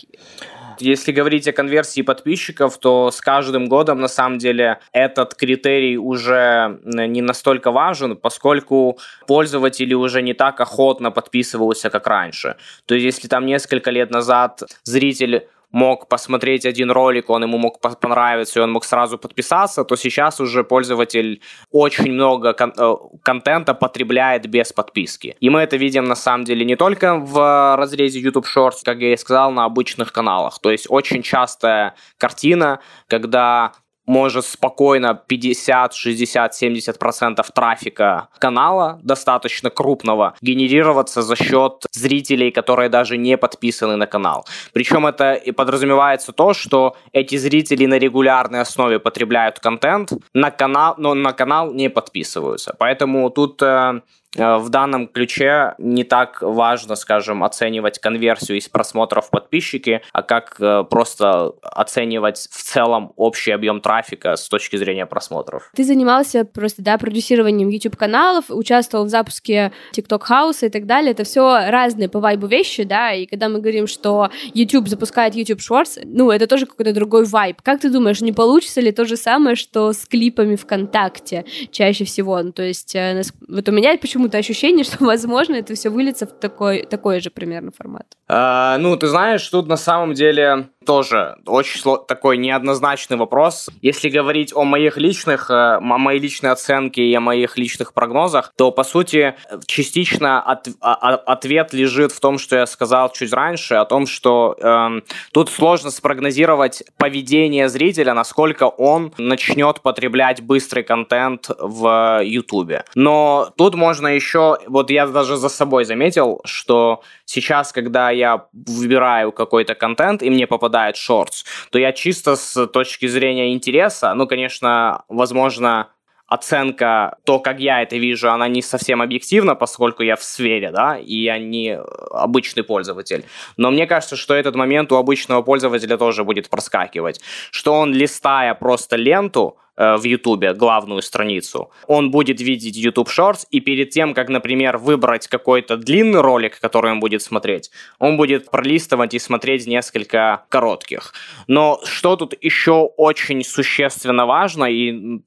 Если 0.78 1.12
говорить 1.12 1.49
о 1.49 1.53
конверсии 1.53 2.03
подписчиков, 2.03 2.78
то 2.78 3.11
с 3.11 3.20
каждым 3.20 3.66
годом 3.66 4.01
на 4.01 4.09
самом 4.09 4.38
деле 4.38 4.78
этот 4.92 5.34
критерий 5.34 5.97
уже 5.97 6.80
не 6.84 7.22
настолько 7.22 7.70
важен, 7.70 8.16
поскольку 8.16 8.99
пользователи 9.26 9.94
уже 9.94 10.22
не 10.22 10.34
так 10.34 10.61
охотно 10.61 11.11
подписываются, 11.11 11.90
как 11.90 12.07
раньше. 12.07 12.57
То 12.84 12.94
есть 12.94 13.05
если 13.05 13.28
там 13.28 13.47
несколько 13.47 13.90
лет 13.90 14.11
назад 14.11 14.62
зритель 14.84 15.49
мог 15.71 16.09
посмотреть 16.09 16.67
один 16.67 16.91
ролик, 16.91 17.31
он 17.31 17.43
ему 17.43 17.59
мог 17.59 17.81
понравиться, 17.81 18.61
и 18.61 18.62
он 18.62 18.73
мог 18.73 18.85
сразу 18.85 19.19
подписаться, 19.19 19.85
то 19.85 19.97
сейчас 19.97 20.41
уже 20.41 20.64
пользователь 20.64 21.41
очень 21.71 22.12
много 22.12 22.53
кон- 22.53 22.75
э, 22.77 22.95
контента 23.23 23.75
потребляет 23.75 24.47
без 24.47 24.73
подписки. 24.73 25.37
И 25.41 25.51
мы 25.51 25.61
это 25.61 25.77
видим 25.77 26.05
на 26.05 26.14
самом 26.14 26.45
деле 26.45 26.64
не 26.64 26.77
только 26.77 27.17
в 27.17 27.77
разрезе 27.77 28.21
YouTube 28.21 28.47
Shorts, 28.47 28.83
как 28.85 28.99
я 28.99 29.12
и 29.12 29.17
сказал, 29.17 29.53
на 29.53 29.64
обычных 29.64 30.12
каналах. 30.12 30.59
То 30.61 30.71
есть 30.71 30.87
очень 30.89 31.23
частая 31.23 31.95
картина, 32.19 32.81
когда 33.09 33.73
может 34.07 34.46
спокойно 34.46 35.14
50, 35.26 35.94
60, 35.94 36.54
70 36.54 36.98
процентов 36.98 37.50
трафика 37.52 38.28
канала 38.38 38.98
достаточно 39.02 39.70
крупного 39.70 40.34
генерироваться 40.40 41.22
за 41.22 41.36
счет 41.36 41.84
зрителей, 41.92 42.50
которые 42.50 42.88
даже 42.88 43.18
не 43.18 43.36
подписаны 43.36 43.96
на 43.96 44.07
канал. 44.07 44.46
Причем 44.72 45.07
это 45.07 45.34
и 45.34 45.52
подразумевается 45.52 46.32
то, 46.32 46.54
что 46.54 46.96
эти 47.12 47.36
зрители 47.36 47.86
на 47.86 47.98
регулярной 47.98 48.61
основе 48.61 48.98
потребляют 48.98 49.59
контент, 49.59 50.12
на 50.34 50.50
канал, 50.50 50.94
но 50.98 51.14
на 51.14 51.32
канал 51.32 51.72
не 51.72 51.90
подписываются. 51.90 52.74
Поэтому 52.78 53.30
тут 53.30 53.62
э, 53.62 54.00
в 54.37 54.68
данном 54.68 55.09
ключе 55.09 55.74
не 55.78 56.05
так 56.05 56.43
важно, 56.43 56.97
скажем, 56.97 57.45
оценивать 57.45 57.99
конверсию 57.99 58.59
из 58.59 58.68
просмотров 58.68 59.30
подписчики, 59.30 60.03
а 60.12 60.22
как 60.22 60.57
э, 60.61 60.84
просто 60.89 61.53
оценивать 61.62 62.39
в 62.39 62.62
целом 62.62 63.12
общий 63.16 63.51
объем 63.51 63.80
трафика 63.80 64.37
с 64.37 64.49
точки 64.49 64.76
зрения 64.76 65.07
просмотров. 65.07 65.70
Ты 65.74 65.84
занимался 65.84 66.45
просто, 66.45 66.82
да, 66.82 66.99
продюсированием 66.99 67.68
YouTube-каналов, 67.68 68.47
участвовал 68.49 69.05
в 69.05 69.09
запуске 69.09 69.72
TikTok 69.95 70.22
House 70.28 70.66
и 70.66 70.68
так 70.68 70.87
далее. 70.87 71.12
Это 71.12 71.24
все 71.24 71.70
разные 71.70 72.09
по 72.09 72.20
вайбу 72.20 72.47
вещи, 72.47 72.84
да, 72.84 73.12
и 73.12 73.26
когда 73.26 73.49
мы 73.49 73.61
говорим, 73.61 73.87
что 73.87 74.30
YouTube 74.55 74.89
запускает 74.89 75.34
YouTube 75.34 75.61
Shorts, 75.61 76.01
ну, 76.05 76.30
это 76.30 76.47
тоже 76.47 76.66
какой-то 76.66 76.93
другой 76.93 77.24
вайб. 77.24 77.62
Как 77.62 77.80
ты 77.80 77.91
думаешь, 77.91 78.20
не 78.20 78.32
получится 78.32 78.80
ли 78.80 78.93
то 78.93 79.05
же 79.05 79.16
самое, 79.16 79.57
что 79.57 79.93
с 79.93 80.07
клипами 80.07 80.57
ВКонтакте 80.57 81.45
чаще 81.70 82.05
всего? 82.05 82.43
Ну, 82.43 82.53
то 82.53 82.62
есть, 82.62 82.95
э, 82.95 83.22
вот 83.49 83.68
у 83.68 83.72
меня 83.72 83.97
почему 83.99 84.26
почему-то 84.27 84.39
ощущение, 84.39 84.85
что, 84.85 85.05
возможно, 85.05 85.55
это 85.55 85.74
все 85.74 85.89
выльется 85.89 86.27
в 86.27 86.33
такой, 86.33 86.83
такой 86.83 87.20
же 87.20 87.31
примерно 87.31 87.70
формат. 87.77 88.07
А, 88.29 88.79
ну, 88.79 88.97
ты 88.97 89.07
знаешь, 89.09 89.47
тут 89.49 89.68
на 89.68 89.77
самом 89.77 90.14
деле 90.14 90.68
тоже 90.87 91.37
очень 91.47 91.82
такой 92.07 92.39
неоднозначный 92.39 93.16
вопрос. 93.16 93.68
Если 93.82 94.09
говорить 94.09 94.53
о 94.55 94.64
моих 94.64 94.97
личных, 94.97 95.51
э, 95.51 95.76
о 95.76 95.80
моей 95.80 96.20
личной 96.20 96.53
оценке 96.53 97.03
и 97.03 97.14
о 97.14 97.20
моих 97.20 97.59
личных 97.59 97.93
прогнозах, 97.93 98.53
то, 98.57 98.70
по 98.70 98.84
сути, 98.84 99.34
частично 99.66 100.41
от, 100.41 100.68
а, 100.80 100.95
а, 100.95 101.14
ответ 101.16 101.72
лежит 101.72 102.12
в 102.12 102.20
том, 102.20 102.39
что 102.39 102.57
я 102.57 102.66
сказал 102.66 103.12
чуть 103.12 103.32
раньше, 103.32 103.74
о 103.74 103.84
том, 103.84 104.07
что 104.07 104.57
э, 104.59 105.01
тут 105.32 105.51
сложно 105.51 105.91
спрогнозировать 105.91 106.82
поведение 106.97 107.68
зрителя, 107.68 108.14
насколько 108.14 108.64
он 108.64 109.12
начнет 109.18 109.80
потреблять 109.80 110.41
быстрый 110.41 110.84
контент 110.84 111.51
в 111.59 112.20
YouTube. 112.22 112.84
Но 112.95 113.53
тут 113.57 113.74
можно 113.74 114.09
еще, 114.09 114.59
вот 114.66 114.91
я 114.91 115.07
даже 115.07 115.37
за 115.37 115.49
собой 115.49 115.84
заметил, 115.84 116.41
что 116.45 117.03
сейчас, 117.27 117.72
когда 117.72 118.11
я 118.11 118.47
выбираю 118.53 119.33
какой-то 119.33 119.74
контент, 119.74 120.22
и 120.22 120.31
мне 120.31 120.47
попадает 120.47 120.97
шортс, 120.97 121.45
то 121.70 121.79
я 121.79 121.93
чисто 121.93 122.37
с 122.37 122.66
точки 122.68 123.07
зрения 123.07 123.53
интереса, 123.53 124.14
ну, 124.14 124.27
конечно, 124.27 125.05
возможно, 125.09 125.91
оценка, 126.29 127.18
то, 127.24 127.39
как 127.39 127.61
я 127.61 127.83
это 127.83 127.97
вижу, 127.97 128.31
она 128.31 128.49
не 128.49 128.62
совсем 128.62 129.01
объективна, 129.01 129.55
поскольку 129.55 130.03
я 130.03 130.16
в 130.16 130.24
сфере, 130.24 130.70
да, 130.72 130.99
и 130.99 131.14
я 131.22 131.39
не 131.39 131.79
обычный 132.11 132.64
пользователь. 132.64 133.24
Но 133.57 133.70
мне 133.70 133.87
кажется, 133.87 134.16
что 134.16 134.35
этот 134.35 134.57
момент 134.57 134.91
у 134.93 134.97
обычного 134.97 135.43
пользователя 135.43 135.97
тоже 135.97 136.24
будет 136.24 136.51
проскакивать. 136.51 137.20
Что 137.51 137.74
он, 137.74 137.93
листая 137.93 138.55
просто 138.55 138.97
ленту, 138.97 139.57
в 139.77 140.03
YouTube 140.05 140.57
главную 140.57 141.03
страницу, 141.03 141.70
он 141.87 142.11
будет 142.11 142.41
видеть 142.41 142.77
YouTube 142.77 143.09
Shorts, 143.09 143.47
и 143.51 143.61
перед 143.61 143.91
тем, 143.91 144.14
как, 144.14 144.29
например, 144.29 144.79
выбрать 144.79 145.29
какой-то 145.29 145.77
длинный 145.77 146.20
ролик, 146.20 146.59
который 146.61 146.93
он 146.93 147.01
будет 147.01 147.22
смотреть, 147.22 147.70
он 147.99 148.16
будет 148.16 148.51
пролистывать 148.51 149.14
и 149.14 149.18
смотреть 149.18 149.66
несколько 149.66 150.45
коротких. 150.49 151.12
Но 151.47 151.81
что 151.85 152.16
тут 152.16 152.35
еще 152.41 152.91
очень 152.97 153.45
существенно 153.45 154.27
важно, 154.27 154.64
и, 154.64 155.20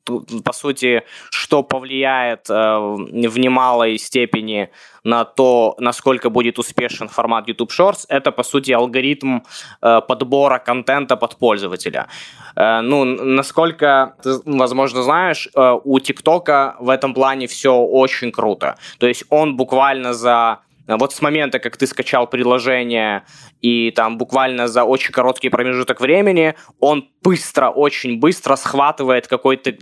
по 0.44 0.54
сути, 0.54 1.04
что 1.30 1.64
повлияет 1.64 2.50
э, 2.50 2.54
в 2.54 3.38
немалой 3.38 3.98
степени 3.98 4.70
на 5.04 5.26
то, 5.26 5.76
насколько 5.80 6.30
будет 6.30 6.60
успешен 6.60 7.08
формат 7.08 7.48
YouTube 7.48 7.72
Shorts, 7.72 8.06
это, 8.10 8.32
по 8.32 8.44
сути, 8.44 8.72
алгоритм 8.72 9.40
э, 9.82 10.02
подбора 10.08 10.60
контента 10.60 11.16
под 11.16 11.38
пользователя. 11.38 12.08
Э, 12.56 12.82
ну, 12.82 13.06
насколько 13.06 14.16
ты, 14.24 14.40
возможно, 14.46 15.04
знаешь, 15.04 15.50
э, 15.56 15.80
у 15.84 16.00
ТикТока 16.00 16.76
в 16.80 16.90
этом 16.90 17.14
плане 17.14 17.48
все 17.48 17.76
очень 17.76 18.32
круто. 18.32 18.78
То 18.98 19.08
есть 19.08 19.24
он 19.30 19.56
буквально 19.58 20.14
за 20.14 20.60
вот 20.98 21.14
с 21.14 21.22
момента, 21.22 21.60
как 21.60 21.78
ты 21.78 21.88
скачал 21.88 22.28
приложение 22.28 23.24
и 23.62 23.92
там 23.92 24.18
буквально 24.18 24.68
за 24.68 24.84
очень 24.84 25.12
короткий 25.12 25.50
промежуток 25.50 26.00
времени 26.02 26.56
он 26.80 27.10
быстро, 27.22 27.70
очень 27.70 28.20
быстро 28.20 28.56
схватывает 28.56 29.28
какой, 29.28 29.58
то 29.58 29.74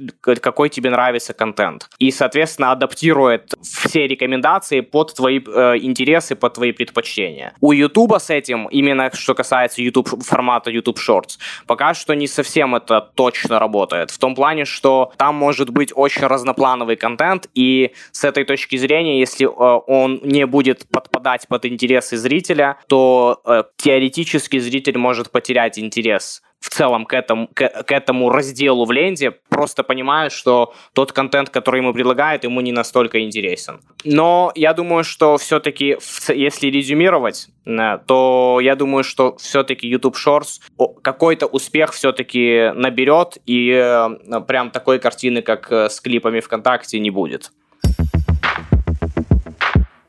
какой 0.41 0.69
тебе 0.69 0.89
нравится 0.89 1.33
контент. 1.33 1.89
И, 1.99 2.11
соответственно, 2.11 2.71
адаптирует 2.71 3.53
все 3.61 4.07
рекомендации 4.07 4.81
под 4.81 5.13
твои 5.13 5.39
э, 5.39 5.77
интересы, 5.81 6.35
под 6.35 6.55
твои 6.55 6.71
предпочтения. 6.71 7.53
У 7.61 7.71
YouTube 7.71 8.13
с 8.19 8.29
этим, 8.29 8.67
именно 8.67 9.11
что 9.13 9.35
касается 9.35 9.81
YouTube 9.81 10.23
формата 10.23 10.71
YouTube 10.71 10.97
Shorts, 10.97 11.37
пока 11.67 11.93
что 11.93 12.13
не 12.15 12.27
совсем 12.27 12.75
это 12.75 13.01
точно 13.01 13.59
работает. 13.59 14.11
В 14.11 14.17
том 14.17 14.35
плане, 14.35 14.65
что 14.65 15.11
там 15.17 15.35
может 15.35 15.69
быть 15.69 15.91
очень 15.95 16.25
разноплановый 16.25 16.95
контент, 16.95 17.47
и 17.53 17.91
с 18.11 18.23
этой 18.23 18.43
точки 18.43 18.77
зрения, 18.77 19.19
если 19.19 19.45
э, 19.45 19.81
он 19.87 20.19
не 20.23 20.45
будет 20.45 20.87
подпадать 20.97 21.47
под 21.47 21.65
интересы 21.65 22.17
зрителя, 22.17 22.77
то 22.87 23.41
э, 23.45 23.63
теоретически 23.77 24.57
зритель 24.59 24.97
может 24.97 25.31
потерять 25.31 25.77
интерес 25.77 26.41
в 26.59 26.69
целом 26.69 27.05
к 27.05 27.13
этому, 27.13 27.47
к, 27.53 27.83
к 27.83 27.91
этому 27.91 28.29
разделу 28.29 28.85
в 28.85 28.91
ленте, 28.91 29.31
просто 29.49 29.83
понимая, 29.83 30.29
что 30.29 30.73
тот 30.93 31.11
контент, 31.11 31.49
который 31.49 31.81
ему 31.81 31.93
предлагают, 31.93 32.43
ему 32.43 32.61
не 32.61 32.71
настолько 32.71 33.21
интересен. 33.21 33.79
Но 34.03 34.51
я 34.55 34.73
думаю, 34.73 35.03
что 35.03 35.37
все-таки, 35.37 35.97
если 36.29 36.67
резюмировать, 36.67 37.47
э, 37.65 37.99
то 38.05 38.59
я 38.61 38.75
думаю, 38.75 39.03
что 39.03 39.37
все-таки 39.37 39.87
YouTube 39.87 40.17
Shorts 40.17 40.61
какой-то 41.01 41.45
успех 41.45 41.93
все-таки 41.93 42.71
наберет, 42.73 43.37
и 43.45 43.71
э, 43.71 44.41
прям 44.47 44.71
такой 44.71 44.99
картины, 44.99 45.41
как 45.41 45.71
э, 45.71 45.89
с 45.89 46.01
клипами 46.01 46.39
ВКонтакте, 46.39 46.99
не 46.99 47.11
будет. 47.11 47.51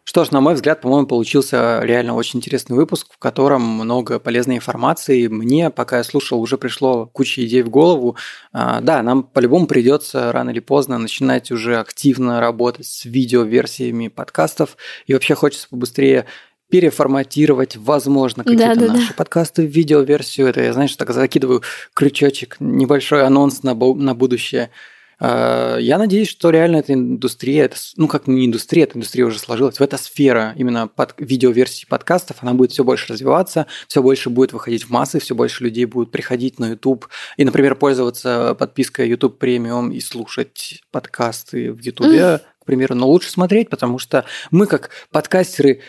Что 0.08 0.24
ж, 0.24 0.30
на 0.30 0.40
мой 0.40 0.54
взгляд, 0.54 0.80
по-моему, 0.80 1.06
получился 1.06 1.80
реально 1.82 2.14
очень 2.14 2.38
интересный 2.38 2.74
выпуск, 2.74 3.08
в 3.12 3.18
котором 3.18 3.60
много 3.60 4.18
полезной 4.18 4.56
информации. 4.56 5.26
Мне, 5.26 5.68
пока 5.68 5.98
я 5.98 6.02
слушал, 6.02 6.40
уже 6.40 6.56
пришло 6.56 7.04
куча 7.04 7.44
идей 7.44 7.60
в 7.60 7.68
голову. 7.68 8.16
А, 8.50 8.80
да, 8.80 9.02
нам 9.02 9.22
по-любому 9.22 9.66
придется 9.66 10.32
рано 10.32 10.48
или 10.48 10.60
поздно 10.60 10.96
начинать 10.96 11.50
уже 11.50 11.76
активно 11.76 12.40
работать 12.40 12.86
с 12.86 13.04
видеоверсиями 13.04 14.08
подкастов. 14.08 14.78
И 15.06 15.12
вообще 15.12 15.34
хочется 15.34 15.68
побыстрее 15.68 16.24
переформатировать, 16.70 17.76
возможно, 17.76 18.44
какие-то 18.44 18.80
да, 18.80 18.86
да, 18.86 18.92
наши 18.94 19.08
да. 19.08 19.14
подкасты 19.14 19.66
в 19.66 19.70
видеоверсию. 19.70 20.46
Это 20.46 20.62
я, 20.62 20.72
знаешь, 20.72 20.96
так 20.96 21.10
закидываю 21.10 21.62
крючочек, 21.92 22.56
небольшой 22.60 23.24
анонс 23.24 23.62
на, 23.62 23.74
на 23.74 24.14
будущее. 24.14 24.70
Э, 25.20 25.78
я 25.80 25.98
надеюсь, 25.98 26.28
что 26.28 26.50
реально 26.50 26.76
эта 26.76 26.94
индустрия, 26.94 27.64
это, 27.64 27.76
ну 27.96 28.08
как 28.08 28.26
не 28.26 28.46
индустрия, 28.46 28.84
эта 28.84 28.96
индустрия 28.96 29.26
уже 29.26 29.38
сложилась, 29.38 29.78
в 29.78 29.82
эта 29.82 29.96
сфера 29.96 30.54
именно 30.56 30.88
под 30.88 31.14
видеоверсии 31.18 31.86
подкастов, 31.86 32.38
она 32.40 32.54
будет 32.54 32.72
все 32.72 32.84
больше 32.84 33.12
развиваться, 33.12 33.66
все 33.86 34.02
больше 34.02 34.30
будет 34.30 34.52
выходить 34.52 34.84
в 34.84 34.90
массы, 34.90 35.18
все 35.20 35.34
больше 35.34 35.64
людей 35.64 35.84
будут 35.84 36.10
приходить 36.10 36.58
на 36.58 36.70
YouTube 36.70 37.08
и, 37.36 37.44
например, 37.44 37.74
пользоваться 37.74 38.54
подпиской 38.58 39.08
YouTube 39.08 39.38
премиум 39.38 39.90
и 39.90 40.00
слушать 40.00 40.82
подкасты 40.90 41.72
в 41.72 41.80
YouTube, 41.80 42.06
mm. 42.06 42.40
к 42.60 42.64
примеру. 42.64 42.94
Но 42.94 43.08
лучше 43.08 43.30
смотреть, 43.30 43.70
потому 43.70 43.98
что 43.98 44.24
мы 44.50 44.66
как 44.66 44.90
подкастеры 45.10 45.80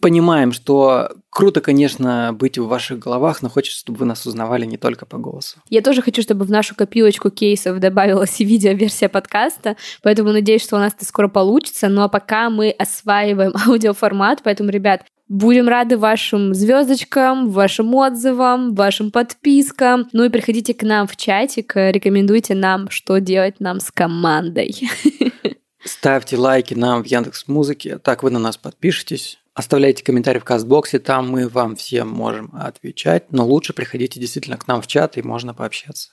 понимаем, 0.00 0.52
что 0.52 1.10
круто, 1.30 1.60
конечно, 1.60 2.32
быть 2.32 2.58
в 2.58 2.66
ваших 2.66 2.98
головах, 2.98 3.42
но 3.42 3.48
хочется, 3.48 3.78
чтобы 3.78 3.98
вы 3.98 4.06
нас 4.06 4.26
узнавали 4.26 4.64
не 4.64 4.76
только 4.76 5.06
по 5.06 5.18
голосу. 5.18 5.58
Я 5.68 5.82
тоже 5.82 6.02
хочу, 6.02 6.22
чтобы 6.22 6.44
в 6.44 6.50
нашу 6.50 6.74
копилочку 6.74 7.30
кейсов 7.30 7.80
добавилась 7.80 8.40
и 8.40 8.44
видеоверсия 8.44 9.08
подкаста, 9.08 9.76
поэтому 10.02 10.32
надеюсь, 10.32 10.62
что 10.62 10.76
у 10.76 10.78
нас 10.78 10.94
это 10.94 11.04
скоро 11.04 11.28
получится. 11.28 11.88
Ну 11.88 12.02
а 12.02 12.08
пока 12.08 12.50
мы 12.50 12.70
осваиваем 12.70 13.52
аудиоформат, 13.66 14.40
поэтому, 14.42 14.70
ребят, 14.70 15.02
Будем 15.26 15.68
рады 15.68 15.96
вашим 15.96 16.52
звездочкам, 16.52 17.48
вашим 17.48 17.94
отзывам, 17.94 18.74
вашим 18.74 19.10
подпискам. 19.10 20.06
Ну 20.12 20.24
и 20.24 20.28
приходите 20.28 20.74
к 20.74 20.82
нам 20.82 21.06
в 21.06 21.16
чатик, 21.16 21.72
рекомендуйте 21.74 22.54
нам, 22.54 22.90
что 22.90 23.20
делать 23.20 23.58
нам 23.58 23.80
с 23.80 23.90
командой. 23.90 24.76
Ставьте 25.84 26.36
лайки 26.36 26.74
нам 26.74 27.02
в 27.02 27.06
Яндекс 27.06 27.46
Музыке, 27.46 27.98
так 27.98 28.22
вы 28.22 28.30
на 28.30 28.38
нас 28.38 28.56
подпишетесь. 28.56 29.38
Оставляйте 29.54 30.02
комментарии 30.02 30.40
в 30.40 30.44
кастбоксе, 30.44 30.98
там 30.98 31.30
мы 31.30 31.48
вам 31.48 31.76
всем 31.76 32.08
можем 32.08 32.50
отвечать, 32.54 33.30
но 33.30 33.46
лучше 33.46 33.72
приходите 33.72 34.18
действительно 34.18 34.56
к 34.56 34.66
нам 34.66 34.82
в 34.82 34.86
чат, 34.86 35.16
и 35.16 35.22
можно 35.22 35.54
пообщаться. 35.54 36.10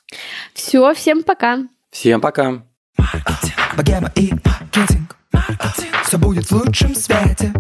Все, 0.53 0.93
всем 0.93 1.23
пока. 1.23 1.67
Всем 1.89 2.21
пока. 2.21 2.63
Богема 3.75 4.11
и 4.15 4.31
маркетинг. 4.45 5.17
Все 6.05 6.17
будет 6.17 6.45
в 6.45 6.51
лучшем 6.51 6.93
свете. 6.93 7.53